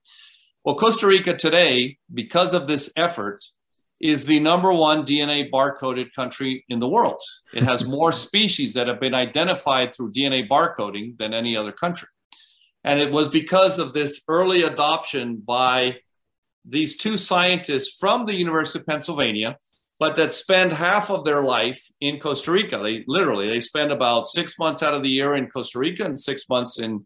Well, 0.64 0.76
Costa 0.76 1.08
Rica 1.08 1.34
today, 1.34 1.98
because 2.12 2.54
of 2.54 2.68
this 2.68 2.92
effort, 2.96 3.42
is 4.00 4.26
the 4.26 4.38
number 4.38 4.72
one 4.72 5.04
DNA 5.04 5.50
barcoded 5.50 6.12
country 6.14 6.64
in 6.68 6.78
the 6.78 6.88
world. 6.88 7.20
It 7.52 7.64
has 7.64 7.84
more 7.86 8.12
species 8.12 8.74
that 8.74 8.86
have 8.86 9.00
been 9.00 9.14
identified 9.14 9.94
through 9.94 10.12
DNA 10.12 10.48
barcoding 10.48 11.18
than 11.18 11.34
any 11.34 11.56
other 11.56 11.72
country. 11.72 12.08
And 12.84 13.00
it 13.00 13.12
was 13.12 13.28
because 13.28 13.78
of 13.78 13.92
this 13.92 14.22
early 14.28 14.62
adoption 14.62 15.36
by 15.36 15.98
these 16.64 16.96
two 16.96 17.16
scientists 17.16 17.96
from 17.98 18.26
the 18.26 18.34
University 18.34 18.80
of 18.80 18.86
Pennsylvania, 18.86 19.56
but 19.98 20.16
that 20.16 20.32
spend 20.32 20.72
half 20.72 21.10
of 21.10 21.24
their 21.24 21.42
life 21.42 21.88
in 22.00 22.18
Costa 22.18 22.52
Rica. 22.52 22.78
They 22.78 23.04
literally 23.06 23.48
they 23.48 23.60
spend 23.60 23.92
about 23.92 24.28
six 24.28 24.58
months 24.58 24.82
out 24.82 24.94
of 24.94 25.02
the 25.02 25.10
year 25.10 25.34
in 25.34 25.48
Costa 25.48 25.78
Rica 25.78 26.04
and 26.04 26.18
six 26.18 26.48
months 26.48 26.78
in 26.78 27.04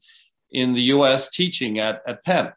in 0.51 0.73
the 0.73 0.83
U.S. 0.83 1.29
teaching 1.31 1.79
at 1.79 2.01
at 2.07 2.25
Penn. 2.25 2.53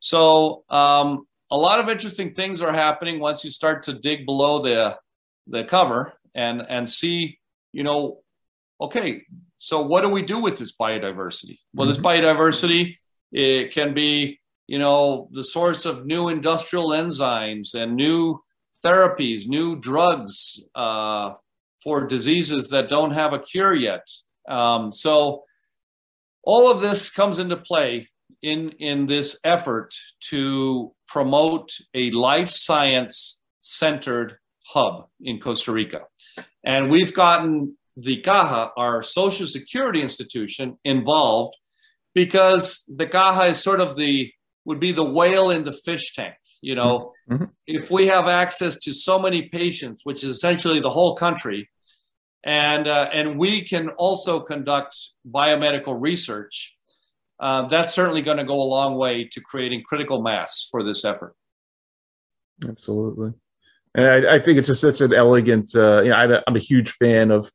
So 0.00 0.64
um, 0.68 1.26
a 1.50 1.56
lot 1.56 1.80
of 1.80 1.88
interesting 1.88 2.34
things 2.34 2.62
are 2.62 2.72
happening 2.72 3.20
once 3.20 3.44
you 3.44 3.50
start 3.50 3.82
to 3.84 3.92
dig 3.94 4.26
below 4.26 4.60
the 4.60 4.96
the 5.46 5.64
cover 5.64 6.12
and 6.34 6.62
and 6.68 6.88
see, 6.88 7.38
you 7.72 7.82
know, 7.82 8.20
okay, 8.80 9.22
so 9.56 9.80
what 9.80 10.02
do 10.02 10.08
we 10.08 10.22
do 10.22 10.38
with 10.38 10.58
this 10.58 10.76
biodiversity? 10.76 11.58
Well, 11.74 11.88
mm-hmm. 11.88 11.88
this 11.88 11.98
biodiversity 11.98 12.96
it 13.32 13.72
can 13.72 13.92
be, 13.92 14.40
you 14.66 14.78
know, 14.78 15.28
the 15.32 15.44
source 15.44 15.84
of 15.84 16.06
new 16.06 16.28
industrial 16.28 16.90
enzymes 16.90 17.74
and 17.74 17.94
new 17.94 18.40
therapies, 18.84 19.46
new 19.46 19.76
drugs 19.76 20.60
uh, 20.74 21.34
for 21.82 22.06
diseases 22.06 22.70
that 22.70 22.88
don't 22.88 23.10
have 23.10 23.32
a 23.32 23.38
cure 23.38 23.74
yet. 23.74 24.06
Um, 24.48 24.90
so 24.90 25.44
all 26.42 26.70
of 26.70 26.80
this 26.80 27.10
comes 27.10 27.38
into 27.38 27.56
play 27.56 28.06
in 28.42 28.70
in 28.78 29.06
this 29.06 29.38
effort 29.44 29.94
to 30.30 30.92
promote 31.06 31.70
a 31.94 32.10
life 32.10 32.48
science 32.48 33.40
centered 33.60 34.38
hub 34.66 35.06
in 35.20 35.40
Costa 35.40 35.72
Rica. 35.72 36.02
And 36.64 36.90
we've 36.90 37.14
gotten 37.14 37.76
the 37.96 38.18
Caja, 38.18 38.70
our 38.76 39.02
social 39.02 39.46
security 39.46 40.00
institution, 40.00 40.78
involved 40.84 41.56
because 42.14 42.84
the 42.88 43.06
Caja 43.06 43.50
is 43.50 43.62
sort 43.62 43.80
of 43.80 43.96
the 43.96 44.30
would 44.64 44.80
be 44.80 44.92
the 44.92 45.04
whale 45.04 45.50
in 45.50 45.64
the 45.64 45.72
fish 45.72 46.14
tank. 46.14 46.34
You 46.60 46.74
know, 46.74 47.12
mm-hmm. 47.30 47.44
if 47.66 47.90
we 47.90 48.08
have 48.08 48.26
access 48.26 48.76
to 48.80 48.92
so 48.92 49.18
many 49.18 49.48
patients, 49.48 50.02
which 50.04 50.24
is 50.24 50.30
essentially 50.36 50.80
the 50.80 50.90
whole 50.90 51.14
country, 51.14 51.70
and 52.44 52.86
uh, 52.86 53.08
and 53.12 53.38
we 53.38 53.62
can 53.62 53.90
also 53.90 54.40
conduct 54.40 54.96
biomedical 55.28 55.96
research, 56.00 56.76
uh, 57.40 57.62
that's 57.68 57.94
certainly 57.94 58.22
going 58.22 58.36
to 58.36 58.44
go 58.44 58.60
a 58.60 58.62
long 58.64 58.96
way 58.96 59.24
to 59.24 59.40
creating 59.40 59.82
critical 59.82 60.22
mass 60.22 60.66
for 60.70 60.82
this 60.82 61.04
effort. 61.04 61.34
Absolutely. 62.66 63.32
And 63.98 64.26
I, 64.26 64.36
I, 64.36 64.38
think 64.38 64.58
it's 64.58 64.68
just 64.68 64.80
such 64.80 65.00
an 65.00 65.12
elegant. 65.12 65.74
Uh, 65.74 66.02
you 66.02 66.10
know, 66.10 66.14
I'm 66.14 66.32
a, 66.32 66.42
I'm 66.46 66.54
a 66.54 66.60
huge 66.60 66.92
fan 66.92 67.32
of, 67.32 67.50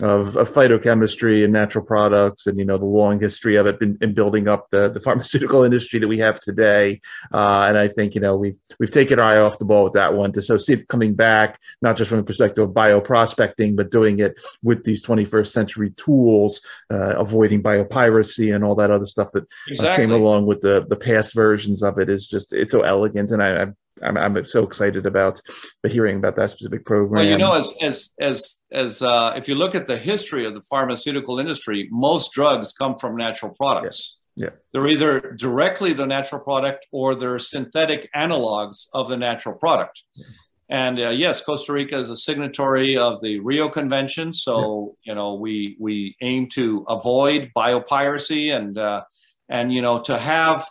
of, 0.00 0.36
of 0.36 0.48
phytochemistry 0.48 1.44
and 1.44 1.52
natural 1.52 1.84
products, 1.84 2.46
and 2.46 2.58
you 2.58 2.64
know 2.64 2.78
the 2.78 2.86
long 2.86 3.20
history 3.20 3.56
of 3.56 3.66
it 3.66 3.76
in, 3.82 3.98
in 4.00 4.14
building 4.14 4.48
up 4.48 4.70
the, 4.70 4.88
the 4.88 5.00
pharmaceutical 5.06 5.64
industry 5.64 5.98
that 5.98 6.08
we 6.08 6.18
have 6.18 6.40
today. 6.40 6.98
Uh, 7.34 7.66
and 7.68 7.76
I 7.76 7.88
think 7.88 8.14
you 8.14 8.22
know 8.22 8.36
we've 8.36 8.56
we've 8.80 8.90
taken 8.90 9.18
our 9.18 9.34
eye 9.34 9.38
off 9.38 9.58
the 9.58 9.66
ball 9.66 9.84
with 9.84 9.92
that 9.92 10.14
one 10.14 10.32
to 10.32 10.40
so 10.40 10.56
see 10.56 10.72
it 10.72 10.88
coming 10.88 11.14
back, 11.14 11.60
not 11.82 11.98
just 11.98 12.08
from 12.08 12.18
the 12.18 12.24
perspective 12.24 12.66
of 12.66 12.74
bioprospecting, 12.74 13.76
but 13.76 13.90
doing 13.90 14.18
it 14.18 14.40
with 14.62 14.84
these 14.84 15.04
21st 15.04 15.48
century 15.48 15.90
tools, 15.90 16.62
uh, 16.90 17.16
avoiding 17.18 17.62
biopiracy 17.62 18.54
and 18.54 18.64
all 18.64 18.74
that 18.76 18.90
other 18.90 19.04
stuff 19.04 19.30
that 19.32 19.44
exactly. 19.68 20.04
came 20.04 20.12
along 20.12 20.46
with 20.46 20.62
the 20.62 20.86
the 20.88 20.96
past 20.96 21.34
versions 21.34 21.82
of 21.82 21.98
it. 21.98 22.08
Is 22.08 22.26
just 22.28 22.54
it's 22.54 22.72
so 22.72 22.80
elegant, 22.80 23.30
and 23.30 23.42
I, 23.42 23.56
I'm 23.58 23.76
I'm, 24.02 24.16
I'm 24.16 24.44
so 24.44 24.64
excited 24.64 25.06
about 25.06 25.40
hearing 25.86 26.16
about 26.16 26.36
that 26.36 26.50
specific 26.50 26.84
program. 26.84 27.20
Well, 27.20 27.30
you 27.30 27.38
know, 27.38 27.54
as 27.54 27.72
as 27.82 28.14
as 28.20 28.60
as 28.72 29.02
uh, 29.02 29.32
if 29.36 29.48
you 29.48 29.54
look 29.54 29.74
at 29.74 29.86
the 29.86 29.98
history 29.98 30.44
of 30.46 30.54
the 30.54 30.62
pharmaceutical 30.62 31.38
industry, 31.38 31.88
most 31.90 32.32
drugs 32.32 32.72
come 32.72 32.96
from 32.98 33.16
natural 33.16 33.52
products. 33.52 34.18
Yeah. 34.36 34.46
yeah. 34.46 34.50
They're 34.72 34.88
either 34.88 35.34
directly 35.38 35.92
the 35.92 36.06
natural 36.06 36.40
product 36.40 36.86
or 36.90 37.14
they're 37.14 37.38
synthetic 37.38 38.08
analogs 38.14 38.86
of 38.92 39.08
the 39.08 39.16
natural 39.16 39.56
product. 39.56 40.02
Yeah. 40.16 40.26
And 40.72 40.98
uh, 40.98 41.10
yes, 41.10 41.44
Costa 41.44 41.74
Rica 41.74 41.98
is 41.98 42.08
a 42.08 42.16
signatory 42.16 42.96
of 42.96 43.20
the 43.20 43.40
Rio 43.40 43.68
Convention, 43.68 44.32
so 44.32 44.96
yeah. 45.04 45.10
you 45.10 45.14
know 45.16 45.34
we 45.34 45.76
we 45.78 46.16
aim 46.22 46.48
to 46.54 46.86
avoid 46.88 47.50
biopiracy 47.54 48.56
and 48.56 48.78
uh, 48.78 49.02
and 49.50 49.70
you 49.70 49.82
know 49.82 50.00
to 50.00 50.18
have 50.18 50.66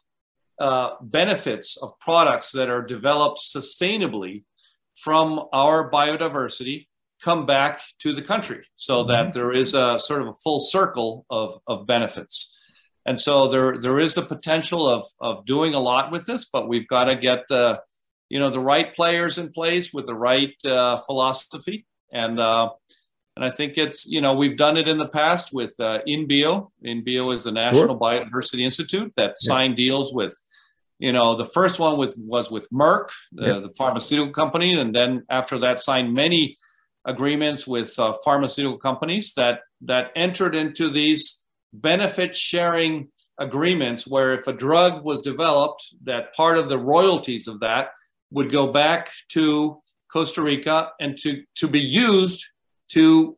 uh, 0.61 0.95
benefits 1.01 1.77
of 1.77 1.99
products 1.99 2.51
that 2.51 2.69
are 2.69 2.83
developed 2.83 3.39
sustainably 3.39 4.43
from 4.95 5.47
our 5.51 5.89
biodiversity 5.89 6.87
come 7.23 7.47
back 7.47 7.81
to 7.99 8.13
the 8.13 8.21
country 8.21 8.63
so 8.75 8.99
mm-hmm. 8.99 9.09
that 9.11 9.33
there 9.33 9.51
is 9.51 9.73
a 9.73 9.97
sort 9.97 10.21
of 10.21 10.27
a 10.27 10.33
full 10.33 10.59
circle 10.59 11.25
of, 11.29 11.59
of 11.65 11.87
benefits. 11.87 12.55
And 13.07 13.19
so 13.19 13.47
there, 13.47 13.79
there 13.79 13.99
is 13.99 14.17
a 14.17 14.21
potential 14.21 14.87
of, 14.87 15.03
of 15.19 15.45
doing 15.47 15.73
a 15.73 15.79
lot 15.79 16.11
with 16.11 16.27
this, 16.27 16.45
but 16.53 16.67
we've 16.67 16.87
got 16.87 17.05
to 17.05 17.15
get 17.15 17.47
the, 17.49 17.79
you 18.29 18.39
know, 18.39 18.51
the 18.51 18.59
right 18.59 18.93
players 18.93 19.39
in 19.39 19.49
place 19.49 19.91
with 19.91 20.05
the 20.05 20.13
right 20.13 20.53
uh, 20.63 20.97
philosophy. 20.97 21.87
And, 22.11 22.39
uh, 22.39 22.69
and 23.35 23.43
I 23.43 23.49
think 23.49 23.77
it's, 23.77 24.05
you 24.05 24.21
know, 24.21 24.33
we've 24.33 24.57
done 24.57 24.77
it 24.77 24.87
in 24.87 24.99
the 24.99 25.09
past 25.09 25.51
with 25.51 25.73
uh, 25.79 26.01
InBio. 26.07 26.69
InBio 26.85 27.33
is 27.33 27.45
the 27.45 27.51
National 27.51 27.87
sure. 27.87 27.99
Biodiversity 27.99 28.61
Institute 28.61 29.11
that 29.15 29.29
yeah. 29.41 29.47
signed 29.47 29.75
deals 29.75 30.13
with 30.13 30.39
you 31.01 31.11
know, 31.11 31.33
the 31.35 31.45
first 31.45 31.79
one 31.79 31.97
was 31.97 32.15
was 32.15 32.51
with 32.51 32.69
Merck, 32.69 33.09
the, 33.31 33.47
yep. 33.47 33.61
the 33.63 33.73
pharmaceutical 33.75 34.31
company, 34.31 34.79
and 34.79 34.93
then 34.93 35.25
after 35.29 35.57
that 35.57 35.81
signed 35.81 36.13
many 36.13 36.57
agreements 37.05 37.65
with 37.65 37.97
uh, 37.97 38.13
pharmaceutical 38.23 38.77
companies 38.77 39.33
that 39.33 39.61
that 39.81 40.11
entered 40.15 40.53
into 40.55 40.91
these 40.91 41.41
benefit 41.73 42.35
sharing 42.35 43.09
agreements 43.39 44.07
where 44.07 44.33
if 44.35 44.45
a 44.45 44.53
drug 44.53 45.03
was 45.03 45.21
developed 45.21 45.95
that 46.03 46.35
part 46.35 46.59
of 46.59 46.69
the 46.69 46.77
royalties 46.77 47.47
of 47.47 47.59
that 47.61 47.89
would 48.29 48.51
go 48.51 48.71
back 48.71 49.09
to 49.29 49.81
Costa 50.13 50.43
Rica 50.43 50.91
and 50.99 51.17
to 51.17 51.41
to 51.55 51.67
be 51.67 51.81
used 51.81 52.45
to 52.91 53.35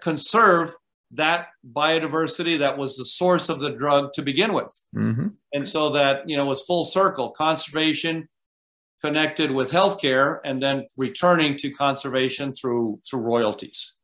conserve 0.00 0.74
that 1.12 1.48
biodiversity 1.72 2.58
that 2.58 2.76
was 2.76 2.96
the 2.96 3.04
source 3.04 3.48
of 3.48 3.60
the 3.60 3.70
drug 3.70 4.12
to 4.14 4.22
begin 4.22 4.52
with. 4.52 4.72
Mm-hmm. 4.94 5.28
And 5.56 5.66
so 5.66 5.88
that, 5.92 6.28
you 6.28 6.36
know, 6.36 6.44
was 6.44 6.60
full 6.62 6.84
circle 6.84 7.30
conservation 7.30 8.28
connected 9.02 9.50
with 9.50 9.70
healthcare 9.70 10.40
and 10.44 10.62
then 10.62 10.84
returning 10.98 11.56
to 11.56 11.70
conservation 11.70 12.52
through 12.52 13.00
through 13.08 13.20
royalties. 13.20 13.94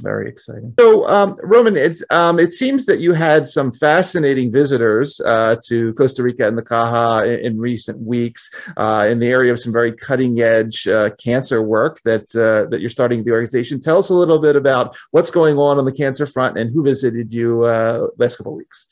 Very 0.00 0.30
exciting. 0.30 0.72
So, 0.80 1.06
um, 1.06 1.36
Roman, 1.42 1.76
it, 1.76 2.00
um, 2.08 2.38
it 2.38 2.54
seems 2.54 2.86
that 2.86 3.00
you 3.00 3.12
had 3.12 3.46
some 3.46 3.70
fascinating 3.70 4.50
visitors 4.50 5.20
uh, 5.20 5.56
to 5.66 5.92
Costa 5.92 6.22
Rica 6.22 6.48
and 6.48 6.56
the 6.56 6.62
Caja 6.62 7.30
in, 7.30 7.38
in 7.46 7.58
recent 7.58 8.00
weeks 8.00 8.50
uh, 8.78 9.06
in 9.10 9.18
the 9.18 9.26
area 9.26 9.52
of 9.52 9.60
some 9.60 9.74
very 9.74 9.92
cutting 9.92 10.40
edge 10.40 10.88
uh, 10.88 11.10
cancer 11.22 11.60
work 11.60 12.00
that 12.06 12.34
uh, 12.34 12.70
that 12.70 12.80
you're 12.80 12.88
starting 12.88 13.22
the 13.22 13.32
organization. 13.32 13.78
Tell 13.78 13.98
us 13.98 14.08
a 14.08 14.14
little 14.14 14.38
bit 14.38 14.56
about 14.56 14.96
what's 15.10 15.30
going 15.30 15.58
on 15.58 15.76
on 15.76 15.84
the 15.84 15.92
cancer 15.92 16.24
front 16.24 16.56
and 16.58 16.72
who 16.72 16.82
visited 16.82 17.34
you 17.34 17.64
uh, 17.64 18.06
last 18.16 18.38
couple 18.38 18.52
of 18.52 18.56
weeks. 18.56 18.86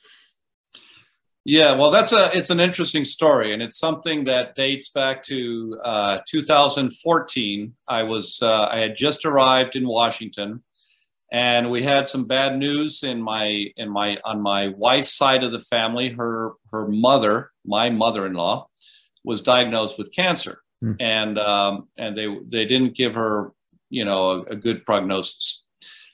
Yeah, 1.50 1.72
well, 1.72 1.90
that's 1.90 2.12
a 2.12 2.30
it's 2.32 2.50
an 2.50 2.60
interesting 2.60 3.04
story, 3.04 3.52
and 3.52 3.60
it's 3.60 3.76
something 3.76 4.22
that 4.24 4.54
dates 4.54 4.90
back 4.90 5.20
to 5.24 5.76
uh, 5.82 6.18
2014. 6.28 7.74
I 7.88 8.02
was 8.04 8.40
I 8.42 8.78
had 8.78 8.94
just 8.94 9.24
arrived 9.24 9.74
in 9.74 9.86
Washington 9.86 10.62
and 11.32 11.70
we 11.70 11.82
had 11.82 12.06
some 12.06 12.26
bad 12.26 12.56
news 12.56 13.02
in 13.02 13.20
my 13.20 13.66
in 13.76 13.88
my 13.88 14.18
on 14.24 14.40
my 14.40 14.68
wife's 14.68 15.12
side 15.12 15.44
of 15.44 15.52
the 15.52 15.60
family 15.60 16.10
her 16.10 16.52
her 16.72 16.88
mother 16.88 17.50
my 17.64 17.90
mother-in-law 17.90 18.66
was 19.24 19.40
diagnosed 19.40 19.98
with 19.98 20.14
cancer 20.14 20.60
mm. 20.82 20.96
and 21.00 21.38
um, 21.38 21.88
and 21.98 22.16
they 22.16 22.28
they 22.50 22.64
didn't 22.64 22.94
give 22.94 23.14
her 23.14 23.52
you 23.90 24.04
know 24.04 24.30
a, 24.30 24.40
a, 24.52 24.56
good 24.56 24.84
prognosis 24.84 25.66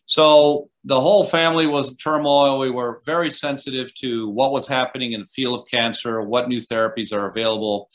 so 0.06 0.70
the 0.84 1.00
whole 1.00 1.24
family 1.24 1.66
was 1.66 1.90
in 1.90 1.96
turmoil. 1.96 2.58
We 2.58 2.70
were 2.70 3.02
very 3.04 3.28
sensitive 3.28 3.92
to 3.96 4.28
what 4.28 4.52
was 4.52 4.68
happening 4.68 5.12
in 5.12 5.20
the 5.20 5.26
field 5.26 5.60
of 5.60 5.68
cancer 5.68 6.22
what 6.22 6.48
new 6.48 6.58
therapies 6.58 7.12
are 7.12 7.28
available. 7.28 7.90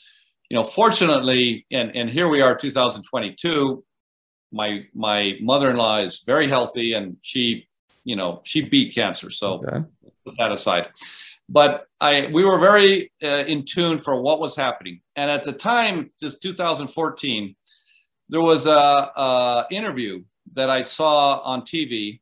You 0.50 0.58
know 0.58 0.64
fortunately 0.64 1.66
and 1.70 1.96
and 1.96 2.10
here 2.10 2.28
we 2.28 2.42
are 2.42 2.54
2022 2.54 3.82
my 4.52 4.84
my 4.94 5.38
mother-in-law 5.40 5.98
is 6.00 6.22
very 6.26 6.46
healthy 6.46 6.92
and 6.92 7.16
she 7.22 7.66
you 8.04 8.14
know 8.14 8.42
she 8.44 8.68
beat 8.68 8.94
cancer. 8.94 9.30
So 9.30 9.64
okay. 9.64 9.82
put 10.24 10.34
that 10.38 10.52
aside. 10.52 10.88
But 11.48 11.86
i 12.02 12.28
we 12.32 12.44
were 12.44 12.58
very 12.58 13.10
uh, 13.24 13.44
in 13.46 13.64
tune 13.64 13.96
for 13.96 14.20
what 14.20 14.38
was 14.38 14.54
happening. 14.54 15.00
And 15.16 15.30
at 15.30 15.44
the 15.44 15.52
time 15.52 16.10
this 16.20 16.38
2014 16.38 17.56
there 18.28 18.42
was 18.42 18.66
a, 18.66 18.70
a 18.70 19.66
interview 19.70 20.22
that 20.54 20.70
i 20.70 20.82
saw 20.82 21.40
on 21.40 21.62
tv 21.62 22.20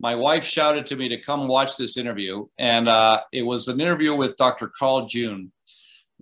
my 0.00 0.14
wife 0.14 0.44
shouted 0.44 0.86
to 0.86 0.96
me 0.96 1.08
to 1.08 1.20
come 1.20 1.46
watch 1.46 1.76
this 1.76 1.96
interview 1.96 2.44
and 2.58 2.88
uh, 2.88 3.20
it 3.32 3.42
was 3.42 3.68
an 3.68 3.80
interview 3.80 4.14
with 4.14 4.36
dr 4.36 4.70
carl 4.78 5.06
june 5.06 5.52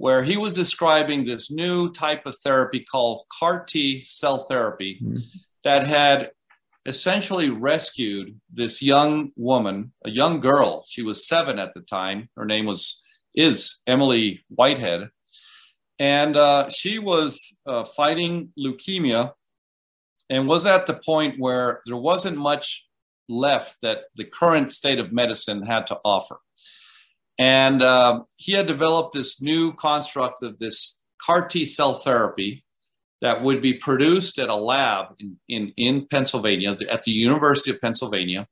where 0.00 0.22
he 0.22 0.38
was 0.38 0.54
describing 0.54 1.26
this 1.26 1.50
new 1.50 1.92
type 1.92 2.24
of 2.24 2.34
therapy 2.36 2.80
called 2.80 3.26
CAR 3.38 3.66
T 3.66 4.02
cell 4.06 4.44
therapy 4.44 4.98
mm-hmm. 4.98 5.20
that 5.62 5.86
had 5.86 6.30
essentially 6.86 7.50
rescued 7.50 8.40
this 8.50 8.80
young 8.80 9.30
woman, 9.36 9.92
a 10.06 10.10
young 10.10 10.40
girl. 10.40 10.84
She 10.88 11.02
was 11.02 11.28
seven 11.28 11.58
at 11.58 11.74
the 11.74 11.82
time. 11.82 12.30
Her 12.34 12.46
name 12.46 12.64
was 12.64 13.02
is 13.34 13.80
Emily 13.86 14.42
Whitehead. 14.48 15.10
and 15.98 16.34
uh, 16.34 16.70
she 16.70 16.98
was 16.98 17.58
uh, 17.66 17.84
fighting 17.84 18.52
leukemia 18.58 19.34
and 20.30 20.46
was 20.46 20.64
at 20.64 20.86
the 20.86 20.94
point 20.94 21.34
where 21.38 21.82
there 21.84 21.96
wasn't 21.96 22.36
much 22.36 22.86
left 23.28 23.80
that 23.82 24.04
the 24.14 24.24
current 24.24 24.70
state 24.70 24.98
of 24.98 25.12
medicine 25.12 25.66
had 25.66 25.86
to 25.88 25.98
offer. 26.04 26.38
And 27.38 27.82
uh, 27.82 28.22
he 28.36 28.52
had 28.52 28.66
developed 28.66 29.12
this 29.12 29.42
new 29.42 29.72
construct 29.72 30.42
of 30.42 30.58
this 30.58 31.00
CAR 31.20 31.48
T 31.48 31.66
cell 31.66 31.94
therapy 31.94 32.64
that 33.20 33.42
would 33.42 33.60
be 33.60 33.74
produced 33.74 34.38
at 34.38 34.48
a 34.48 34.54
lab 34.54 35.14
in, 35.18 35.36
in, 35.48 35.72
in 35.76 36.06
Pennsylvania, 36.06 36.76
at 36.88 37.02
the 37.02 37.10
University 37.10 37.70
of 37.70 37.80
Pennsylvania, 37.80 38.46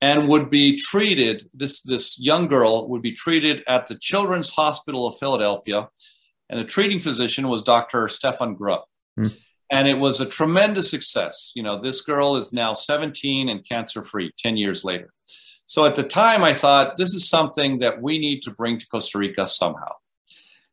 and 0.00 0.28
would 0.28 0.48
be 0.48 0.76
treated. 0.76 1.48
This, 1.54 1.82
this 1.82 2.18
young 2.20 2.46
girl 2.46 2.88
would 2.88 3.02
be 3.02 3.12
treated 3.12 3.64
at 3.66 3.86
the 3.86 3.96
Children's 3.96 4.50
Hospital 4.50 5.08
of 5.08 5.18
Philadelphia, 5.18 5.88
and 6.50 6.60
the 6.60 6.64
treating 6.64 7.00
physician 7.00 7.48
was 7.48 7.62
Dr. 7.62 8.06
Stephan 8.08 8.56
Grupp. 8.56 8.84
Mm. 9.18 9.36
And 9.70 9.88
it 9.88 9.98
was 9.98 10.20
a 10.20 10.26
tremendous 10.26 10.90
success. 10.90 11.52
You 11.54 11.62
know, 11.62 11.80
this 11.80 12.00
girl 12.02 12.36
is 12.36 12.52
now 12.52 12.74
17 12.74 13.48
and 13.48 13.68
cancer 13.68 14.02
free 14.02 14.30
10 14.38 14.56
years 14.56 14.84
later. 14.84 15.12
So 15.66 15.84
at 15.84 15.96
the 15.96 16.04
time, 16.04 16.44
I 16.44 16.54
thought 16.54 16.96
this 16.96 17.14
is 17.14 17.28
something 17.28 17.80
that 17.80 18.00
we 18.00 18.18
need 18.18 18.42
to 18.42 18.52
bring 18.52 18.78
to 18.78 18.86
Costa 18.86 19.18
Rica 19.18 19.46
somehow. 19.46 19.92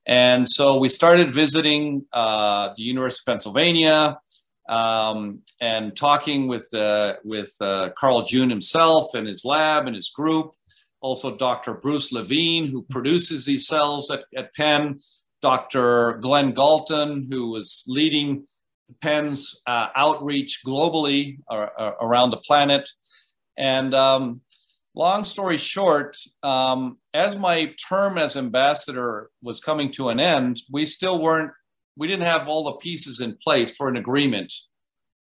And 0.06 0.48
so 0.48 0.78
we 0.78 0.90
started 0.90 1.30
visiting 1.32 2.06
uh, 2.14 2.70
the 2.76 2.84
University 2.84 3.22
of 3.24 3.34
Pennsylvania 3.34 4.20
um, 4.70 5.40
and 5.60 5.96
talking 5.96 6.48
with, 6.48 6.72
uh, 6.74 7.16
with 7.24 7.56
uh, 7.62 7.90
Carl 7.98 8.22
June 8.22 8.50
himself 8.50 9.16
and 9.16 9.28
his 9.28 9.44
lab 9.44 9.88
and 9.88 9.96
his 9.96 10.10
group. 10.10 10.54
Also, 11.02 11.36
Dr. 11.36 11.74
Bruce 11.74 12.12
Levine, 12.12 12.68
who 12.68 12.84
produces 12.84 13.46
these 13.46 13.66
cells 13.66 14.12
at, 14.12 14.26
at 14.38 14.54
Penn. 14.54 15.00
Dr. 15.44 16.20
Glen 16.22 16.54
Gaulton, 16.54 17.28
who 17.30 17.50
was 17.50 17.84
leading 17.86 18.46
Penn's 19.02 19.62
uh, 19.68 19.90
outreach 19.96 20.62
globally 20.66 21.40
uh, 21.50 21.68
uh, 21.78 21.92
around 22.02 22.32
the 22.32 22.38
planet. 22.38 22.90
And 23.58 23.94
um, 23.94 24.42
long 24.96 25.24
story 25.24 25.58
short, 25.58 26.18
um, 26.42 26.98
as 27.14 27.36
my 27.36 27.74
term 27.88 28.18
as 28.18 28.38
ambassador 28.38 29.30
was 29.42 29.60
coming 29.60 29.92
to 29.92 30.10
an 30.10 30.20
end, 30.20 30.58
we 30.72 30.86
still 30.86 31.22
weren't, 31.22 31.52
we 31.96 32.08
didn't 32.08 32.26
have 32.26 32.48
all 32.48 32.64
the 32.66 32.74
pieces 32.74 33.20
in 33.20 33.38
place 33.44 33.76
for 33.76 33.88
an 33.88 33.98
agreement 33.98 34.52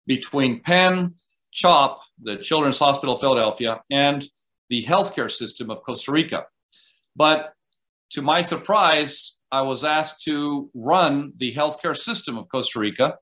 between 0.07 0.61
Penn, 0.61 1.15
CHOP, 1.51 2.01
the 2.21 2.37
Children's 2.37 2.79
Hospital 2.79 3.15
of 3.15 3.21
Philadelphia, 3.21 3.81
and 3.91 4.23
the 4.69 4.83
healthcare 4.85 5.29
system 5.29 5.69
of 5.69 5.83
Costa 5.83 6.11
Rica. 6.11 6.45
But 7.15 7.53
to 8.11 8.21
my 8.21 8.41
surprise, 8.41 9.37
I 9.51 9.61
was 9.61 9.83
asked 9.83 10.23
to 10.23 10.69
run 10.73 11.33
the 11.37 11.53
healthcare 11.53 11.95
system 11.95 12.37
of 12.37 12.47
Costa 12.47 12.79
Rica 12.79 13.17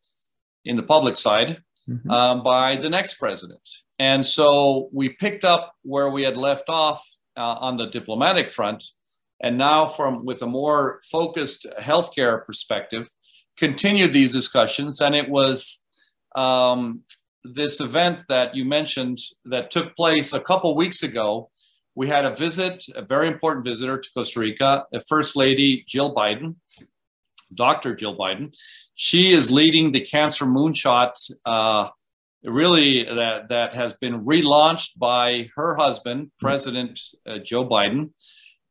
in 0.65 0.75
the 0.75 0.83
public 0.83 1.15
side 1.15 1.61
mm-hmm. 1.89 2.09
um, 2.11 2.43
by 2.43 2.75
the 2.75 2.89
next 2.89 3.15
president. 3.15 3.67
And 3.97 4.25
so 4.25 4.89
we 4.93 5.09
picked 5.09 5.43
up 5.43 5.73
where 5.83 6.09
we 6.09 6.23
had 6.23 6.37
left 6.37 6.69
off 6.69 7.03
uh, 7.35 7.55
on 7.59 7.77
the 7.77 7.87
diplomatic 7.87 8.49
front, 8.49 8.83
and 9.41 9.57
now 9.57 9.85
from 9.85 10.25
with 10.25 10.41
a 10.41 10.47
more 10.47 10.99
focused 11.11 11.65
healthcare 11.79 12.45
perspective, 12.45 13.07
continued 13.57 14.13
these 14.13 14.31
discussions. 14.31 15.01
And 15.01 15.15
it 15.15 15.29
was 15.29 15.83
um, 16.35 17.01
this 17.43 17.81
event 17.81 18.19
that 18.29 18.55
you 18.55 18.65
mentioned 18.65 19.17
that 19.45 19.71
took 19.71 19.95
place 19.95 20.33
a 20.33 20.39
couple 20.39 20.75
weeks 20.75 21.03
ago. 21.03 21.49
We 21.95 22.07
had 22.07 22.23
a 22.23 22.33
visit, 22.33 22.85
a 22.95 23.01
very 23.01 23.27
important 23.27 23.65
visitor 23.65 23.99
to 23.99 24.09
Costa 24.13 24.39
Rica, 24.39 24.85
the 24.91 25.01
First 25.01 25.35
Lady 25.35 25.83
Jill 25.87 26.15
Biden, 26.15 26.55
Dr. 27.53 27.95
Jill 27.95 28.17
Biden. 28.17 28.55
She 28.95 29.31
is 29.31 29.51
leading 29.51 29.91
the 29.91 30.01
Cancer 30.01 30.45
Moonshot, 30.45 31.13
uh, 31.45 31.89
really 32.43 33.03
that 33.03 33.49
that 33.49 33.73
has 33.73 33.93
been 33.95 34.25
relaunched 34.25 34.97
by 34.97 35.49
her 35.55 35.75
husband, 35.75 36.31
President 36.39 36.99
uh, 37.25 37.39
Joe 37.39 37.67
Biden. 37.67 38.11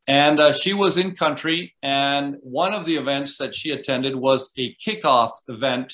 And 0.07 0.41
uh, 0.41 0.53
she 0.53 0.72
was 0.72 0.97
in 0.97 1.14
country, 1.14 1.74
and 1.83 2.37
one 2.41 2.72
of 2.72 2.87
the 2.87 2.97
events 2.97 3.37
that 3.39 3.55
she 3.55 3.72
attended 3.72 4.16
was 4.16 4.53
a 4.57 4.74
kickoff 4.76 5.33
event 5.49 5.93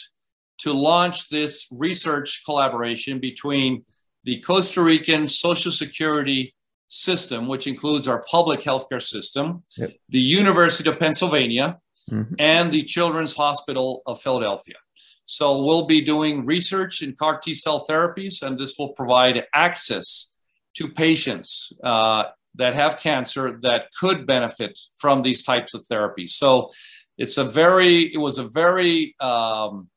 to 0.58 0.72
launch 0.72 1.28
this 1.28 1.66
research 1.72 2.42
collaboration 2.44 3.18
between 3.18 3.82
the 4.22 4.40
Costa 4.40 4.82
Rican 4.82 5.26
Social 5.26 5.72
Security 5.72 6.54
system, 6.88 7.48
which 7.48 7.66
includes 7.66 8.06
our 8.06 8.22
public 8.30 8.60
healthcare 8.60 9.02
system, 9.02 9.62
yep. 9.76 9.92
the 10.08 10.20
University 10.20 10.88
of 10.88 10.98
Pennsylvania, 10.98 11.78
mm-hmm. 12.10 12.34
and 12.38 12.72
the 12.72 12.82
Children's 12.82 13.34
Hospital 13.34 14.02
of 14.06 14.20
Philadelphia. 14.20 14.76
So 15.24 15.64
we'll 15.64 15.86
be 15.86 16.00
doing 16.00 16.44
research 16.44 17.02
in 17.02 17.14
CAR 17.14 17.38
T 17.38 17.54
cell 17.54 17.86
therapies, 17.88 18.42
and 18.42 18.58
this 18.58 18.74
will 18.78 18.90
provide 18.90 19.44
access 19.54 20.34
to 20.74 20.88
patients 20.88 21.72
uh, 21.82 22.24
that 22.56 22.74
have 22.74 23.00
cancer 23.00 23.58
that 23.62 23.86
could 23.98 24.26
benefit 24.26 24.78
from 24.98 25.22
these 25.22 25.42
types 25.42 25.74
of 25.74 25.82
therapies. 25.82 26.30
So 26.30 26.70
it's 27.16 27.38
a 27.38 27.44
very, 27.44 28.12
it 28.12 28.18
was 28.18 28.38
a 28.38 28.44
very 28.44 29.14
um, 29.20 29.88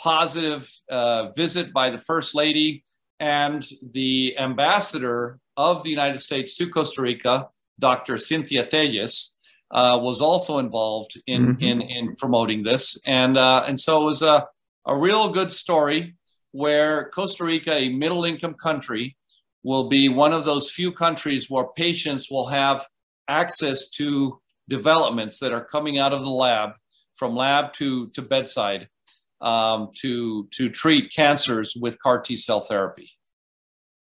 positive 0.00 0.68
uh, 0.90 1.30
visit 1.36 1.72
by 1.72 1.90
the 1.90 1.98
First 1.98 2.34
Lady 2.34 2.82
and 3.20 3.64
the 3.92 4.36
ambassador 4.38 5.38
of 5.56 5.84
the 5.84 5.90
United 5.90 6.18
States 6.18 6.56
to 6.56 6.68
Costa 6.68 7.02
Rica, 7.02 7.48
Dr. 7.78 8.18
Cynthia 8.18 8.66
Telles 8.66 9.34
uh, 9.72 9.98
was 10.00 10.20
also 10.20 10.58
involved 10.58 11.20
in, 11.26 11.54
mm-hmm. 11.54 11.62
in, 11.62 11.80
in 11.80 12.16
promoting 12.16 12.62
this. 12.62 13.00
And, 13.06 13.38
uh, 13.38 13.64
and 13.66 13.80
so 13.80 14.02
it 14.02 14.04
was 14.04 14.22
a, 14.22 14.46
a 14.86 14.96
real 14.96 15.30
good 15.30 15.50
story 15.50 16.14
where 16.52 17.08
Costa 17.10 17.44
Rica, 17.44 17.72
a 17.72 17.88
middle 17.88 18.24
income 18.24 18.54
country, 18.54 19.16
will 19.62 19.88
be 19.88 20.08
one 20.08 20.32
of 20.32 20.44
those 20.44 20.70
few 20.70 20.92
countries 20.92 21.48
where 21.48 21.66
patients 21.76 22.30
will 22.30 22.46
have 22.46 22.84
access 23.28 23.88
to 23.88 24.38
developments 24.68 25.38
that 25.38 25.52
are 25.52 25.64
coming 25.64 25.98
out 25.98 26.12
of 26.12 26.20
the 26.20 26.28
lab, 26.28 26.72
from 27.14 27.34
lab 27.34 27.72
to, 27.74 28.08
to 28.08 28.20
bedside, 28.20 28.88
um, 29.40 29.90
to, 30.00 30.48
to 30.50 30.68
treat 30.68 31.12
cancers 31.12 31.74
with 31.80 31.98
CAR 32.00 32.20
T 32.20 32.36
cell 32.36 32.60
therapy. 32.60 33.10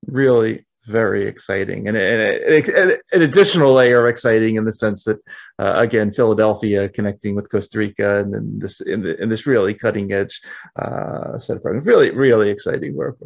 Really, 0.06 0.66
very 0.84 1.26
exciting 1.26 1.88
and, 1.88 1.96
an 1.96 2.98
additional 3.12 3.72
layer 3.72 4.04
of 4.04 4.10
exciting 4.10 4.56
in 4.56 4.64
the 4.64 4.72
sense 4.72 5.04
that 5.04 5.18
uh, 5.58 5.74
again 5.76 6.10
Philadelphia 6.10 6.88
connecting 6.88 7.34
with 7.34 7.50
Costa 7.50 7.78
Rica 7.78 8.20
and 8.20 8.34
then 8.34 8.58
this 8.58 8.80
in, 8.80 9.02
the, 9.02 9.20
in 9.22 9.28
this 9.28 9.46
really 9.46 9.74
cutting 9.74 10.12
edge 10.12 10.40
uh, 10.76 11.38
set 11.38 11.56
of 11.56 11.62
programs. 11.62 11.86
Really 11.86 12.10
really 12.10 12.50
exciting 12.50 12.96
work 12.96 13.16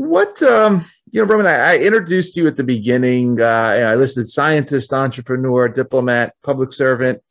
what 0.00 0.42
um, 0.42 0.84
you 1.10 1.20
know 1.20 1.28
Roman 1.28 1.46
I, 1.46 1.72
I, 1.72 1.78
introduced 1.78 2.34
you 2.34 2.46
at 2.46 2.56
the 2.56 2.64
beginning 2.64 3.40
uh, 3.40 3.44
I 3.44 3.94
listed 3.96 4.28
scientist 4.28 4.94
entrepreneur 4.94 5.68
diplomat 5.68 6.34
public 6.42 6.72
servant. 6.72 7.22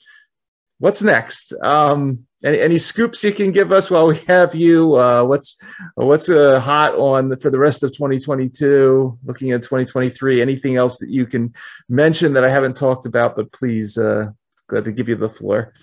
What's 0.77 1.01
next? 1.01 1.51
Um, 1.63 2.27
any, 2.43 2.59
any 2.59 2.77
scoops 2.77 3.23
you 3.23 3.31
can 3.31 3.51
give 3.51 3.71
us 3.71 3.91
while 3.91 4.07
we 4.07 4.17
have 4.27 4.55
you? 4.55 4.95
Uh, 4.95 5.23
what's 5.23 5.57
what's 5.95 6.29
uh, 6.29 6.59
hot 6.59 6.95
on 6.95 7.29
the, 7.29 7.37
for 7.37 7.49
the 7.49 7.59
rest 7.59 7.83
of 7.83 7.91
2022? 7.91 9.17
Looking 9.25 9.51
at 9.51 9.61
2023, 9.61 10.41
anything 10.41 10.77
else 10.77 10.97
that 10.99 11.09
you 11.09 11.25
can 11.25 11.53
mention 11.89 12.33
that 12.33 12.43
I 12.43 12.49
haven't 12.49 12.77
talked 12.77 13.05
about? 13.05 13.35
But 13.35 13.51
please, 13.51 13.97
uh, 13.97 14.27
glad 14.67 14.85
to 14.85 14.91
give 14.91 15.09
you 15.09 15.15
the 15.15 15.29
floor. 15.29 15.73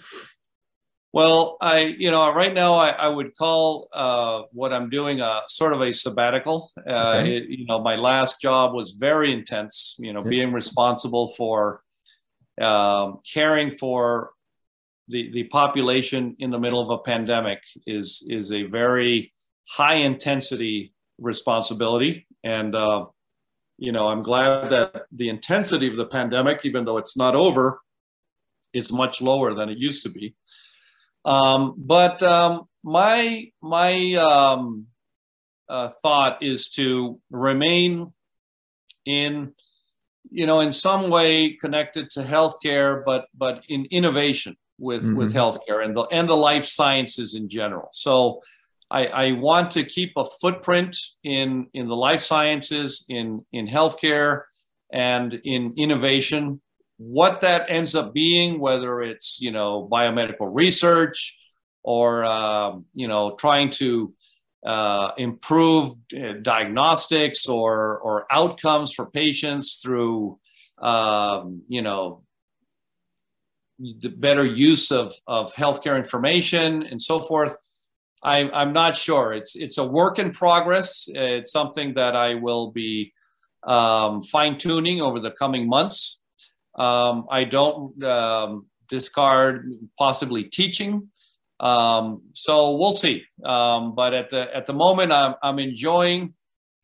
Well, 1.12 1.56
I 1.60 1.94
you 1.98 2.10
know 2.10 2.30
right 2.32 2.52
now 2.52 2.74
I, 2.74 2.90
I 2.90 3.08
would 3.08 3.34
call 3.36 3.88
uh, 3.94 4.42
what 4.52 4.72
I'm 4.72 4.90
doing 4.90 5.20
a 5.20 5.42
sort 5.48 5.72
of 5.72 5.80
a 5.80 5.92
sabbatical. 5.92 6.70
Uh, 6.78 6.90
okay. 6.90 7.36
It, 7.36 7.48
you 7.48 7.66
know, 7.66 7.80
my 7.80 7.94
last 7.94 8.40
job 8.40 8.74
was 8.74 8.92
very 8.92 9.32
intense. 9.32 9.96
You 9.98 10.12
know, 10.12 10.22
being 10.22 10.52
responsible 10.52 11.28
for 11.28 11.82
um, 12.60 13.20
caring 13.30 13.70
for 13.70 14.30
the, 15.08 15.30
the 15.32 15.44
population 15.44 16.36
in 16.38 16.50
the 16.50 16.58
middle 16.58 16.80
of 16.80 16.90
a 16.90 16.98
pandemic 16.98 17.62
is 17.86 18.26
is 18.28 18.52
a 18.52 18.64
very 18.64 19.32
high 19.68 19.96
intensity 19.96 20.92
responsibility. 21.18 22.26
And 22.44 22.74
uh, 22.74 23.06
you 23.78 23.92
know 23.92 24.08
i'm 24.08 24.22
glad 24.22 24.70
that 24.70 25.02
the 25.12 25.28
intensity 25.28 25.86
of 25.86 25.96
the 25.96 26.06
pandemic 26.06 26.64
even 26.64 26.86
though 26.86 26.96
it's 26.96 27.14
not 27.14 27.36
over 27.36 27.78
is 28.72 28.92
much 28.92 29.20
lower 29.20 29.54
than 29.54 29.68
it 29.68 29.78
used 29.78 30.02
to 30.02 30.10
be. 30.10 30.34
Um, 31.24 31.74
but 31.76 32.22
um, 32.22 32.68
my 32.84 33.50
my 33.62 34.14
um, 34.14 34.86
uh, 35.68 35.88
thought 36.02 36.42
is 36.42 36.68
to 36.70 37.20
remain 37.30 38.12
in 39.04 39.52
you 40.30 40.46
know 40.46 40.60
in 40.60 40.70
some 40.70 41.10
way 41.10 41.56
connected 41.60 42.10
to 42.10 42.20
healthcare 42.20 43.02
but 43.04 43.26
but 43.36 43.64
in 43.68 43.86
innovation 43.86 44.56
with 44.78 45.04
mm-hmm. 45.04 45.16
with 45.16 45.34
healthcare 45.34 45.84
and 45.84 45.96
the 45.96 46.02
and 46.12 46.28
the 46.28 46.36
life 46.36 46.64
sciences 46.64 47.34
in 47.34 47.48
general. 47.48 47.88
So 47.92 48.42
I, 48.90 49.06
I, 49.06 49.32
want 49.32 49.72
to 49.72 49.84
keep 49.84 50.12
a 50.16 50.24
footprint 50.24 50.96
in 51.24 51.66
in 51.74 51.88
the 51.88 51.96
life 51.96 52.20
sciences, 52.20 53.04
in 53.08 53.44
in 53.52 53.66
healthcare, 53.66 54.42
and 54.92 55.34
in 55.44 55.74
innovation. 55.76 56.60
what 56.98 57.40
that 57.40 57.66
ends 57.68 57.94
up 57.94 58.14
being, 58.14 58.58
whether 58.60 59.02
it's 59.02 59.38
you 59.40 59.50
know 59.50 59.88
biomedical 59.90 60.50
research 60.54 61.36
or 61.82 62.24
um, 62.24 62.84
you 62.94 63.08
know 63.08 63.34
trying 63.36 63.70
to 63.70 64.14
uh, 64.64 65.12
improve 65.16 65.94
uh, 66.20 66.34
diagnostics 66.42 67.48
or 67.48 67.98
or 67.98 68.26
outcomes 68.30 68.92
for 68.92 69.10
patients 69.10 69.78
through 69.82 70.38
um, 70.78 71.62
you 71.68 71.82
know 71.82 72.22
the 73.78 74.08
better 74.08 74.44
use 74.44 74.90
of 74.90 75.14
of 75.26 75.54
healthcare 75.54 75.96
information 75.96 76.84
and 76.84 77.00
so 77.00 77.20
forth. 77.20 77.56
I, 78.22 78.50
I'm 78.52 78.72
not 78.72 78.96
sure. 78.96 79.32
It's 79.32 79.54
it's 79.56 79.78
a 79.78 79.84
work 79.84 80.18
in 80.18 80.32
progress. 80.32 81.04
It's 81.08 81.52
something 81.52 81.94
that 81.94 82.16
I 82.16 82.34
will 82.34 82.70
be 82.72 83.12
um, 83.66 84.22
fine 84.22 84.58
tuning 84.58 85.00
over 85.00 85.20
the 85.20 85.30
coming 85.30 85.68
months. 85.68 86.22
Um, 86.76 87.26
I 87.30 87.44
don't 87.44 88.02
um, 88.04 88.66
discard 88.88 89.72
possibly 89.98 90.44
teaching. 90.44 91.08
Um, 91.60 92.22
so 92.34 92.76
we'll 92.76 92.92
see. 92.92 93.24
Um, 93.44 93.94
but 93.94 94.12
at 94.14 94.30
the 94.30 94.54
at 94.54 94.66
the 94.66 94.74
moment, 94.74 95.12
I'm, 95.12 95.34
I'm 95.42 95.58
enjoying 95.58 96.34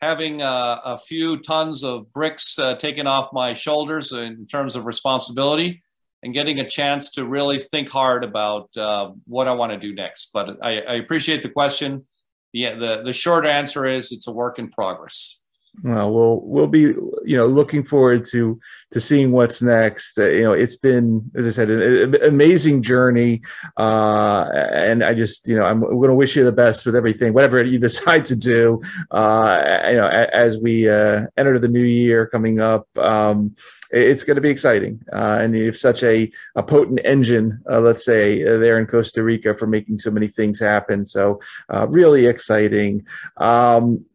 having 0.01 0.43
a, 0.43 0.81
a 0.85 0.99
few 0.99 1.39
tons 1.39 1.85
of 1.85 2.13
bricks 2.13 2.59
uh, 2.59 2.75
taken 2.75 3.07
off 3.07 3.29
my 3.33 3.53
shoulders 3.53 4.13
in 4.13 4.47
terms 4.47 4.77
of 4.77 4.85
responsibility 4.85 5.81
and 6.23 6.33
getting 6.33 6.61
a 6.61 6.69
chance 6.69 7.11
to 7.13 7.27
really 7.27 7.59
think 7.59 7.91
hard 7.91 8.25
about 8.25 8.71
uh, 8.77 9.11
what 9.27 9.49
I 9.49 9.53
want 9.53 9.73
to 9.73 9.79
do 9.79 9.95
next. 9.95 10.31
But 10.33 10.57
I, 10.63 10.81
I 10.81 10.95
appreciate 10.95 11.43
the 11.43 11.49
question. 11.49 12.07
Yeah, 12.53 12.75
the, 12.75 13.03
the 13.05 13.13
short 13.13 13.47
answer 13.47 13.87
is 13.87 14.13
it's 14.13 14.29
a 14.29 14.33
work 14.33 14.59
in 14.59 14.71
progress. 14.71 15.39
Well, 15.83 16.13
we'll 16.13 16.41
we'll 16.45 16.67
be 16.67 16.81
you 16.81 17.37
know 17.37 17.47
looking 17.47 17.83
forward 17.83 18.27
to 18.27 18.61
to 18.93 19.01
seeing 19.01 19.33
what's 19.33 19.61
next. 19.63 20.19
Uh, 20.19 20.31
you 20.31 20.43
know, 20.43 20.53
it's 20.53 20.77
been 20.77 21.31
as 21.35 21.47
I 21.47 21.51
said 21.51 21.71
an, 21.71 22.15
an 22.15 22.25
amazing 22.25 22.83
journey, 22.83 23.43
uh, 23.77 24.47
and 24.53 25.03
I 25.03 25.15
just 25.15 25.49
you 25.49 25.57
know 25.57 25.65
I'm 25.65 25.81
going 25.81 26.09
to 26.09 26.15
wish 26.15 26.37
you 26.37 26.45
the 26.45 26.53
best 26.53 26.87
with 26.87 26.95
everything, 26.95 27.33
whatever 27.33 27.65
you 27.65 27.79
decide 27.79 28.27
to 28.27 28.37
do. 28.37 28.81
Uh, 29.11 29.81
you 29.89 29.97
know, 29.97 30.07
as 30.07 30.59
we 30.59 30.89
uh, 30.89 31.27
enter 31.37 31.59
the 31.59 31.69
new 31.69 31.81
year 31.81 32.27
coming 32.27 32.61
up. 32.61 32.87
Um, 32.99 33.57
it's 33.95 34.25
going 34.25 34.37
to 34.37 34.41
be 34.41 34.49
exciting. 34.49 35.05
Uh, 35.13 35.37
and 35.43 35.55
you 35.55 35.67
have 35.67 35.77
such 35.77 36.03
a, 36.03 36.33
a 36.57 36.63
potent 36.63 37.03
engine, 37.05 37.63
uh, 37.71 37.79
let's 37.79 38.07
say, 38.07 38.43
there 38.43 38.79
in 38.79 38.87
Costa 38.87 39.23
Rica 39.23 39.55
for 39.55 39.67
making 39.67 39.99
so 39.99 40.11
many 40.11 40.29
things 40.29 40.59
happen. 40.59 41.05
So, 41.05 41.41
really 41.89 42.25
exciting. 42.25 43.07
Um, 43.37 44.07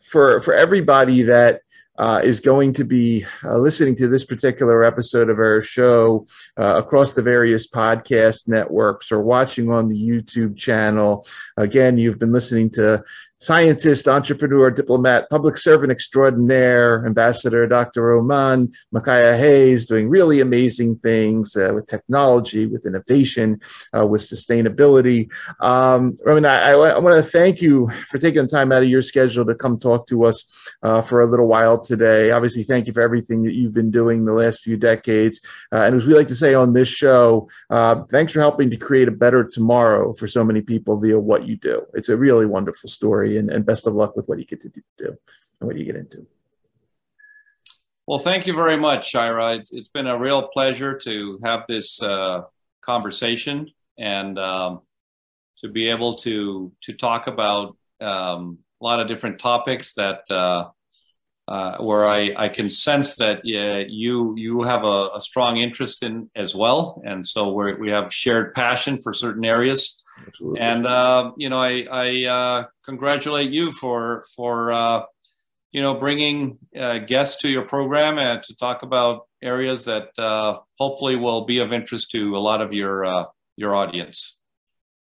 for, 0.00 0.40
for 0.40 0.54
everybody 0.54 1.22
that 1.22 1.62
uh, 1.98 2.20
is 2.22 2.40
going 2.40 2.72
to 2.72 2.84
be 2.84 3.26
uh, 3.44 3.58
listening 3.58 3.96
to 3.96 4.08
this 4.08 4.24
particular 4.24 4.84
episode 4.84 5.28
of 5.28 5.38
our 5.38 5.60
show 5.60 6.26
uh, 6.56 6.76
across 6.76 7.12
the 7.12 7.22
various 7.22 7.66
podcast 7.66 8.46
networks 8.48 9.10
or 9.10 9.20
watching 9.20 9.70
on 9.70 9.88
the 9.88 9.96
YouTube 9.96 10.56
channel. 10.56 11.26
Again, 11.56 11.98
you've 11.98 12.18
been 12.18 12.32
listening 12.32 12.70
to 12.70 13.02
scientist, 13.40 14.08
entrepreneur, 14.08 14.70
diplomat, 14.70 15.30
public 15.30 15.56
servant 15.56 15.92
extraordinaire, 15.92 17.06
Ambassador 17.06 17.66
Dr. 17.66 18.02
Roman 18.02 18.72
Macaya 18.92 19.38
Hayes, 19.38 19.86
doing 19.86 20.08
really 20.08 20.40
amazing 20.40 20.96
things 20.96 21.54
uh, 21.56 21.70
with 21.72 21.86
technology, 21.86 22.66
with 22.66 22.84
innovation, 22.84 23.60
uh, 23.96 24.06
with 24.06 24.22
sustainability. 24.22 25.30
Um, 25.60 26.18
Roman, 26.24 26.46
I, 26.46 26.70
I, 26.70 26.72
I 26.72 26.98
want 26.98 27.14
to 27.14 27.22
thank 27.22 27.62
you 27.62 27.88
for 28.08 28.18
taking 28.18 28.42
the 28.42 28.48
time 28.48 28.72
out 28.72 28.82
of 28.82 28.88
your 28.88 29.02
schedule 29.02 29.44
to 29.46 29.54
come 29.54 29.78
talk 29.78 30.08
to 30.08 30.24
us 30.24 30.44
uh, 30.82 31.00
for 31.00 31.22
a 31.22 31.30
little 31.30 31.46
while 31.46 31.78
today. 31.78 32.32
Obviously, 32.32 32.64
thank 32.64 32.88
you 32.88 32.92
for 32.92 33.02
everything 33.02 33.44
that 33.44 33.54
you've 33.54 33.74
been 33.74 33.90
doing 33.90 34.24
the 34.24 34.32
last 34.32 34.62
few 34.62 34.76
decades. 34.76 35.40
Uh, 35.72 35.82
and 35.82 35.94
as 35.94 36.06
we 36.06 36.14
like 36.14 36.28
to 36.28 36.34
say 36.34 36.54
on 36.54 36.72
this 36.72 36.88
show, 36.88 37.48
uh, 37.70 38.02
thanks 38.10 38.32
for 38.32 38.40
helping 38.40 38.68
to 38.70 38.76
create 38.76 39.06
a 39.06 39.12
better 39.12 39.44
tomorrow 39.44 40.12
for 40.12 40.26
so 40.26 40.42
many 40.42 40.60
people 40.60 40.96
via 40.98 41.18
what 41.18 41.46
you 41.46 41.56
do. 41.56 41.82
It's 41.94 42.08
a 42.08 42.16
really 42.16 42.46
wonderful 42.46 42.88
story 42.88 43.27
and, 43.36 43.50
and 43.50 43.66
best 43.66 43.86
of 43.86 43.94
luck 43.94 44.16
with 44.16 44.28
what 44.28 44.38
you 44.38 44.44
get 44.44 44.60
to 44.62 44.72
do 44.96 45.16
and 45.60 45.66
what 45.66 45.76
you 45.76 45.84
get 45.84 45.96
into. 45.96 46.26
Well, 48.06 48.18
thank 48.18 48.46
you 48.46 48.54
very 48.54 48.78
much, 48.78 49.10
Shira. 49.10 49.56
It's, 49.56 49.72
it's 49.72 49.90
been 49.90 50.06
a 50.06 50.18
real 50.18 50.48
pleasure 50.48 50.96
to 50.96 51.38
have 51.44 51.64
this 51.68 52.02
uh, 52.02 52.42
conversation 52.80 53.70
and 53.98 54.38
um, 54.38 54.80
to 55.58 55.68
be 55.68 55.88
able 55.88 56.14
to 56.14 56.72
to 56.82 56.92
talk 56.94 57.26
about 57.26 57.76
um, 58.00 58.58
a 58.80 58.84
lot 58.84 59.00
of 59.00 59.08
different 59.08 59.38
topics 59.38 59.94
that 59.94 60.22
uh, 60.30 60.68
uh, 61.48 61.78
where 61.78 62.06
I, 62.06 62.34
I 62.36 62.48
can 62.48 62.68
sense 62.68 63.16
that 63.16 63.40
yeah, 63.44 63.82
you 63.86 64.34
you 64.36 64.62
have 64.62 64.84
a, 64.84 65.10
a, 65.14 65.20
strong 65.20 65.56
interest 65.56 66.02
in 66.02 66.30
as 66.36 66.54
well, 66.54 67.02
and 67.04 67.26
so 67.26 67.52
we 67.52 67.72
we 67.74 67.90
have 67.90 68.12
shared 68.12 68.54
passion 68.54 68.96
for 68.96 69.12
certain 69.12 69.44
areas. 69.44 70.02
Absolutely. 70.26 70.60
And 70.60 70.86
uh, 70.86 71.32
you 71.36 71.48
know, 71.48 71.58
I, 71.58 71.86
I 71.90 72.24
uh, 72.24 72.64
congratulate 72.84 73.50
you 73.50 73.72
for 73.72 74.24
for 74.36 74.72
uh, 74.72 75.02
you 75.72 75.82
know 75.82 75.94
bringing 75.94 76.58
uh, 76.78 76.98
guests 76.98 77.42
to 77.42 77.48
your 77.48 77.62
program 77.62 78.18
and 78.18 78.42
to 78.44 78.56
talk 78.56 78.82
about 78.82 79.26
areas 79.42 79.84
that 79.84 80.08
uh, 80.18 80.58
hopefully 80.78 81.16
will 81.16 81.44
be 81.44 81.58
of 81.58 81.72
interest 81.72 82.10
to 82.12 82.36
a 82.36 82.38
lot 82.38 82.60
of 82.60 82.72
your 82.72 83.04
uh, 83.04 83.24
your 83.56 83.74
audience. 83.74 84.38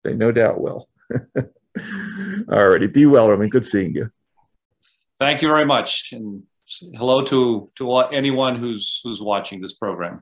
They 0.04 0.14
no 0.14 0.32
doubt 0.32 0.60
will. 0.60 0.88
All 2.52 2.68
righty, 2.68 2.88
be 2.88 3.06
well, 3.06 3.30
Roman. 3.30 3.50
Good 3.50 3.66
seeing 3.66 3.94
you. 3.94 4.12
Thank 5.20 5.42
you 5.42 5.48
very 5.48 5.66
much, 5.66 6.10
and 6.12 6.44
hello 6.96 7.24
to 7.26 7.72
to 7.76 7.98
anyone 8.12 8.58
who's 8.58 9.02
who's 9.04 9.22
watching 9.22 9.62
this 9.62 9.74
program. 9.74 10.22